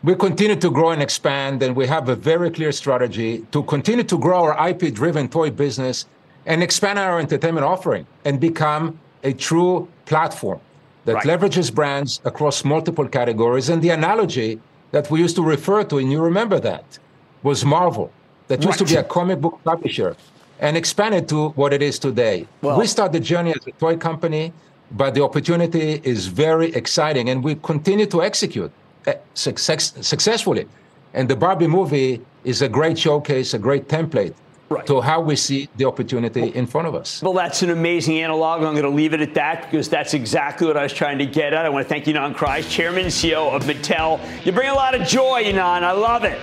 We 0.03 0.15
continue 0.15 0.57
to 0.57 0.69
grow 0.69 0.91
and 0.91 1.01
expand, 1.01 1.63
and 1.63 1.75
we 1.75 1.87
have 1.87 2.09
a 2.09 2.15
very 2.15 2.51
clear 2.51 2.71
strategy 2.71 3.45
to 3.51 3.63
continue 3.63 4.03
to 4.03 4.17
grow 4.17 4.43
our 4.43 4.69
IP 4.69 4.93
driven 4.93 5.29
toy 5.29 5.49
business 5.49 6.05
and 6.45 6.61
expand 6.61 6.99
our 6.99 7.19
entertainment 7.19 7.65
offering 7.65 8.05
and 8.25 8.39
become 8.39 8.99
a 9.23 9.31
true 9.33 9.87
platform 10.05 10.59
that 11.05 11.15
right. 11.15 11.25
leverages 11.25 11.73
brands 11.73 12.21
across 12.23 12.63
multiple 12.63 13.07
categories. 13.07 13.69
And 13.69 13.81
the 13.81 13.89
analogy 13.89 14.59
that 14.91 15.09
we 15.11 15.19
used 15.19 15.35
to 15.35 15.43
refer 15.43 15.83
to, 15.85 15.97
and 15.97 16.11
you 16.11 16.21
remember 16.21 16.59
that, 16.59 16.99
was 17.41 17.65
Marvel, 17.65 18.11
that 18.47 18.63
used 18.63 18.79
right. 18.79 18.87
to 18.87 18.93
be 18.93 18.99
a 18.99 19.03
comic 19.03 19.41
book 19.41 19.59
publisher 19.63 20.15
and 20.59 20.77
expanded 20.77 21.27
to 21.29 21.49
what 21.49 21.73
it 21.73 21.81
is 21.81 21.99
today. 21.99 22.47
Well, 22.61 22.79
we 22.79 22.87
started 22.87 23.13
the 23.13 23.19
journey 23.19 23.51
as 23.51 23.67
a 23.67 23.71
toy 23.71 23.97
company, 23.97 24.53
but 24.91 25.13
the 25.13 25.23
opportunity 25.23 25.99
is 26.03 26.27
very 26.27 26.73
exciting, 26.73 27.29
and 27.29 27.43
we 27.43 27.55
continue 27.55 28.05
to 28.07 28.23
execute 28.23 28.71
eh, 29.07 29.15
success, 29.33 29.93
successfully. 30.01 30.67
And 31.13 31.29
the 31.29 31.35
Barbie 31.35 31.67
movie 31.67 32.21
is 32.43 32.61
a 32.61 32.69
great 32.69 32.97
showcase, 32.97 33.53
a 33.53 33.59
great 33.59 33.87
template 33.87 34.33
right. 34.69 34.85
to 34.85 35.01
how 35.01 35.21
we 35.21 35.35
see 35.35 35.69
the 35.77 35.85
opportunity 35.85 36.49
in 36.49 36.65
front 36.65 36.87
of 36.87 36.95
us. 36.95 37.21
Well, 37.21 37.33
that's 37.33 37.61
an 37.61 37.69
amazing 37.69 38.19
analog. 38.19 38.63
I'm 38.63 38.73
going 38.73 38.83
to 38.83 38.89
leave 38.89 39.13
it 39.13 39.21
at 39.21 39.33
that 39.35 39.69
because 39.69 39.89
that's 39.89 40.13
exactly 40.13 40.67
what 40.67 40.77
I 40.77 40.83
was 40.83 40.93
trying 40.93 41.17
to 41.19 41.25
get 41.25 41.53
at. 41.53 41.65
I 41.65 41.69
want 41.69 41.85
to 41.85 41.89
thank 41.89 42.05
Ynon 42.05 42.35
Kreiz, 42.35 42.69
Chairman 42.69 43.03
and 43.03 43.13
CEO 43.13 43.53
of 43.53 43.63
Mattel. 43.63 44.19
You 44.45 44.51
bring 44.51 44.69
a 44.69 44.73
lot 44.73 44.95
of 44.95 45.07
joy, 45.07 45.43
Ynon. 45.43 45.83
I 45.83 45.91
love 45.91 46.23
it. 46.23 46.39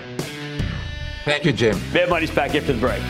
Thank 1.24 1.44
you, 1.44 1.52
Jim. 1.52 1.80
Mad 1.92 2.08
Money's 2.08 2.30
back 2.30 2.54
after 2.54 2.72
the 2.72 2.80
break. 2.80 3.02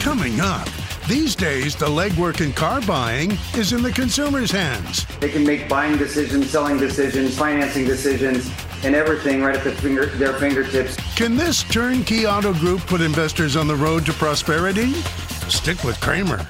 Coming 0.00 0.40
up. 0.40 0.68
These 1.08 1.36
days, 1.36 1.76
the 1.76 1.86
legwork 1.86 2.44
in 2.44 2.52
car 2.52 2.80
buying 2.80 3.38
is 3.54 3.72
in 3.72 3.80
the 3.80 3.92
consumer's 3.92 4.50
hands. 4.50 5.06
They 5.20 5.28
can 5.28 5.46
make 5.46 5.68
buying 5.68 5.96
decisions, 5.96 6.50
selling 6.50 6.78
decisions, 6.78 7.38
financing 7.38 7.84
decisions 7.84 8.50
and 8.84 8.94
everything 8.94 9.42
right 9.42 9.56
at 9.56 9.64
the 9.64 9.72
finger, 9.72 10.06
their 10.06 10.34
fingertips. 10.34 10.96
Can 11.16 11.36
this 11.36 11.62
turnkey 11.64 12.26
auto 12.26 12.52
group 12.52 12.80
put 12.82 13.00
investors 13.00 13.56
on 13.56 13.66
the 13.66 13.76
road 13.76 14.06
to 14.06 14.12
prosperity? 14.12 14.92
Stick 15.48 15.82
with 15.84 16.00
Cramer. 16.00 16.46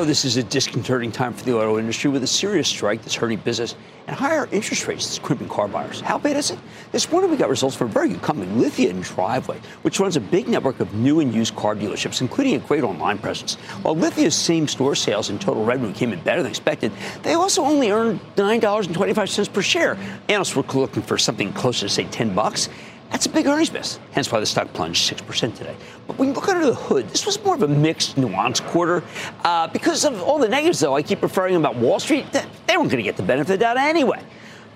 Oh, 0.00 0.04
this 0.06 0.24
is 0.24 0.38
a 0.38 0.42
disconcerting 0.42 1.12
time 1.12 1.34
for 1.34 1.44
the 1.44 1.54
auto 1.54 1.78
industry 1.78 2.08
with 2.08 2.22
a 2.22 2.26
serious 2.26 2.66
strike 2.68 3.02
that's 3.02 3.14
hurting 3.14 3.40
business 3.40 3.76
and 4.06 4.16
higher 4.16 4.48
interest 4.50 4.88
rates 4.88 5.04
that's 5.04 5.18
crimping 5.18 5.46
car 5.46 5.68
buyers. 5.68 6.00
How 6.00 6.16
bad 6.16 6.38
is 6.38 6.50
it? 6.50 6.58
This 6.90 7.12
morning 7.12 7.30
we 7.30 7.36
got 7.36 7.50
results 7.50 7.76
from 7.76 7.88
a 7.88 7.92
very 7.92 8.08
good 8.08 8.22
company, 8.22 8.50
Lithia 8.54 8.88
and 8.88 9.02
Driveway, 9.02 9.60
which 9.82 10.00
runs 10.00 10.16
a 10.16 10.20
big 10.20 10.48
network 10.48 10.80
of 10.80 10.94
new 10.94 11.20
and 11.20 11.34
used 11.34 11.54
car 11.54 11.76
dealerships, 11.76 12.22
including 12.22 12.54
a 12.54 12.60
great 12.60 12.82
online 12.82 13.18
presence. 13.18 13.56
While 13.82 13.94
Lithia's 13.94 14.34
same 14.34 14.68
store 14.68 14.94
sales 14.94 15.28
and 15.28 15.38
total 15.38 15.66
revenue 15.66 15.92
came 15.92 16.14
in 16.14 16.20
better 16.22 16.42
than 16.42 16.50
expected, 16.50 16.92
they 17.22 17.34
also 17.34 17.62
only 17.62 17.90
earned 17.90 18.20
$9.25 18.36 19.52
per 19.52 19.60
share. 19.60 19.98
Analysts 20.30 20.56
were 20.56 20.62
looking 20.62 21.02
for 21.02 21.18
something 21.18 21.52
closer 21.52 21.88
to, 21.88 21.92
say, 21.92 22.04
10 22.04 22.34
bucks. 22.34 22.70
That's 23.10 23.26
a 23.26 23.28
big 23.28 23.46
earnings 23.46 23.72
miss, 23.72 23.98
hence 24.12 24.30
why 24.30 24.38
the 24.38 24.46
stock 24.46 24.72
plunged 24.72 25.12
6% 25.12 25.56
today. 25.56 25.74
But 26.06 26.16
when 26.16 26.28
you 26.28 26.34
look 26.34 26.48
under 26.48 26.66
the 26.66 26.74
hood, 26.74 27.08
this 27.08 27.26
was 27.26 27.42
more 27.44 27.56
of 27.56 27.62
a 27.62 27.68
mixed, 27.68 28.16
nuanced 28.16 28.64
quarter. 28.68 29.02
Uh, 29.44 29.66
because 29.66 30.04
of 30.04 30.22
all 30.22 30.38
the 30.38 30.48
negatives, 30.48 30.78
though, 30.78 30.94
I 30.94 31.02
keep 31.02 31.22
referring 31.22 31.56
about 31.56 31.76
Wall 31.76 31.98
Street, 31.98 32.32
they 32.32 32.76
weren't 32.76 32.90
going 32.90 32.96
to 32.96 33.02
get 33.02 33.16
the 33.16 33.22
benefit 33.22 33.62
of 33.62 33.76
anyway. 33.76 34.22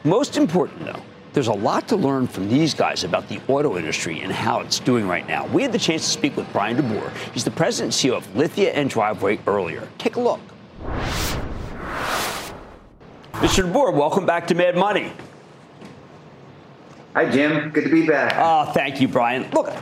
Most 0.03 0.37
important, 0.37 0.85
though, 0.85 1.01
there's 1.33 1.47
a 1.47 1.53
lot 1.53 1.89
to 1.89 1.97
learn 1.97 2.27
from 2.27 2.49
these 2.49 2.75
guys 2.75 3.05
about 3.05 3.29
the 3.29 3.41
auto 3.49 3.77
industry 3.77 4.21
and 4.21 4.33
how 4.33 4.61
it's 4.61 4.79
doing 4.81 5.07
right 5.07 5.27
now. 5.27 5.47
We 5.47 5.63
had 5.63 5.73
the 5.73 5.79
chance 5.79 6.03
to 6.03 6.11
speak 6.11 6.37
with 6.37 6.53
Bryan 6.53 6.77
DeBoer. 6.77 7.11
He's 7.33 7.45
the 7.45 7.51
president 7.51 8.05
and 8.05 8.13
CEO 8.13 8.17
of 8.17 8.37
Lithia 8.37 8.73
and 8.73 8.91
Driveway 8.91 9.39
earlier. 9.47 9.89
Take 9.99 10.17
a 10.17 10.21
look. 10.21 10.41
Mr. 13.35 13.65
DeBoer, 13.65 13.95
welcome 13.95 14.27
back 14.27 14.47
to 14.49 14.55
Mad 14.55 14.77
Money. 14.77 15.13
Hi, 17.15 17.31
Jim. 17.31 17.71
Good 17.71 17.85
to 17.85 17.91
be 17.91 18.05
back. 18.05 18.35
Oh, 18.37 18.73
thank 18.73 19.01
you, 19.01 19.07
Bryan. 19.07 19.49
Look, 19.53 19.73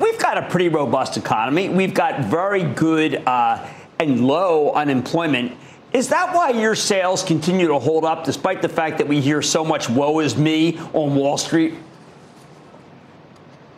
we've 0.00 0.18
got 0.20 0.38
a 0.38 0.48
pretty 0.48 0.68
robust 0.68 1.16
economy. 1.16 1.68
We've 1.68 1.92
got 1.92 2.20
very 2.26 2.62
good 2.62 3.16
uh, 3.26 3.66
and 3.98 4.24
low 4.24 4.70
unemployment. 4.74 5.56
Is 5.92 6.06
that 6.10 6.32
why 6.32 6.50
your 6.50 6.76
sales 6.76 7.24
continue 7.24 7.66
to 7.66 7.80
hold 7.80 8.04
up 8.04 8.22
despite 8.22 8.62
the 8.62 8.68
fact 8.68 8.98
that 8.98 9.08
we 9.08 9.20
hear 9.20 9.42
so 9.42 9.64
much 9.64 9.90
woe 9.90 10.20
is 10.20 10.36
me 10.36 10.78
on 10.92 11.16
Wall 11.16 11.36
Street? 11.36 11.74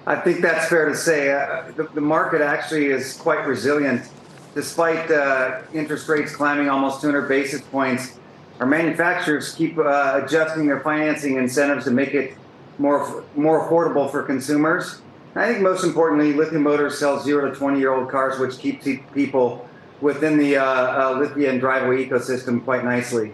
I 0.06 0.16
think 0.16 0.42
that's 0.42 0.68
fair 0.68 0.86
to 0.86 0.94
say. 0.94 1.32
Uh, 1.32 1.72
the, 1.74 1.84
the, 1.94 2.00
market 2.02 2.42
actually 2.42 2.88
is 2.88 3.14
quite 3.14 3.46
resilient. 3.46 4.06
Despite 4.54 5.10
uh, 5.10 5.62
interest 5.72 6.10
rates 6.10 6.36
climbing 6.36 6.68
almost 6.68 7.00
200 7.00 7.26
basis 7.26 7.62
points, 7.62 8.18
our 8.60 8.66
manufacturers 8.66 9.54
keep 9.54 9.78
uh, 9.78 10.20
adjusting 10.22 10.66
their 10.66 10.80
financing 10.80 11.36
incentives 11.36 11.86
to 11.86 11.90
make 11.90 12.12
it 12.12 12.36
more 12.78 13.24
more 13.36 13.68
affordable 13.68 14.10
for 14.10 14.22
consumers. 14.22 15.00
I 15.34 15.46
think 15.46 15.62
most 15.62 15.84
importantly, 15.84 16.34
Lithia 16.34 16.58
Motors 16.58 16.98
sells 16.98 17.24
zero 17.24 17.50
to 17.50 17.56
20 17.56 17.78
year 17.78 17.92
old 17.92 18.10
cars, 18.10 18.38
which 18.38 18.58
keeps 18.58 18.86
people 19.14 19.66
within 20.00 20.36
the 20.36 20.56
uh, 20.56 20.64
uh, 20.64 21.58
driveway 21.58 22.04
ecosystem 22.06 22.62
quite 22.64 22.84
nicely. 22.84 23.32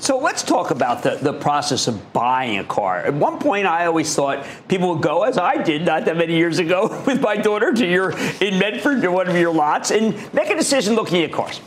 So 0.00 0.18
let's 0.18 0.44
talk 0.44 0.70
about 0.70 1.02
the, 1.02 1.16
the 1.16 1.32
process 1.32 1.88
of 1.88 2.12
buying 2.12 2.58
a 2.58 2.64
car. 2.64 2.98
At 2.98 3.14
one 3.14 3.40
point, 3.40 3.66
I 3.66 3.86
always 3.86 4.14
thought 4.14 4.46
people 4.68 4.94
would 4.94 5.02
go, 5.02 5.24
as 5.24 5.38
I 5.38 5.60
did 5.60 5.84
not 5.84 6.04
that 6.04 6.16
many 6.16 6.36
years 6.36 6.60
ago 6.60 7.02
with 7.06 7.20
my 7.20 7.36
daughter, 7.36 7.72
to 7.72 7.86
your 7.86 8.16
in 8.40 8.58
Medford 8.58 9.02
to 9.02 9.08
one 9.08 9.28
of 9.28 9.36
your 9.36 9.52
lots 9.52 9.90
and 9.90 10.14
make 10.32 10.50
a 10.50 10.56
decision 10.56 10.94
looking 10.94 11.22
at 11.22 11.32
cars. 11.32 11.60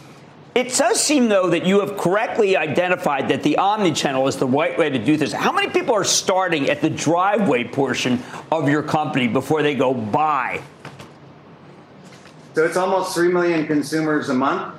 It 0.54 0.74
does 0.74 1.02
seem, 1.02 1.30
though, 1.30 1.50
that 1.50 1.66
you 1.66 1.80
have 1.80 1.98
correctly 1.98 2.58
identified 2.58 3.30
that 3.30 3.42
the 3.42 3.58
omni-channel 3.58 4.28
is 4.28 4.36
the 4.36 4.48
right 4.48 4.78
way 4.78 4.90
to 4.90 5.00
do 5.00 5.16
this. 5.16 5.32
How 5.32 5.54
many 5.54 5.70
people 5.70 5.96
are 5.96 6.04
starting 6.04 6.70
at 6.70 6.82
the 6.82 6.90
driveway 6.90 7.64
portion 7.64 8.22
of 8.52 8.68
your 8.68 8.84
company 8.84 9.30
before 9.30 9.64
they 9.64 9.76
go 9.76 9.94
buy? 9.94 10.62
So 12.54 12.66
it's 12.66 12.76
almost 12.76 13.16
3 13.16 13.32
million 13.32 13.66
consumers 13.66 14.28
a 14.28 14.34
month 14.34 14.76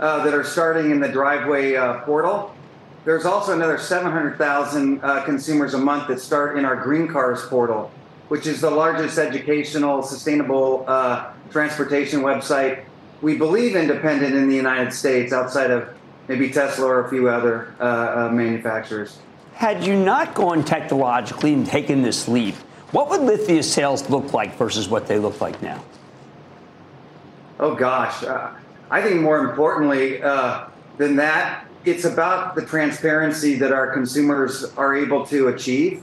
uh, 0.00 0.22
that 0.22 0.34
are 0.34 0.44
starting 0.44 0.90
in 0.90 1.00
the 1.00 1.08
driveway 1.08 1.74
uh, 1.74 2.00
portal. 2.00 2.54
there's 3.06 3.24
also 3.24 3.54
another 3.54 3.78
700,000 3.78 5.00
uh, 5.02 5.24
consumers 5.24 5.72
a 5.72 5.78
month 5.78 6.08
that 6.08 6.20
start 6.20 6.58
in 6.58 6.66
our 6.66 6.76
Green 6.76 7.08
Cars 7.08 7.46
portal, 7.46 7.90
which 8.28 8.46
is 8.46 8.60
the 8.60 8.70
largest 8.70 9.16
educational, 9.16 10.02
sustainable 10.02 10.84
uh, 10.86 11.32
transportation 11.50 12.20
website. 12.20 12.84
We 13.22 13.36
believe 13.36 13.76
independent 13.76 14.34
in 14.34 14.48
the 14.48 14.56
United 14.56 14.92
States, 14.92 15.32
outside 15.32 15.70
of 15.70 15.88
maybe 16.28 16.50
Tesla 16.50 16.86
or 16.86 17.06
a 17.06 17.10
few 17.10 17.28
other 17.28 17.74
uh, 17.80 17.84
uh 17.84 18.30
manufacturers. 18.32 19.18
Had 19.54 19.84
you 19.84 19.96
not 19.96 20.34
gone 20.34 20.64
technologically 20.64 21.54
and 21.54 21.66
taken 21.66 22.02
this 22.02 22.28
leap, 22.28 22.54
what 22.92 23.08
would 23.08 23.22
Lithia 23.22 23.62
sales 23.62 24.08
look 24.10 24.32
like 24.32 24.56
versus 24.56 24.88
what 24.88 25.06
they 25.06 25.18
look 25.18 25.40
like 25.40 25.60
now? 25.62 25.82
Oh 27.58 27.74
gosh, 27.74 28.22
uh, 28.22 28.50
I 28.90 29.02
think 29.02 29.20
more 29.22 29.38
importantly 29.38 30.22
uh, 30.22 30.66
than 30.98 31.16
that, 31.16 31.66
it's 31.84 32.04
about 32.04 32.54
the 32.54 32.64
transparency 32.66 33.54
that 33.56 33.72
our 33.72 33.92
consumers 33.92 34.64
are 34.76 34.94
able 34.94 35.24
to 35.26 35.48
achieve 35.48 36.02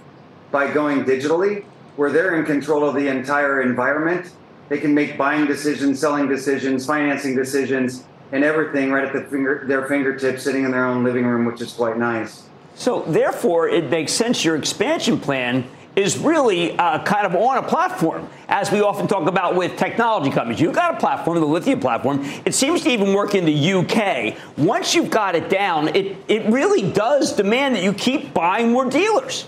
by 0.51 0.71
going 0.71 1.03
digitally, 1.03 1.63
where 1.95 2.11
they're 2.11 2.39
in 2.39 2.45
control 2.45 2.87
of 2.87 2.95
the 2.95 3.07
entire 3.07 3.61
environment. 3.61 4.31
They 4.69 4.79
can 4.79 4.93
make 4.93 5.17
buying 5.17 5.45
decisions, 5.45 5.99
selling 5.99 6.27
decisions, 6.27 6.85
financing 6.85 7.35
decisions, 7.35 8.03
and 8.31 8.43
everything 8.43 8.91
right 8.91 9.05
at 9.05 9.13
the 9.13 9.21
finger, 9.29 9.63
their 9.67 9.87
fingertips, 9.87 10.43
sitting 10.43 10.63
in 10.63 10.71
their 10.71 10.85
own 10.85 11.03
living 11.03 11.25
room, 11.25 11.45
which 11.45 11.61
is 11.61 11.73
quite 11.73 11.97
nice. 11.97 12.43
So, 12.75 13.03
therefore, 13.03 13.69
it 13.69 13.89
makes 13.89 14.11
sense 14.11 14.43
your 14.43 14.55
expansion 14.55 15.19
plan 15.19 15.65
is 15.95 16.17
really 16.17 16.77
uh, 16.77 17.03
kind 17.03 17.25
of 17.25 17.35
on 17.35 17.57
a 17.57 17.67
platform, 17.67 18.27
as 18.47 18.71
we 18.71 18.81
often 18.81 19.07
talk 19.07 19.27
about 19.27 19.55
with 19.55 19.77
technology 19.77 20.31
companies. 20.31 20.59
You've 20.59 20.73
got 20.73 20.95
a 20.95 20.97
platform, 20.97 21.39
the 21.39 21.45
Lithia 21.45 21.77
platform. 21.77 22.23
It 22.45 22.55
seems 22.55 22.81
to 22.83 22.89
even 22.89 23.13
work 23.13 23.35
in 23.35 23.45
the 23.45 23.73
UK. 23.73 24.35
Once 24.57 24.95
you've 24.95 25.11
got 25.11 25.35
it 25.35 25.49
down, 25.49 25.89
it, 25.89 26.17
it 26.27 26.45
really 26.47 26.91
does 26.91 27.33
demand 27.35 27.75
that 27.75 27.83
you 27.83 27.93
keep 27.93 28.33
buying 28.33 28.71
more 28.71 28.89
dealers. 28.89 29.45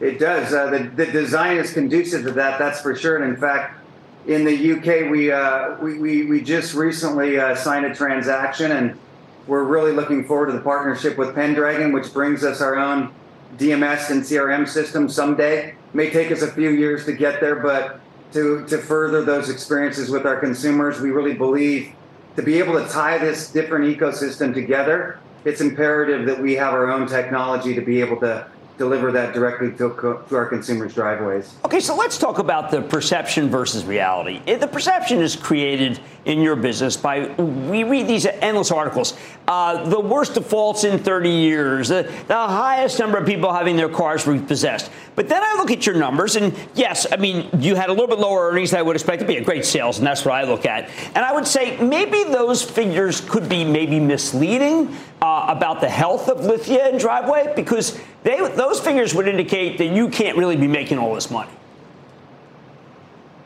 It 0.00 0.18
does. 0.18 0.52
Uh, 0.52 0.70
the, 0.70 0.78
the 0.84 1.06
design 1.06 1.58
is 1.58 1.72
conducive 1.72 2.24
to 2.24 2.32
that, 2.32 2.58
that's 2.58 2.80
for 2.80 2.94
sure. 2.94 3.16
And 3.22 3.34
in 3.34 3.40
fact, 3.40 3.78
in 4.26 4.44
the 4.44 4.72
UK, 4.72 5.10
we, 5.10 5.30
uh, 5.30 5.76
we, 5.80 5.98
we, 5.98 6.24
we, 6.26 6.42
just 6.42 6.74
recently 6.74 7.38
uh, 7.38 7.54
signed 7.54 7.86
a 7.86 7.94
transaction, 7.94 8.72
and 8.72 8.98
we're 9.46 9.64
really 9.64 9.92
looking 9.92 10.24
forward 10.24 10.46
to 10.46 10.52
the 10.52 10.60
partnership 10.60 11.18
with 11.18 11.34
Pendragon, 11.34 11.92
which 11.92 12.12
brings 12.12 12.44
us 12.44 12.60
our 12.60 12.76
own 12.76 13.12
DMS 13.56 14.10
and 14.10 14.22
CRM 14.22 14.68
system 14.68 15.08
someday. 15.08 15.74
May 15.92 16.10
take 16.10 16.30
us 16.30 16.42
a 16.42 16.52
few 16.52 16.70
years 16.70 17.04
to 17.06 17.12
get 17.12 17.40
there, 17.40 17.56
but 17.56 18.00
to, 18.32 18.64
to 18.66 18.78
further 18.78 19.24
those 19.24 19.50
experiences 19.50 20.10
with 20.10 20.24
our 20.24 20.38
consumers, 20.38 21.00
we 21.00 21.10
really 21.10 21.34
believe 21.34 21.92
to 22.36 22.42
be 22.42 22.58
able 22.58 22.74
to 22.74 22.88
tie 22.88 23.18
this 23.18 23.50
different 23.50 23.84
ecosystem 23.84 24.54
together, 24.54 25.18
it's 25.44 25.60
imperative 25.60 26.26
that 26.26 26.40
we 26.40 26.54
have 26.54 26.74
our 26.74 26.90
own 26.90 27.06
technology 27.06 27.74
to 27.74 27.80
be 27.80 28.00
able 28.00 28.18
to 28.20 28.46
deliver 28.80 29.12
that 29.12 29.34
directly 29.34 29.70
to, 29.72 29.94
to, 30.26 30.34
our 30.34 30.46
consumers' 30.46 30.94
driveways. 30.94 31.54
Okay, 31.66 31.80
so 31.80 31.94
let's 31.94 32.16
talk 32.16 32.38
about 32.38 32.70
the 32.70 32.80
perception 32.80 33.50
versus 33.50 33.84
reality. 33.84 34.40
The 34.46 34.66
perception 34.66 35.20
is 35.20 35.36
created 35.36 36.00
in 36.24 36.40
your 36.40 36.56
business 36.56 36.96
by 36.96 37.28
we 37.34 37.84
read 37.84 38.08
these 38.08 38.24
endless 38.24 38.70
articles. 38.70 39.18
Uh, 39.46 39.84
the 39.84 40.00
worst 40.00 40.32
defaults 40.32 40.84
in 40.84 40.98
30 40.98 41.28
years, 41.28 41.88
the, 41.88 42.10
the 42.26 42.34
highest 42.34 42.98
number 42.98 43.18
of 43.18 43.26
people 43.26 43.52
having 43.52 43.76
their 43.76 43.90
cars 43.90 44.26
repossessed. 44.26 44.90
But 45.20 45.28
then 45.28 45.42
I 45.42 45.54
look 45.56 45.70
at 45.70 45.84
your 45.84 45.96
numbers, 45.96 46.36
and 46.36 46.54
yes, 46.74 47.06
I 47.12 47.16
mean, 47.16 47.50
you 47.58 47.74
had 47.74 47.90
a 47.90 47.92
little 47.92 48.06
bit 48.06 48.18
lower 48.18 48.48
earnings 48.48 48.70
than 48.70 48.80
I 48.80 48.82
would 48.82 48.96
expect 48.96 49.20
to 49.20 49.26
be 49.26 49.36
a 49.36 49.44
great 49.44 49.66
sales, 49.66 49.98
and 49.98 50.06
that's 50.06 50.24
what 50.24 50.32
I 50.32 50.44
look 50.44 50.64
at. 50.64 50.88
And 51.14 51.18
I 51.18 51.30
would 51.34 51.46
say 51.46 51.76
maybe 51.76 52.24
those 52.24 52.62
figures 52.62 53.20
could 53.20 53.46
be 53.46 53.62
maybe 53.62 54.00
misleading 54.00 54.96
uh, 55.20 55.44
about 55.48 55.82
the 55.82 55.90
health 55.90 56.30
of 56.30 56.46
Lithia 56.46 56.88
and 56.88 56.98
Driveway 56.98 57.52
because 57.54 58.00
they, 58.22 58.38
those 58.56 58.80
figures 58.80 59.14
would 59.14 59.28
indicate 59.28 59.76
that 59.76 59.88
you 59.88 60.08
can't 60.08 60.38
really 60.38 60.56
be 60.56 60.66
making 60.66 60.96
all 60.96 61.14
this 61.14 61.30
money. 61.30 61.50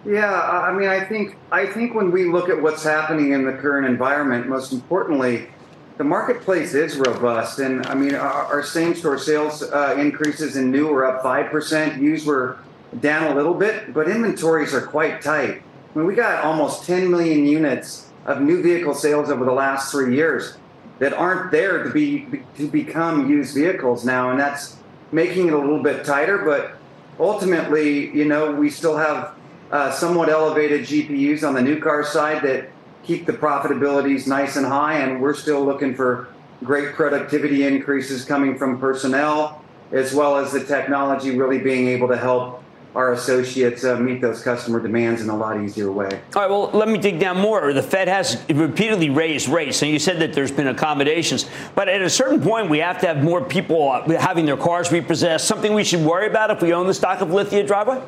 Yeah, 0.06 0.32
I 0.32 0.72
mean, 0.72 0.88
I 0.88 1.04
think 1.04 1.34
I 1.50 1.66
think 1.66 1.92
when 1.92 2.12
we 2.12 2.26
look 2.26 2.48
at 2.48 2.62
what's 2.62 2.84
happening 2.84 3.32
in 3.32 3.44
the 3.44 3.52
current 3.52 3.84
environment, 3.84 4.46
most 4.46 4.72
importantly, 4.72 5.48
the 5.96 6.04
marketplace 6.04 6.74
is 6.74 6.96
robust, 6.96 7.60
and 7.60 7.86
I 7.86 7.94
mean, 7.94 8.14
our, 8.14 8.44
our 8.46 8.62
same-store 8.62 9.18
sales 9.18 9.62
uh, 9.62 9.96
increases 9.98 10.56
in 10.56 10.70
new 10.70 10.88
were 10.88 11.06
up 11.06 11.22
five 11.22 11.50
percent, 11.50 12.02
used 12.02 12.26
were 12.26 12.58
down 13.00 13.32
a 13.32 13.34
little 13.34 13.54
bit, 13.54 13.94
but 13.94 14.08
inventories 14.08 14.74
are 14.74 14.80
quite 14.80 15.22
tight. 15.22 15.62
I 15.94 15.98
mean, 15.98 16.06
we 16.06 16.14
got 16.14 16.44
almost 16.44 16.84
10 16.86 17.10
million 17.10 17.44
units 17.46 18.10
of 18.26 18.40
new 18.40 18.62
vehicle 18.62 18.94
sales 18.94 19.30
over 19.30 19.44
the 19.44 19.52
last 19.52 19.90
three 19.90 20.16
years 20.16 20.56
that 20.98 21.12
aren't 21.12 21.50
there 21.50 21.82
to 21.82 21.90
be 21.90 22.42
to 22.56 22.68
become 22.68 23.30
used 23.30 23.54
vehicles 23.54 24.04
now, 24.04 24.30
and 24.30 24.40
that's 24.40 24.76
making 25.12 25.48
it 25.48 25.52
a 25.52 25.58
little 25.58 25.82
bit 25.82 26.04
tighter. 26.04 26.38
But 26.38 26.74
ultimately, 27.20 28.10
you 28.10 28.24
know, 28.24 28.52
we 28.52 28.70
still 28.70 28.96
have 28.96 29.34
uh, 29.70 29.92
somewhat 29.92 30.28
elevated 30.28 30.82
GPUs 30.82 31.46
on 31.46 31.54
the 31.54 31.62
new 31.62 31.80
car 31.80 32.04
side 32.04 32.42
that 32.42 32.70
keep 33.04 33.26
the 33.26 33.32
profitabilities 33.32 34.26
nice 34.26 34.56
and 34.56 34.66
high, 34.66 34.98
and 34.98 35.20
we're 35.20 35.34
still 35.34 35.64
looking 35.64 35.94
for 35.94 36.28
great 36.62 36.94
productivity 36.94 37.64
increases 37.64 38.24
coming 38.24 38.56
from 38.56 38.78
personnel, 38.78 39.62
as 39.92 40.14
well 40.14 40.36
as 40.36 40.52
the 40.52 40.64
technology 40.64 41.36
really 41.36 41.58
being 41.58 41.88
able 41.88 42.08
to 42.08 42.16
help 42.16 42.62
our 42.94 43.12
associates 43.12 43.84
uh, 43.84 43.98
meet 43.98 44.20
those 44.20 44.40
customer 44.40 44.80
demands 44.80 45.20
in 45.20 45.28
a 45.28 45.36
lot 45.36 45.60
easier 45.60 45.90
way. 45.90 46.08
All 46.36 46.42
right, 46.42 46.50
well, 46.50 46.70
let 46.72 46.88
me 46.88 46.96
dig 46.96 47.18
down 47.18 47.38
more. 47.38 47.72
The 47.72 47.82
Fed 47.82 48.06
has 48.06 48.40
repeatedly 48.48 49.10
raised 49.10 49.48
rates, 49.48 49.82
and 49.82 49.90
you 49.90 49.98
said 49.98 50.20
that 50.20 50.32
there's 50.32 50.52
been 50.52 50.68
accommodations, 50.68 51.46
but 51.74 51.88
at 51.88 52.02
a 52.02 52.10
certain 52.10 52.40
point, 52.40 52.70
we 52.70 52.78
have 52.78 53.00
to 53.00 53.06
have 53.08 53.22
more 53.22 53.42
people 53.42 53.90
uh, 53.90 54.08
having 54.18 54.46
their 54.46 54.56
cars 54.56 54.92
repossessed. 54.92 55.46
Something 55.46 55.74
we 55.74 55.84
should 55.84 56.00
worry 56.00 56.28
about 56.28 56.50
if 56.50 56.62
we 56.62 56.72
own 56.72 56.86
the 56.86 56.94
stock 56.94 57.20
of 57.20 57.32
Lithia 57.32 57.66
Driveway? 57.66 58.00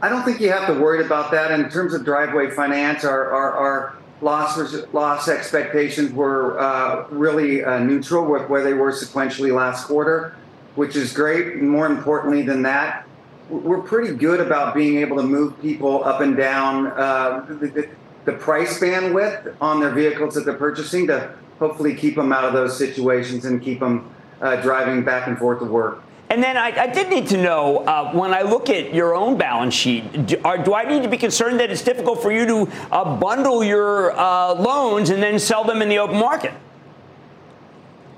I 0.00 0.08
don't 0.08 0.24
think 0.24 0.40
you 0.40 0.50
have 0.52 0.68
to 0.68 0.80
worry 0.80 1.04
about 1.04 1.32
that. 1.32 1.50
In 1.50 1.68
terms 1.70 1.92
of 1.92 2.04
Driveway 2.04 2.50
Finance, 2.50 3.04
our, 3.04 3.32
our, 3.32 3.52
our 3.52 3.98
loss 4.20 4.56
loss 4.92 5.28
expectations 5.28 6.12
were 6.12 6.58
uh, 6.58 7.06
really 7.10 7.64
uh, 7.64 7.80
neutral 7.80 8.24
with 8.24 8.48
where 8.48 8.62
they 8.62 8.74
were 8.74 8.92
sequentially 8.92 9.52
last 9.52 9.86
quarter, 9.86 10.36
which 10.76 10.94
is 10.94 11.12
great. 11.12 11.56
More 11.56 11.86
importantly 11.86 12.42
than 12.42 12.62
that, 12.62 13.06
we're 13.50 13.80
pretty 13.80 14.14
good 14.14 14.40
about 14.40 14.74
being 14.74 14.98
able 14.98 15.16
to 15.16 15.22
move 15.22 15.60
people 15.60 16.04
up 16.04 16.20
and 16.20 16.36
down 16.36 16.88
uh, 16.88 17.44
the, 17.48 17.88
the, 18.24 18.32
price 18.32 18.78
bandwidth 18.78 19.56
on 19.60 19.80
their 19.80 19.90
vehicles 19.90 20.34
that 20.34 20.44
they're 20.44 20.54
purchasing 20.54 21.06
to 21.06 21.34
hopefully 21.58 21.94
keep 21.94 22.14
them 22.14 22.30
out 22.30 22.44
of 22.44 22.52
those 22.52 22.76
situations 22.76 23.46
and 23.46 23.62
keep 23.62 23.80
them 23.80 24.08
uh, 24.42 24.56
driving 24.56 25.02
back 25.02 25.26
and 25.26 25.38
forth 25.38 25.60
to 25.60 25.64
work. 25.64 26.02
And 26.30 26.42
then 26.42 26.58
I, 26.58 26.82
I 26.82 26.86
did 26.88 27.08
need 27.08 27.26
to 27.28 27.38
know 27.38 27.78
uh, 27.78 28.12
when 28.12 28.34
I 28.34 28.42
look 28.42 28.68
at 28.68 28.92
your 28.92 29.14
own 29.14 29.38
balance 29.38 29.72
sheet, 29.72 30.26
do, 30.26 30.36
are, 30.44 30.58
do, 30.58 30.74
I 30.74 30.84
need 30.84 31.02
to 31.02 31.08
be 31.08 31.16
concerned 31.16 31.58
that 31.60 31.70
it's 31.70 31.82
difficult 31.82 32.20
for 32.20 32.30
you 32.30 32.46
to 32.46 32.72
uh, 32.92 33.16
bundle 33.16 33.64
your 33.64 34.12
uh, 34.12 34.52
loans 34.52 35.08
and 35.08 35.22
then 35.22 35.38
sell 35.38 35.64
them 35.64 35.80
in 35.80 35.88
the 35.88 35.98
open 35.98 36.18
market? 36.18 36.52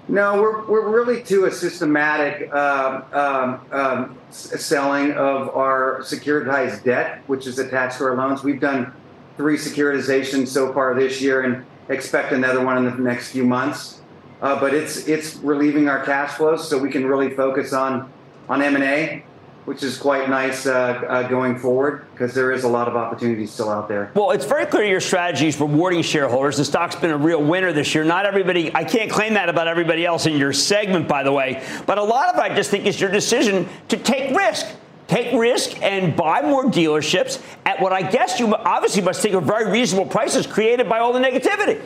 No, 0.08 0.42
we're, 0.42 0.66
we're 0.66 0.88
really 0.88 1.22
to 1.24 1.44
a 1.44 1.52
systematic 1.52 2.52
um, 2.52 3.04
um, 3.12 3.60
um, 3.70 4.18
selling 4.30 5.12
of 5.12 5.50
our 5.50 6.00
securitized 6.00 6.82
debt, 6.82 7.22
which 7.28 7.46
is 7.46 7.60
attached 7.60 7.98
to 7.98 8.04
our 8.04 8.16
loans. 8.16 8.42
We've 8.42 8.60
done 8.60 8.92
three 9.36 9.56
securitizations 9.56 10.48
so 10.48 10.72
far 10.72 10.96
this 10.96 11.20
year 11.20 11.42
and 11.42 11.64
expect 11.88 12.32
another 12.32 12.64
one 12.64 12.76
in 12.78 12.84
the 12.84 12.90
next 13.02 13.30
few 13.30 13.44
months. 13.44 13.99
Uh, 14.40 14.58
but 14.58 14.72
it's 14.74 15.08
it's 15.08 15.36
relieving 15.36 15.88
our 15.88 16.04
cash 16.04 16.32
flows 16.32 16.68
so 16.68 16.78
we 16.78 16.90
can 16.90 17.06
really 17.06 17.30
focus 17.30 17.72
on 17.72 18.10
on 18.48 18.62
M&A 18.62 19.22
which 19.64 19.82
is 19.82 19.98
quite 19.98 20.28
nice 20.28 20.66
uh, 20.66 20.72
uh, 20.72 21.28
going 21.28 21.58
forward 21.58 22.04
because 22.12 22.34
there 22.34 22.50
is 22.50 22.64
a 22.64 22.68
lot 22.68 22.88
of 22.88 22.96
opportunities 22.96 23.52
still 23.52 23.68
out 23.68 23.88
there. 23.88 24.10
Well, 24.14 24.30
it's 24.30 24.44
very 24.44 24.66
clear 24.66 24.84
your 24.84 25.00
strategy 25.00 25.48
is 25.48 25.60
rewarding 25.60 26.02
shareholders. 26.02 26.56
The 26.56 26.64
stock's 26.64 26.96
been 26.96 27.10
a 27.10 27.16
real 27.16 27.42
winner 27.42 27.72
this 27.72 27.94
year. 27.94 28.02
Not 28.02 28.26
everybody, 28.26 28.74
I 28.74 28.84
can't 28.84 29.10
claim 29.10 29.34
that 29.34 29.48
about 29.48 29.68
everybody 29.68 30.04
else 30.04 30.26
in 30.26 30.36
your 30.36 30.52
segment, 30.52 31.06
by 31.06 31.22
the 31.22 31.32
way, 31.32 31.62
but 31.86 31.98
a 31.98 32.02
lot 32.02 32.30
of 32.30 32.36
it 32.36 32.40
I 32.40 32.54
just 32.54 32.70
think 32.70 32.86
is 32.86 33.00
your 33.00 33.10
decision 33.12 33.68
to 33.88 33.96
take 33.96 34.36
risk. 34.36 34.66
Take 35.06 35.32
risk 35.38 35.82
and 35.82 36.16
buy 36.16 36.42
more 36.42 36.64
dealerships 36.64 37.42
at 37.66 37.80
what 37.80 37.92
I 37.92 38.08
guess 38.08 38.38
you 38.38 38.54
obviously 38.54 39.02
must 39.02 39.20
think 39.20 39.34
are 39.34 39.40
very 39.40 39.70
reasonable 39.70 40.08
prices 40.08 40.46
created 40.46 40.88
by 40.88 41.00
all 41.00 41.12
the 41.12 41.18
negativity. 41.18 41.80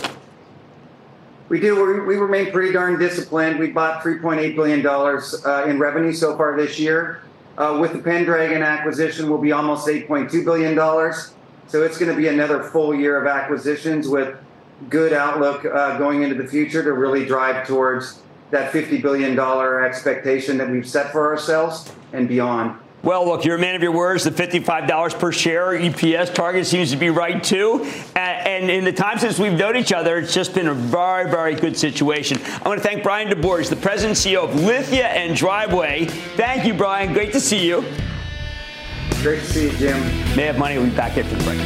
We 1.49 1.61
do. 1.61 1.76
We 2.07 2.16
remain 2.16 2.53
pretty 2.53 2.72
darn 2.72 2.99
disciplined. 2.99 3.59
We 3.59 3.70
bought 3.70 4.03
$3.8 4.03 4.57
billion 4.57 4.86
uh, 4.86 5.70
in 5.70 5.78
revenue 5.78 6.12
so 6.12 6.36
far 6.36 6.57
this 6.57 6.78
year. 6.78 7.20
Uh, 7.59 7.78
with 7.80 7.92
the 7.92 7.99
Pendragon 7.99 8.62
acquisition, 8.62 9.28
we'll 9.28 9.40
be 9.40 9.53
almost 9.53 9.86
$8.2 9.86 10.45
billion. 10.45 10.74
So 11.68 11.82
it's 11.82 11.99
going 11.99 12.11
to 12.11 12.16
be 12.16 12.28
another 12.28 12.62
full 12.62 12.95
year 12.95 13.20
of 13.20 13.26
acquisitions 13.26 14.09
with 14.09 14.36
good 14.88 15.12
outlook 15.12 15.64
uh, 15.64 15.99
going 15.99 16.22
into 16.22 16.34
the 16.34 16.49
future 16.49 16.82
to 16.82 16.92
really 16.92 17.24
drive 17.24 17.66
towards 17.66 18.22
that 18.51 18.72
$50 18.72 19.03
billion 19.03 19.38
expectation 19.84 20.59
that 20.59 20.70
we've 20.70 20.88
set 20.88 21.12
for 21.12 21.30
ourselves 21.30 21.92
and 22.12 22.28
beyond. 22.28 22.78
Well, 23.05 23.27
look, 23.27 23.45
you're 23.45 23.57
a 23.57 23.59
man 23.59 23.75
of 23.75 23.83
your 23.83 23.93
words. 23.93 24.25
The 24.25 24.31
$55 24.31 25.19
per 25.19 25.31
share 25.31 25.73
EPS 25.73 26.33
target 26.35 26.67
seems 26.67 26.91
to 26.91 26.97
be 26.97 27.11
right, 27.11 27.45
too. 27.45 27.85
And 28.17 28.71
in 28.71 28.85
the 28.85 28.93
time 28.93 29.19
since 29.19 29.39
we've 29.39 29.53
known 29.53 29.77
each 29.77 29.93
other, 29.93 30.17
it's 30.17 30.33
just 30.33 30.55
been 30.55 30.69
a 30.69 30.75
very, 30.75 31.31
very 31.31 31.55
good 31.55 31.77
situation. 31.77 32.39
I 32.63 32.69
want 32.69 32.83
to 32.83 32.89
thank 32.89 33.03
Bryan 33.03 33.29
DeBoer, 33.29 33.69
the 33.69 33.77
president 33.77 34.25
and 34.25 34.35
CEO 34.35 34.45
of 34.45 34.55
Lithia 34.55 35.09
and 35.09 35.37
Driveway. 35.37 36.07
Thank 36.07 36.65
you, 36.65 36.73
Bryan. 36.73 37.13
Great 37.13 37.33
to 37.33 37.41
see 37.41 37.67
you. 37.67 37.83
Great 39.21 39.41
to 39.41 39.47
see 39.47 39.65
you, 39.71 39.77
Jim. 39.77 40.01
May 40.35 40.45
have 40.45 40.57
money. 40.57 40.79
We'll 40.79 40.89
be 40.89 40.97
back 40.97 41.19
after 41.19 41.37
the 41.37 41.45
break. 41.45 41.61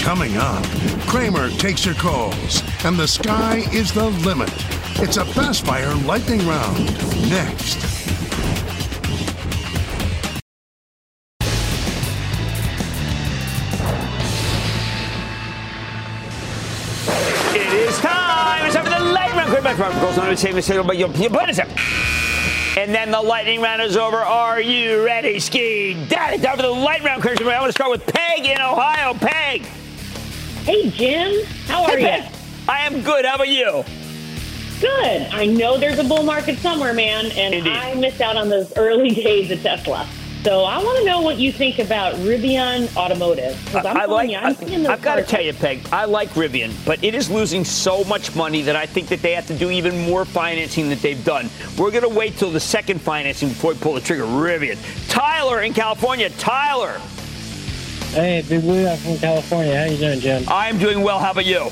Coming 0.00 0.36
up, 0.36 0.64
Cramer 1.06 1.48
takes 1.50 1.86
your 1.86 1.94
calls, 1.94 2.62
and 2.84 2.96
the 2.96 3.06
sky 3.06 3.62
is 3.72 3.92
the 3.92 4.06
limit. 4.26 4.50
It's 4.96 5.16
a 5.16 5.24
fast 5.24 5.64
fire 5.64 5.94
lightning 5.94 6.44
round. 6.44 6.86
Next. 7.30 8.03
Lightning 19.74 19.74
round. 19.74 19.74
Quick 19.74 19.78
back 19.78 19.92
from 19.92 20.00
goes 20.00 20.18
on 20.18 20.54
to 20.54 20.62
say, 20.62 20.82
but 20.82 20.96
your 20.96 21.30
bonus 21.30 21.60
and 22.76 22.92
then 22.92 23.12
the 23.12 23.22
lightning 23.22 23.60
round 23.60 23.80
is 23.82 23.96
over. 23.96 24.16
Are 24.16 24.60
you 24.60 25.04
ready, 25.04 25.38
Ski 25.38 25.94
Daddy? 26.08 26.42
Time 26.42 26.56
for 26.56 26.62
the 26.62 26.70
lightning 26.70 27.06
round, 27.06 27.22
Christian. 27.22 27.46
I 27.46 27.60
want 27.60 27.68
to 27.68 27.72
start 27.72 27.90
with 27.90 28.04
Peg 28.04 28.44
in 28.46 28.60
Ohio. 28.60 29.14
Peg. 29.14 29.62
Hey, 30.64 30.90
Jim. 30.90 31.46
How 31.66 31.84
are 31.84 31.96
hey, 31.96 32.18
you? 32.18 32.24
I 32.68 32.80
am 32.80 33.02
good. 33.02 33.24
How 33.24 33.36
about 33.36 33.48
you? 33.48 33.84
Good. 34.80 35.28
I 35.32 35.46
know 35.46 35.78
there's 35.78 36.00
a 36.00 36.04
bull 36.04 36.24
market 36.24 36.58
somewhere, 36.58 36.92
man, 36.92 37.26
and 37.26 37.54
Indeed. 37.54 37.72
I 37.72 37.94
missed 37.94 38.20
out 38.20 38.36
on 38.36 38.48
those 38.48 38.76
early 38.76 39.10
days 39.14 39.52
of 39.52 39.62
Tesla. 39.62 40.08
So 40.44 40.64
I 40.64 40.76
want 40.76 40.98
to 40.98 41.04
know 41.06 41.22
what 41.22 41.38
you 41.38 41.50
think 41.50 41.78
about 41.78 42.16
Rivian 42.16 42.94
Automotive. 42.98 43.74
I'm 43.74 43.96
I 43.96 44.04
like, 44.04 44.28
you, 44.28 44.36
I'm 44.36 44.54
I, 44.86 44.90
have 44.90 45.00
got 45.00 45.14
to 45.14 45.22
tell 45.22 45.40
you, 45.40 45.54
Peg. 45.54 45.88
I 45.90 46.04
like 46.04 46.28
Rivian, 46.30 46.74
but 46.84 47.02
it 47.02 47.14
is 47.14 47.30
losing 47.30 47.64
so 47.64 48.04
much 48.04 48.36
money 48.36 48.60
that 48.60 48.76
I 48.76 48.84
think 48.84 49.08
that 49.08 49.22
they 49.22 49.32
have 49.32 49.46
to 49.46 49.56
do 49.56 49.70
even 49.70 49.98
more 50.02 50.26
financing 50.26 50.90
that 50.90 51.00
they've 51.00 51.24
done. 51.24 51.48
We're 51.78 51.90
going 51.90 52.02
to 52.02 52.10
wait 52.10 52.36
till 52.36 52.50
the 52.50 52.60
second 52.60 53.00
financing 53.00 53.48
before 53.48 53.72
we 53.72 53.78
pull 53.78 53.94
the 53.94 54.02
trigger. 54.02 54.24
Rivian. 54.24 54.76
Tyler 55.08 55.62
in 55.62 55.72
California. 55.72 56.28
Tyler. 56.28 57.00
Hey, 58.10 58.44
Big 58.46 58.60
Blue, 58.60 58.86
I'm 58.86 58.98
from 58.98 59.16
California. 59.16 59.78
How 59.78 59.84
you 59.84 59.96
doing, 59.96 60.20
Jim? 60.20 60.44
I 60.48 60.68
am 60.68 60.76
doing 60.76 61.00
well. 61.00 61.20
How 61.20 61.30
about 61.30 61.46
you? 61.46 61.70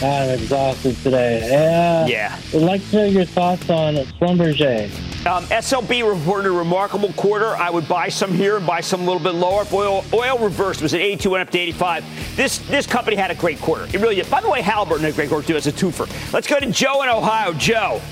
I'm 0.00 0.30
exhausted 0.30 0.96
today. 0.98 1.48
Yeah. 1.50 2.06
Yeah. 2.06 2.38
I'd 2.54 2.62
like 2.62 2.88
to 2.90 2.96
know 2.98 3.04
your 3.06 3.24
thoughts 3.24 3.68
on 3.68 3.96
Schlumberger. 3.96 5.13
Um, 5.26 5.46
SLB 5.46 6.06
reported 6.06 6.48
a 6.48 6.52
remarkable 6.52 7.10
quarter. 7.14 7.56
I 7.56 7.70
would 7.70 7.88
buy 7.88 8.10
some 8.10 8.30
here 8.30 8.58
and 8.58 8.66
buy 8.66 8.82
some 8.82 9.00
a 9.00 9.04
little 9.04 9.22
bit 9.22 9.34
lower. 9.34 9.62
If 9.62 9.72
oil, 9.72 10.04
oil 10.12 10.38
reversed 10.38 10.82
was 10.82 10.92
at 10.92 11.00
82, 11.00 11.30
went 11.30 11.40
up 11.40 11.50
to 11.52 11.58
85. 11.58 12.36
This 12.36 12.58
this 12.58 12.86
company 12.86 13.16
had 13.16 13.30
a 13.30 13.34
great 13.34 13.58
quarter. 13.58 13.84
It 13.84 13.94
really 14.02 14.16
did. 14.16 14.28
By 14.28 14.42
the 14.42 14.50
way, 14.50 14.60
Halliburton 14.60 15.02
had 15.02 15.14
a 15.14 15.16
great 15.16 15.30
quarter 15.30 15.46
too 15.46 15.56
as 15.56 15.66
a 15.66 15.72
twofer. 15.72 16.06
Let's 16.34 16.46
go 16.46 16.60
to 16.60 16.70
Joe 16.70 17.02
in 17.02 17.08
Ohio. 17.08 17.54
Joe. 17.54 18.02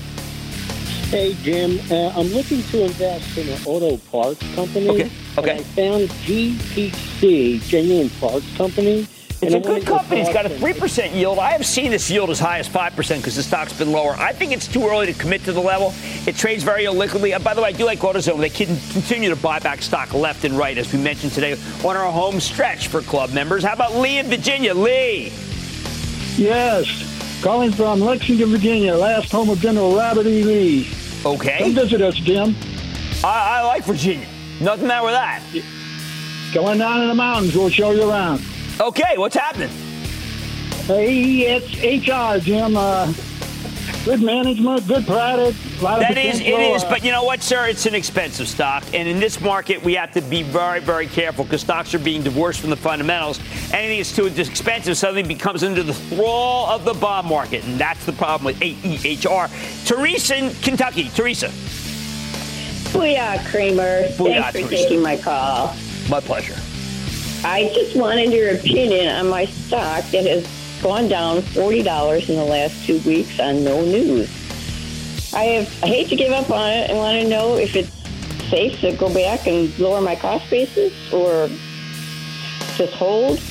Hey, 1.11 1.35
Jim. 1.43 1.79
Uh, 1.91 2.09
I'm 2.19 2.29
looking 2.29 2.63
to 2.63 2.85
invest 2.85 3.37
in 3.37 3.47
an 3.47 3.59
auto 3.67 3.97
parts 4.09 4.41
company. 4.55 4.89
Okay, 4.89 5.11
okay. 5.37 5.51
And 5.51 5.59
I 5.59 5.63
found 5.63 6.09
GPC, 6.25 7.61
Genuine 7.61 8.09
Parts 8.19 8.57
Company. 8.57 9.07
It's 9.43 9.53
and 9.53 9.63
a 9.63 9.67
I 9.67 9.71
wanna 9.71 9.79
good 9.81 9.87
company. 9.87 10.21
It's 10.21 10.33
got 10.33 10.45
a 10.45 10.49
three 10.49 10.73
percent 10.73 11.13
yield. 11.13 11.39
I 11.39 11.51
have 11.51 11.65
seen 11.65 11.91
this 11.91 12.09
yield 12.09 12.29
as 12.29 12.39
high 12.39 12.59
as 12.59 12.67
five 12.67 12.95
percent 12.95 13.21
because 13.21 13.35
the 13.35 13.43
stock's 13.43 13.73
been 13.73 13.91
lower. 13.91 14.13
I 14.13 14.33
think 14.33 14.51
it's 14.51 14.67
too 14.67 14.87
early 14.87 15.05
to 15.07 15.13
commit 15.13 15.43
to 15.45 15.53
the 15.53 15.59
level. 15.61 15.93
It 16.25 16.35
trades 16.35 16.63
very 16.63 16.85
illiquidly. 16.85 17.35
Uh, 17.35 17.39
by 17.39 17.53
the 17.53 17.61
way, 17.61 17.69
I 17.69 17.71
do 17.71 17.85
like 17.85 17.99
AutoZone. 17.99 18.39
They 18.39 18.49
can 18.49 18.67
continue 18.91 19.29
to 19.29 19.35
buy 19.35 19.59
back 19.59 19.81
stock 19.81 20.13
left 20.13 20.45
and 20.45 20.57
right, 20.57 20.77
as 20.77 20.91
we 20.91 20.99
mentioned 20.99 21.33
today 21.33 21.53
on 21.83 21.95
our 21.95 22.11
home 22.11 22.39
stretch 22.39 22.87
for 22.87 23.01
club 23.01 23.31
members. 23.31 23.63
How 23.63 23.73
about 23.73 23.95
Lee 23.95 24.19
in 24.19 24.27
Virginia? 24.27 24.73
Lee. 24.73 25.31
Yes, 26.35 27.39
calling 27.43 27.71
from 27.71 27.99
Lexington, 27.99 28.49
Virginia, 28.49 28.95
last 28.95 29.31
home 29.31 29.49
of 29.49 29.59
General 29.59 29.95
Robert 29.95 30.25
E. 30.25 30.43
Lee. 30.43 30.89
Okay. 31.25 31.59
Come 31.59 31.73
visit 31.73 32.01
us, 32.01 32.15
Jim. 32.15 32.55
I, 33.23 33.59
I 33.59 33.61
like 33.61 33.83
Virginia. 33.83 34.27
Nothing 34.59 34.87
matter 34.87 35.05
with 35.05 35.13
that. 35.13 35.41
Going 36.53 36.79
down 36.79 37.01
in 37.01 37.07
the 37.07 37.15
mountains, 37.15 37.55
we'll 37.55 37.69
show 37.69 37.91
you 37.91 38.09
around. 38.09 38.41
Okay, 38.79 39.17
what's 39.17 39.35
happening? 39.35 39.69
Hey, 40.85 41.41
it's 41.55 42.07
HR, 42.07 42.43
Jim. 42.43 42.75
Uh, 42.75 43.13
good 44.03 44.21
management, 44.21 44.85
good 44.87 45.05
product. 45.05 45.57
A 45.79 45.83
lot 45.83 46.01
of 46.01 46.07
That 46.07 46.17
is, 46.17 46.39
it 46.39 46.45
potential, 46.45 46.75
is, 46.75 46.83
uh, 46.83 46.89
but 46.89 47.03
you 47.05 47.11
know 47.11 47.23
what, 47.23 47.41
sir? 47.41 47.67
It's 47.67 47.85
an 47.85 47.95
expensive 47.95 48.47
stock, 48.47 48.83
and 48.93 49.07
in 49.07 49.19
this 49.19 49.39
market, 49.39 49.81
we 49.83 49.93
have 49.93 50.11
to 50.13 50.21
be 50.21 50.43
very, 50.43 50.79
very 50.81 51.07
careful 51.07 51.43
because 51.45 51.61
stocks 51.61 51.93
are 51.93 51.99
being 51.99 52.23
divorced 52.23 52.59
from 52.59 52.71
the 52.71 52.75
fundamentals. 52.75 53.39
Anything 53.71 53.99
that's 53.99 54.13
too 54.15 54.25
expensive 54.25 54.97
suddenly 54.97 55.23
becomes 55.23 55.63
under 55.63 55.83
the 55.83 55.93
thrall 55.93 56.67
of 56.69 56.83
the 56.83 56.93
bond 56.95 57.27
market, 57.27 57.63
and 57.63 57.79
that's 57.79 58.03
the 58.05 58.13
problem 58.13 58.45
with 58.45 58.59
AEHR. 58.59 59.85
Teresa 59.85 60.35
in 60.37 60.53
Kentucky, 60.61 61.09
Teresa. 61.09 61.47
Booyah, 62.91 63.45
Cramer. 63.49 64.07
Booyah, 64.09 64.51
Thanks 64.51 64.59
for 64.61 64.67
Teresa. 64.67 64.83
taking 64.83 65.01
my 65.01 65.15
call. 65.17 65.73
My 66.09 66.19
pleasure. 66.19 66.55
I 67.45 67.69
just 67.73 67.95
wanted 67.97 68.31
your 68.31 68.55
opinion 68.55 69.09
on 69.09 69.27
my 69.27 69.45
stock 69.45 70.05
that 70.11 70.25
has 70.25 70.47
gone 70.81 71.09
down 71.09 71.39
$40 71.39 72.29
in 72.29 72.35
the 72.37 72.43
last 72.43 72.85
two 72.85 72.99
weeks 72.99 73.37
on 73.39 73.65
no 73.65 73.83
news. 73.83 74.29
I 75.33 75.43
have 75.45 75.83
I 75.83 75.87
hate 75.87 76.09
to 76.09 76.15
give 76.15 76.31
up 76.31 76.49
on 76.49 76.71
it. 76.71 76.89
and 76.89 76.97
want 76.97 77.21
to 77.21 77.27
know 77.27 77.55
if 77.57 77.75
it's 77.75 77.91
safe 78.49 78.79
to 78.81 78.95
go 78.95 79.13
back 79.13 79.45
and 79.47 79.77
lower 79.77 79.99
my 79.99 80.15
cost 80.15 80.49
basis 80.49 80.93
or 81.11 81.49
just 82.75 82.93
hold 82.93 83.41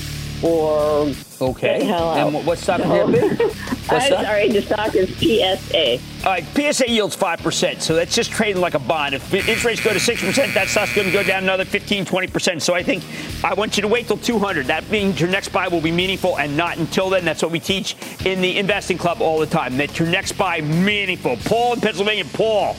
or 0.42 1.12
Okay. 1.42 1.78
get 1.78 1.80
the 1.80 1.84
hell 1.86 2.10
out. 2.10 2.16
And 2.26 2.34
what- 2.34 2.44
what 2.44 2.58
stock 2.58 2.78
would 2.78 2.88
that 3.14 3.38
be? 3.38 3.44
What's 3.44 4.04
I'm 4.04 4.10
that? 4.10 4.24
sorry, 4.24 4.48
the 4.48 4.62
stock 4.62 4.94
is 4.94 5.08
PSA. 5.18 5.98
All 6.24 6.32
right, 6.32 6.44
PSA 6.54 6.88
yields 6.88 7.16
5%, 7.16 7.82
so 7.82 7.94
that's 7.94 8.14
just 8.14 8.30
trading 8.30 8.60
like 8.62 8.74
a 8.74 8.78
bond. 8.78 9.14
If 9.14 9.34
interest 9.34 9.64
rates 9.64 9.80
go 9.80 9.92
to 9.92 9.98
6%, 9.98 10.54
that 10.54 10.68
stock's 10.68 10.94
going 10.94 11.08
to 11.08 11.12
go 11.12 11.22
down 11.24 11.42
another 11.42 11.64
15, 11.64 12.04
20%. 12.04 12.62
So 12.62 12.74
I 12.74 12.82
think 12.82 13.02
I 13.42 13.54
want 13.54 13.76
you 13.76 13.82
to 13.82 13.88
wait 13.88 14.06
till 14.06 14.16
200. 14.18 14.66
That 14.68 14.88
means 14.90 15.20
your 15.20 15.28
next 15.28 15.48
buy 15.48 15.66
will 15.68 15.80
be 15.80 15.90
meaningful 15.90 16.38
and 16.38 16.56
not 16.56 16.78
until 16.78 17.10
then. 17.10 17.24
That's 17.24 17.42
what 17.42 17.50
we 17.50 17.58
teach 17.60 17.96
in 18.24 18.40
the 18.40 18.56
investing 18.58 18.96
club 18.98 19.20
all 19.20 19.38
the 19.40 19.46
time, 19.46 19.76
that 19.78 19.98
your 19.98 20.08
next 20.08 20.32
buy 20.32 20.60
meaningful. 20.60 21.36
Paul 21.44 21.74
in 21.74 21.80
Pennsylvania. 21.80 22.24
Paul. 22.32 22.76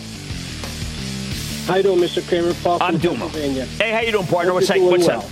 How 1.68 1.76
you 1.76 1.84
doing, 1.84 2.00
Mr. 2.00 2.26
Cramer? 2.28 2.54
Paul 2.56 2.78
I'm 2.82 2.94
from 2.94 3.02
doing 3.02 3.20
well. 3.20 3.30
Pennsylvania. 3.30 3.66
Hey, 3.78 3.92
how 3.92 4.00
you 4.02 4.12
doing, 4.12 4.28
partner? 4.28 4.52
Hope 4.52 4.56
What's 4.62 4.70
you're 4.70 4.78
doing 4.80 4.92
What's 4.92 5.08
well. 5.08 5.30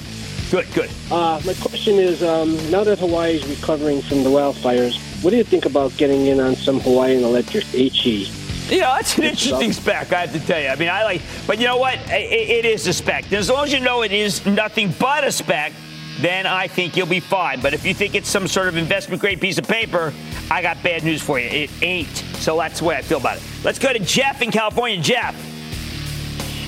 That? 0.51 0.65
Good, 0.65 0.73
good. 0.73 0.89
Uh, 1.11 1.41
my 1.45 1.53
question 1.55 1.95
is, 1.95 2.23
um, 2.23 2.55
now 2.69 2.83
that 2.83 2.99
Hawaii 2.99 3.35
is 3.35 3.47
recovering 3.47 4.01
from 4.01 4.23
the 4.23 4.29
wildfires, 4.29 4.97
what 5.23 5.31
do 5.31 5.37
you 5.37 5.43
think 5.43 5.65
about 5.65 5.95
getting 5.97 6.27
in 6.27 6.39
on 6.39 6.55
some 6.55 6.79
Hawaiian 6.79 7.23
Electric 7.23 7.63
HE? 7.65 8.31
Yeah, 8.69 8.95
that's 8.95 9.17
an 9.17 9.25
interesting 9.25 9.73
spec, 9.73 10.13
I 10.13 10.21
have 10.21 10.33
to 10.33 10.39
tell 10.39 10.61
you. 10.61 10.69
I 10.69 10.75
mean, 10.75 10.87
I 10.87 11.03
like, 11.03 11.21
but 11.45 11.59
you 11.59 11.65
know 11.65 11.77
what? 11.77 11.95
It, 12.09 12.65
it 12.65 12.65
is 12.65 12.87
a 12.87 12.93
spec. 12.93 13.25
And 13.25 13.33
as 13.33 13.49
long 13.49 13.65
as 13.65 13.73
you 13.73 13.79
know 13.79 14.01
it 14.01 14.11
is 14.11 14.45
nothing 14.45 14.93
but 14.97 15.25
a 15.25 15.31
spec, 15.31 15.73
then 16.19 16.45
I 16.45 16.67
think 16.67 16.95
you'll 16.95 17.07
be 17.07 17.19
fine. 17.19 17.61
But 17.61 17.73
if 17.73 17.85
you 17.85 17.93
think 17.93 18.15
it's 18.15 18.29
some 18.29 18.47
sort 18.47 18.67
of 18.67 18.77
investment 18.77 19.21
grade 19.21 19.41
piece 19.41 19.57
of 19.57 19.67
paper, 19.67 20.13
I 20.49 20.61
got 20.61 20.81
bad 20.83 21.03
news 21.03 21.21
for 21.21 21.39
you. 21.39 21.47
It 21.47 21.69
ain't. 21.81 22.15
So 22.37 22.57
that's 22.57 22.79
the 22.79 22.85
way 22.85 22.95
I 22.95 23.01
feel 23.01 23.17
about 23.17 23.37
it. 23.37 23.43
Let's 23.63 23.79
go 23.79 23.91
to 23.91 23.99
Jeff 23.99 24.41
in 24.41 24.51
California. 24.51 25.01
Jeff. 25.01 25.35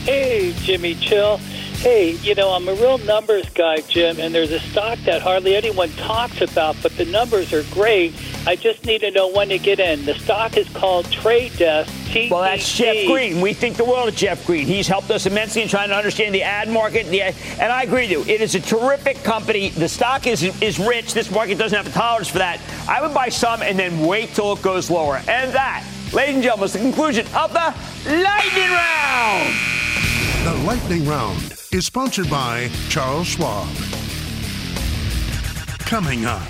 Hey, 0.05 0.53
Jimmy 0.57 0.95
Chill. 0.95 1.39
Hey, 1.84 2.11
you 2.21 2.34
know, 2.34 2.51
I'm 2.51 2.65
a 2.69 2.73
real 2.75 2.97
numbers 2.99 3.49
guy, 3.49 3.81
Jim, 3.81 4.17
and 4.17 4.34
there's 4.34 4.51
a 4.51 4.59
stock 4.61 4.97
that 4.99 5.21
hardly 5.21 5.53
anyone 5.53 5.89
talks 5.97 6.39
about, 6.39 6.77
but 6.81 6.95
the 6.95 7.03
numbers 7.03 7.51
are 7.51 7.63
great. 7.73 8.15
I 8.47 8.55
just 8.55 8.86
need 8.86 9.01
to 9.01 9.11
know 9.11 9.27
when 9.27 9.49
to 9.49 9.57
get 9.57 9.81
in. 9.81 10.05
The 10.05 10.13
stock 10.13 10.55
is 10.55 10.69
called 10.69 11.11
Trade 11.11 11.51
Desk. 11.57 11.91
Well, 12.31 12.41
that's 12.41 12.73
Jeff 12.73 13.05
Green. 13.05 13.41
We 13.41 13.51
think 13.51 13.75
the 13.75 13.84
world 13.84 14.07
of 14.07 14.15
Jeff 14.15 14.47
Green. 14.47 14.65
He's 14.65 14.88
helped 14.88 15.11
us 15.11 15.25
immensely 15.25 15.61
in 15.61 15.67
trying 15.67 15.89
to 15.89 15.95
understand 15.95 16.34
the 16.34 16.43
ad 16.43 16.69
market. 16.69 17.07
The, 17.07 17.21
and 17.21 17.69
I 17.69 17.84
agree 17.84 18.03
with 18.03 18.11
you. 18.11 18.34
It 18.34 18.39
is 18.39 18.55
a 18.55 18.61
terrific 18.61 19.21
company. 19.23 19.67
The 19.67 19.89
stock 19.89 20.25
is 20.25 20.41
is 20.61 20.79
rich. 20.79 21.13
This 21.13 21.29
market 21.31 21.57
doesn't 21.57 21.75
have 21.75 21.86
the 21.86 21.91
tolerance 21.91 22.29
for 22.29 22.38
that. 22.38 22.61
I 22.88 23.01
would 23.01 23.13
buy 23.13 23.27
some 23.27 23.61
and 23.61 23.77
then 23.77 23.99
wait 23.99 24.29
till 24.36 24.53
it 24.53 24.61
goes 24.61 24.89
lower. 24.89 25.17
And 25.27 25.51
that, 25.51 25.86
ladies 26.13 26.36
and 26.36 26.43
gentlemen, 26.43 26.67
is 26.67 26.73
the 26.73 26.79
conclusion 26.79 27.25
of 27.36 27.51
the 27.51 27.75
lightning 28.07 28.71
round. 28.71 29.53
The 30.45 30.53
Lightning 30.65 31.05
Round 31.05 31.62
is 31.74 31.88
sponsored 31.88 32.30
by 32.30 32.69
Charles 32.89 33.26
Schwab. 33.26 33.67
Coming 35.80 36.26
up, 36.26 36.47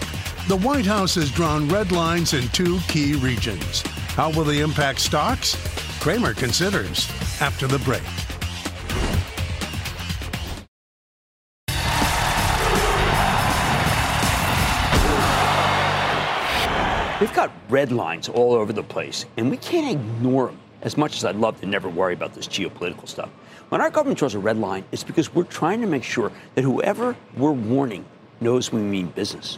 the 0.49 0.57
White 0.57 0.86
House 0.86 1.15
has 1.15 1.32
drawn 1.32 1.69
red 1.69 1.93
lines 1.93 2.34
in 2.34 2.45
two 2.49 2.80
key 2.89 3.13
regions. 3.13 3.82
How 4.15 4.32
will 4.32 4.43
they 4.43 4.59
impact 4.59 4.99
stocks? 4.99 5.55
Cramer 6.01 6.34
considers 6.34 7.09
after 7.39 7.67
the 7.67 7.80
break. 7.80 8.03
We've 17.21 17.34
got 17.34 17.51
red 17.69 17.93
lines 17.93 18.28
all 18.28 18.53
over 18.53 18.74
the 18.74 18.84
place, 18.84 19.26
and 19.38 19.49
we 19.49 19.55
can't 19.55 19.89
ignore 19.89 20.47
them 20.47 20.59
as 20.82 20.97
much 20.97 21.15
as 21.15 21.24
I'd 21.24 21.38
love 21.38 21.61
to 21.61 21.65
never 21.65 21.88
worry 21.88 22.13
about 22.13 22.34
this 22.34 22.47
geopolitical 22.47 23.07
stuff. 23.07 23.30
When 23.74 23.82
our 23.82 23.89
government 23.89 24.19
draws 24.19 24.36
a 24.36 24.39
red 24.39 24.59
line, 24.59 24.84
it's 24.91 25.03
because 25.03 25.34
we're 25.34 25.45
trying 25.45 25.82
to 25.82 25.88
make 25.88 26.03
sure 26.03 26.32
that 26.53 26.61
whoever 26.61 27.15
we're 27.36 27.51
warning 27.51 28.05
knows 28.39 28.71
we 28.71 28.80
mean 28.80 29.07
business. 29.07 29.57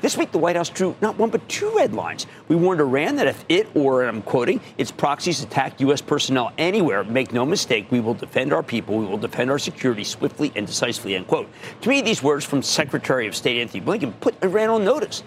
This 0.00 0.16
week, 0.16 0.32
the 0.32 0.38
White 0.38 0.56
House 0.56 0.70
drew 0.70 0.96
not 1.02 1.18
one 1.18 1.28
but 1.28 1.46
two 1.46 1.70
red 1.76 1.92
lines. 1.92 2.26
We 2.48 2.56
warned 2.56 2.80
Iran 2.80 3.16
that 3.16 3.26
if 3.26 3.44
it, 3.50 3.68
or 3.74 4.04
I'm 4.04 4.22
quoting, 4.22 4.62
its 4.78 4.90
proxies 4.90 5.42
attack 5.42 5.78
U.S. 5.82 6.00
personnel 6.00 6.52
anywhere, 6.56 7.04
make 7.04 7.34
no 7.34 7.44
mistake, 7.44 7.90
we 7.90 8.00
will 8.00 8.14
defend 8.14 8.54
our 8.54 8.62
people, 8.62 8.96
we 8.96 9.04
will 9.04 9.18
defend 9.18 9.50
our 9.50 9.58
security 9.58 10.04
swiftly 10.04 10.52
and 10.56 10.66
decisively, 10.66 11.14
end 11.14 11.26
quote. 11.26 11.46
To 11.82 11.88
me, 11.90 12.00
these 12.00 12.22
words 12.22 12.46
from 12.46 12.62
Secretary 12.62 13.26
of 13.26 13.36
State 13.36 13.60
Anthony 13.60 13.84
Blinken 13.84 14.18
put 14.20 14.42
Iran 14.42 14.70
on 14.70 14.84
notice. 14.86 15.22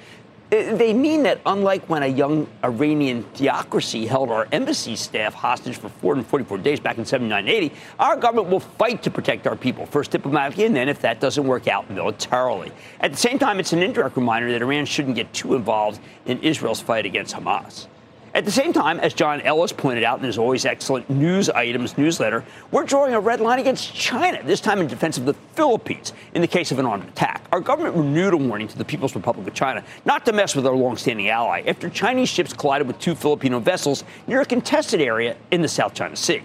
Uh, 0.51 0.75
they 0.75 0.93
mean 0.93 1.23
that 1.23 1.39
unlike 1.45 1.83
when 1.89 2.03
a 2.03 2.07
young 2.07 2.47
Iranian 2.63 3.23
theocracy 3.33 4.05
held 4.05 4.29
our 4.29 4.47
embassy 4.51 4.95
staff 4.95 5.33
hostage 5.33 5.77
for 5.77 5.89
444 5.89 6.57
days 6.59 6.79
back 6.79 6.97
in 6.97 7.05
7980, 7.05 7.75
our 7.99 8.15
government 8.15 8.49
will 8.49 8.59
fight 8.59 9.01
to 9.03 9.09
protect 9.09 9.47
our 9.47 9.55
people, 9.55 9.85
first 9.85 10.11
diplomatically 10.11 10.65
and 10.65 10.75
then, 10.75 10.89
if 10.89 11.01
that 11.01 11.19
doesn't 11.19 11.45
work 11.45 11.67
out, 11.67 11.89
militarily. 11.89 12.71
At 12.99 13.11
the 13.11 13.17
same 13.17 13.39
time, 13.39 13.59
it's 13.59 13.73
an 13.73 13.81
indirect 13.81 14.15
reminder 14.15 14.51
that 14.51 14.61
Iran 14.61 14.85
shouldn't 14.85 15.15
get 15.15 15.33
too 15.33 15.55
involved 15.55 15.99
in 16.25 16.39
Israel's 16.43 16.81
fight 16.81 17.05
against 17.05 17.35
Hamas. 17.35 17.87
At 18.35 18.45
the 18.45 18.51
same 18.51 18.73
time, 18.73 18.99
as 18.99 19.13
John 19.13 19.41
Ellis 19.41 19.71
pointed 19.71 20.03
out 20.03 20.17
in 20.17 20.25
his 20.25 20.39
always 20.39 20.65
excellent 20.65 21.07
news 21.07 21.51
items 21.51 21.99
newsletter, 21.99 22.43
we're 22.71 22.83
drawing 22.83 23.13
a 23.13 23.19
red 23.19 23.39
line 23.39 23.59
against 23.59 23.93
China, 23.93 24.41
this 24.43 24.59
time 24.59 24.79
in 24.79 24.87
defense 24.87 25.19
of 25.19 25.25
the 25.25 25.35
Philippines 25.53 26.13
in 26.33 26.41
the 26.41 26.47
case 26.47 26.71
of 26.71 26.79
an 26.79 26.85
armed 26.87 27.07
attack. 27.07 27.43
Our 27.51 27.59
government 27.59 27.95
renewed 27.95 28.33
a 28.33 28.37
warning 28.37 28.67
to 28.69 28.77
the 28.77 28.85
People's 28.85 29.13
Republic 29.13 29.47
of 29.47 29.53
China 29.53 29.83
not 30.03 30.25
to 30.25 30.33
mess 30.33 30.55
with 30.55 30.65
our 30.65 30.75
longstanding 30.75 31.29
ally 31.29 31.61
after 31.67 31.91
Chinese 31.91 32.27
ships 32.27 32.53
collided 32.53 32.87
with 32.87 32.97
two 32.97 33.13
Filipino 33.13 33.59
vessels 33.59 34.03
near 34.25 34.41
a 34.41 34.45
contested 34.45 34.99
area 34.99 35.35
in 35.51 35.61
the 35.61 35.67
South 35.67 35.93
China 35.93 36.15
Sea. 36.15 36.41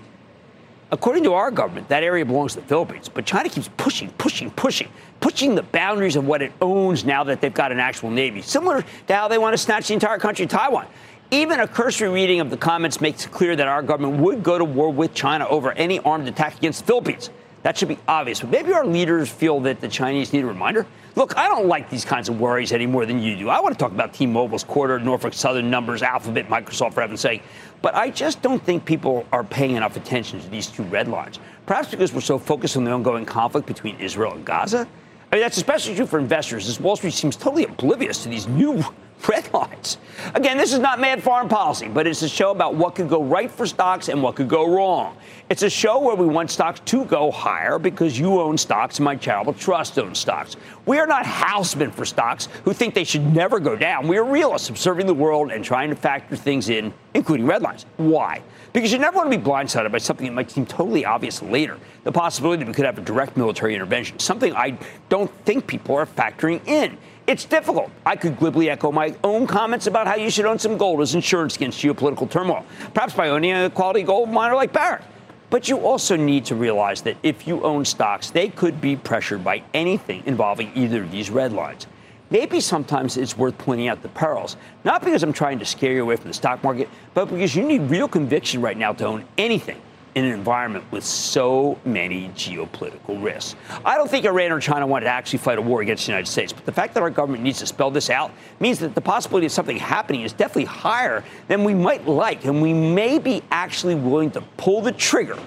According 0.91 1.23
to 1.25 1.33
our 1.33 1.51
government, 1.51 1.89
that 1.89 2.03
area 2.03 2.25
belongs 2.25 2.53
to 2.55 2.61
the 2.61 2.67
Philippines, 2.67 3.09
but 3.09 3.25
China 3.25 3.49
keeps 3.49 3.69
pushing, 3.79 4.11
pushing, 4.13 4.51
pushing, 4.51 4.89
pushing 5.21 5.55
the 5.55 5.63
boundaries 5.63 6.17
of 6.17 6.27
what 6.27 6.43
it 6.43 6.53
owns 6.61 7.05
now 7.05 7.25
that 7.25 7.41
they've 7.41 7.53
got 7.53 7.73
an 7.73 7.79
actual 7.79 8.11
navy, 8.11 8.43
similar 8.43 8.85
to 9.07 9.15
how 9.15 9.29
they 9.29 9.39
want 9.39 9.55
to 9.55 9.59
snatch 9.59 9.89
the 9.89 9.95
entire 9.95 10.19
country 10.19 10.45
of 10.45 10.51
Taiwan. 10.51 10.87
Even 11.31 11.61
a 11.61 11.69
cursory 11.69 12.09
reading 12.09 12.41
of 12.41 12.49
the 12.49 12.57
comments 12.57 13.03
makes 13.03 13.27
it 13.27 13.31
clear 13.31 13.55
that 13.55 13.69
our 13.69 13.83
government 13.83 14.23
would 14.23 14.43
go 14.43 14.57
to 14.57 14.65
war 14.65 14.91
with 14.91 15.13
China 15.13 15.47
over 15.49 15.73
any 15.73 15.99
armed 15.99 16.27
attack 16.27 16.57
against 16.57 16.81
the 16.81 16.87
Philippines. 16.87 17.29
That 17.65 17.77
should 17.77 17.89
be 17.89 17.99
obvious. 18.09 18.41
But 18.41 18.49
maybe 18.49 18.73
our 18.73 18.87
leaders 18.87 19.29
feel 19.29 19.61
that 19.61 19.83
the 19.83 19.89
Chinese 19.89 20.33
need 20.33 20.45
a 20.45 20.47
reminder. 20.47 20.87
Look, 21.17 21.37
I 21.37 21.49
don't 21.49 21.67
like 21.67 21.91
these 21.91 22.03
kinds 22.03 22.31
of 22.31 22.41
worries 22.41 22.73
any 22.73 22.87
more 22.87 23.05
than 23.05 23.21
you 23.21 23.37
do. 23.37 23.51
I 23.51 23.61
want 23.61 23.75
to 23.75 23.79
talk 23.79 23.93
about 23.93 24.15
T-Mobile's 24.15 24.65
quarter, 24.65 24.99
Norfolk 24.99 25.35
Southern 25.35 25.69
numbers, 25.69 26.03
Alphabet, 26.03 26.49
Microsoft, 26.49 26.95
for 26.95 27.03
heaven's 27.03 27.21
sake. 27.21 27.43
But 27.83 27.95
I 27.95 28.09
just 28.09 28.41
don't 28.41 28.63
think 28.65 28.87
people 28.87 29.27
are 29.31 29.45
paying 29.45 29.77
enough 29.77 29.99
attention 29.99 30.41
to 30.41 30.49
these 30.49 30.69
two 30.69 30.85
red 30.85 31.09
lines. 31.09 31.41
Perhaps 31.67 31.91
because 31.91 32.15
we're 32.15 32.23
so 32.23 32.39
focused 32.39 32.79
on 32.79 32.85
the 32.85 32.91
ongoing 32.91 33.27
conflict 33.27 33.67
between 33.67 34.01
Israel 34.01 34.33
and 34.33 34.47
Gaza. 34.47 34.89
I 35.31 35.37
mean, 35.37 35.43
that's 35.43 35.59
especially 35.59 35.95
true 35.95 36.07
for 36.07 36.19
investors, 36.19 36.71
as 36.71 36.81
Wall 36.81 36.97
Street 36.97 37.13
seems 37.13 37.37
totally 37.37 37.65
oblivious 37.65 38.23
to 38.23 38.31
these 38.31 38.49
new 38.49 38.83
red 39.27 39.53
lines. 39.53 39.99
Again, 40.35 40.57
this 40.57 40.73
is 40.73 40.79
not 40.79 41.01
mad 41.01 41.23
foreign 41.23 41.49
policy, 41.49 41.89
but 41.89 42.07
it's 42.07 42.23
a 42.23 42.29
show 42.29 42.51
about 42.51 42.75
what 42.75 42.95
could 42.95 43.09
go 43.09 43.23
right 43.23 43.51
for 43.51 43.67
stocks 43.67 44.09
and 44.09 44.23
what 44.23 44.37
could 44.37 44.49
go 44.49 44.75
wrong. 44.75 45.17
It's 45.49 45.63
a 45.63 45.71
show 45.71 45.99
where 45.99 46.15
we 46.15 46.27
want 46.27 46.51
stocks 46.51 46.81
to 46.81 47.05
go 47.07 47.31
higher 47.31 47.79
because 47.79 48.19
you 48.19 48.41
own 48.41 48.59
stocks 48.59 48.99
and 48.99 49.05
my 49.05 49.17
charitable 49.17 49.55
trust 49.55 49.99
owns 49.99 50.19
stocks. 50.19 50.57
We 50.87 50.99
are 50.99 51.07
not 51.07 51.25
housemen 51.25 51.91
for 51.91 52.05
stocks 52.05 52.49
who 52.65 52.73
think 52.73 52.95
they 52.95 53.05
should 53.05 53.35
never 53.35 53.59
go 53.59 53.75
down. 53.77 54.09
We 54.09 54.19
are 54.19 54.25
realists 54.25 54.69
observing 54.69 55.07
the 55.07 55.15
world 55.15 55.51
and 55.51 55.65
trying 55.65 55.91
to 55.91 55.97
factor 55.97 56.37
things 56.37 56.69
in, 56.69 56.93
including 57.15 57.47
red 57.47 57.63
lines. 57.63 57.87
Why? 57.97 58.43
Because 58.73 58.93
you 58.93 58.99
never 58.99 59.17
want 59.17 59.33
to 59.33 59.39
be 59.39 59.43
blindsided 59.43 59.91
by 59.91 59.99
something 59.99 60.27
that 60.27 60.33
might 60.33 60.51
seem 60.51 60.67
totally 60.67 61.05
obvious 61.05 61.43
later. 61.43 61.79
The 62.05 62.13
possibility 62.13 62.65
that 62.65 62.69
we 62.69 62.75
could 62.75 62.85
have 62.85 62.99
a 62.99 63.03
direct 63.03 63.37
military 63.37 63.75
intervention, 63.75 64.19
something 64.19 64.55
I 64.55 64.79
don't 65.09 65.31
think 65.45 65.67
people 65.67 65.97
are 65.97 66.07
factoring 66.07 66.61
in. 66.67 66.99
It's 67.29 67.45
difficult. 67.45 67.91
I 68.07 68.17
could 68.17 68.39
glibly 68.39 68.71
echo 68.71 68.91
my 68.91 69.15
own 69.23 69.47
comments 69.47 69.87
about 69.87 70.07
how 70.07 70.17
you 70.17 70.31
should 70.31 70.47
own 70.47 70.59
some 70.59 70.79
gold 70.79 71.03
as 71.03 71.15
insurance 71.15 71.57
against 71.57 71.79
geopolitical 71.79 72.29
turmoil, 72.31 72.65
perhaps 72.95 73.13
by 73.13 73.29
owning 73.29 73.53
a 73.53 73.69
quality 73.69 74.03
gold 74.03 74.31
miner 74.31 74.55
like 74.55 74.73
Barrick. 74.73 75.03
But 75.51 75.69
you 75.69 75.77
also 75.77 76.17
need 76.17 76.47
to 76.47 76.55
realize 76.55 77.03
that 77.03 77.19
if 77.23 77.47
you 77.47 77.63
own 77.65 77.85
stocks, 77.85 78.31
they 78.31 78.49
could 78.49 78.81
be 78.81 78.97
pressured 78.97 79.45
by 79.45 79.63
anything 79.75 80.23
involving 80.25 80.73
either 80.75 81.03
of 81.03 81.11
these 81.11 81.29
red 81.29 81.53
lines. 81.53 81.87
Maybe 82.31 82.61
sometimes 82.61 83.19
it's 83.19 83.37
worth 83.37 83.59
pointing 83.59 83.89
out 83.89 84.01
the 84.01 84.09
perils, 84.09 84.57
not 84.85 85.05
because 85.05 85.23
I'm 85.23 85.35
trying 85.35 85.59
to 85.59 85.67
scare 85.67 85.93
you 85.93 86.03
away 86.05 86.17
from 86.17 86.29
the 86.29 86.35
stock 86.35 86.65
market, 86.65 86.89
but 87.13 87.27
because 87.27 87.55
you 87.55 87.63
need 87.63 87.91
real 87.91 88.09
conviction 88.09 88.63
right 88.63 88.77
now 88.77 88.95
to 88.95 89.05
own 89.05 89.27
anything 89.37 89.79
in 90.19 90.25
an 90.25 90.33
environment 90.33 90.85
with 90.91 91.05
so 91.05 91.79
many 91.85 92.29
geopolitical 92.31 93.23
risks. 93.23 93.55
I 93.85 93.97
don't 93.97 94.11
think 94.11 94.25
Iran 94.25 94.51
or 94.51 94.59
China 94.59 94.85
want 94.85 95.05
to 95.05 95.09
actually 95.09 95.39
fight 95.39 95.59
a 95.59 95.63
war 95.63 95.81
against 95.81 96.07
the 96.07 96.11
United 96.11 96.29
States, 96.29 96.53
but 96.53 96.67
the 96.67 96.73
fact 96.73 96.95
that 96.95 97.05
our 97.05 97.11
government 97.11 97.45
needs 97.45 97.61
to 97.61 97.67
spell 97.67 97.93
this 97.93 98.11
out 98.11 98.33
means 98.59 98.81
that 98.81 98.97
the 98.97 99.01
possibility 99.01 99.47
of 99.47 99.53
something 99.53 99.77
happening 99.77 100.23
is 100.23 100.33
definitely 100.33 100.65
higher 100.65 101.23
than 101.47 101.63
we 101.63 101.73
might 101.73 102.09
like, 102.09 102.45
and 102.45 102.61
we 102.61 102.73
may 102.73 103.21
be 103.21 103.43
actually 103.53 103.95
willing 103.95 104.33
to 104.33 104.41
pull 104.57 104.81
the 104.81 104.91
trigger 104.91 105.39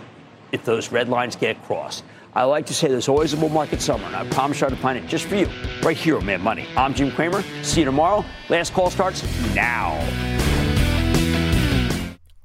if 0.53 0.63
those 0.63 0.89
red 0.89 1.09
lines 1.09 1.35
get 1.35 1.61
crossed. 1.63 2.05
I 2.33 2.43
like 2.45 2.65
to 2.67 2.73
say 2.73 2.87
there's 2.87 3.09
always 3.09 3.33
a 3.33 3.37
bull 3.37 3.49
market 3.49 3.81
somewhere, 3.81 4.07
and 4.07 4.15
I 4.15 4.29
promise 4.29 4.61
you 4.61 4.69
to 4.69 4.75
find 4.77 4.97
it 4.97 5.05
just 5.05 5.25
for 5.25 5.35
you 5.35 5.49
right 5.83 5.97
here 5.97 6.15
on 6.15 6.25
Mad 6.25 6.39
Money. 6.39 6.65
I'm 6.77 6.93
Jim 6.93 7.11
Cramer. 7.11 7.43
See 7.61 7.81
you 7.81 7.85
tomorrow. 7.85 8.23
Last 8.47 8.73
call 8.73 8.89
starts 8.89 9.21
now. 9.53 10.30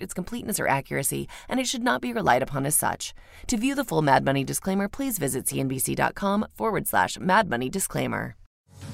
its 0.00 0.14
completeness 0.14 0.60
or 0.60 0.68
accuracy, 0.68 1.28
and 1.48 1.58
it 1.58 1.66
should 1.66 1.82
not 1.82 2.00
be 2.00 2.12
relied 2.12 2.42
upon 2.42 2.64
as 2.64 2.76
such. 2.76 3.12
To 3.48 3.56
view 3.56 3.74
the 3.74 3.84
full 3.84 4.00
Mad 4.00 4.24
Money 4.24 4.44
disclaimer, 4.44 4.88
please 4.88 5.18
visit 5.18 5.44
cnbc.com 5.44 6.46
forward 6.54 6.86
slash 6.86 7.18
Mad 7.18 7.50
Money 7.50 7.68
disclaimer. 7.68 8.36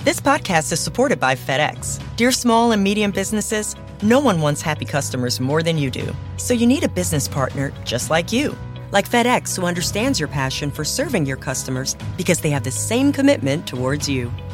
This 0.05 0.21
podcast 0.21 0.73
is 0.73 0.81
supported 0.81 1.21
by 1.21 1.35
FedEx. 1.35 2.01
Dear 2.17 2.33
small 2.33 2.73
and 2.73 2.83
medium 2.83 3.11
businesses, 3.11 3.77
no 4.03 4.21
one 4.21 4.41
wants 4.41 4.63
happy 4.63 4.85
customers 4.85 5.41
more 5.41 5.63
than 5.63 5.77
you 5.77 5.91
do. 5.91 6.15
So 6.37 6.55
you 6.55 6.67
need 6.67 6.85
a 6.85 6.89
business 6.89 7.29
partner 7.29 7.73
just 7.85 8.09
like 8.09 8.33
you. 8.33 8.57
Like 8.91 9.09
FedEx, 9.09 9.57
who 9.57 9.67
understands 9.67 10.19
your 10.19 10.29
passion 10.29 10.71
for 10.71 10.85
serving 10.85 11.27
your 11.27 11.37
customers 11.37 11.97
because 12.17 12.41
they 12.41 12.51
have 12.51 12.65
the 12.65 12.71
same 12.71 13.13
commitment 13.13 13.67
towards 13.67 14.09
you. 14.09 14.33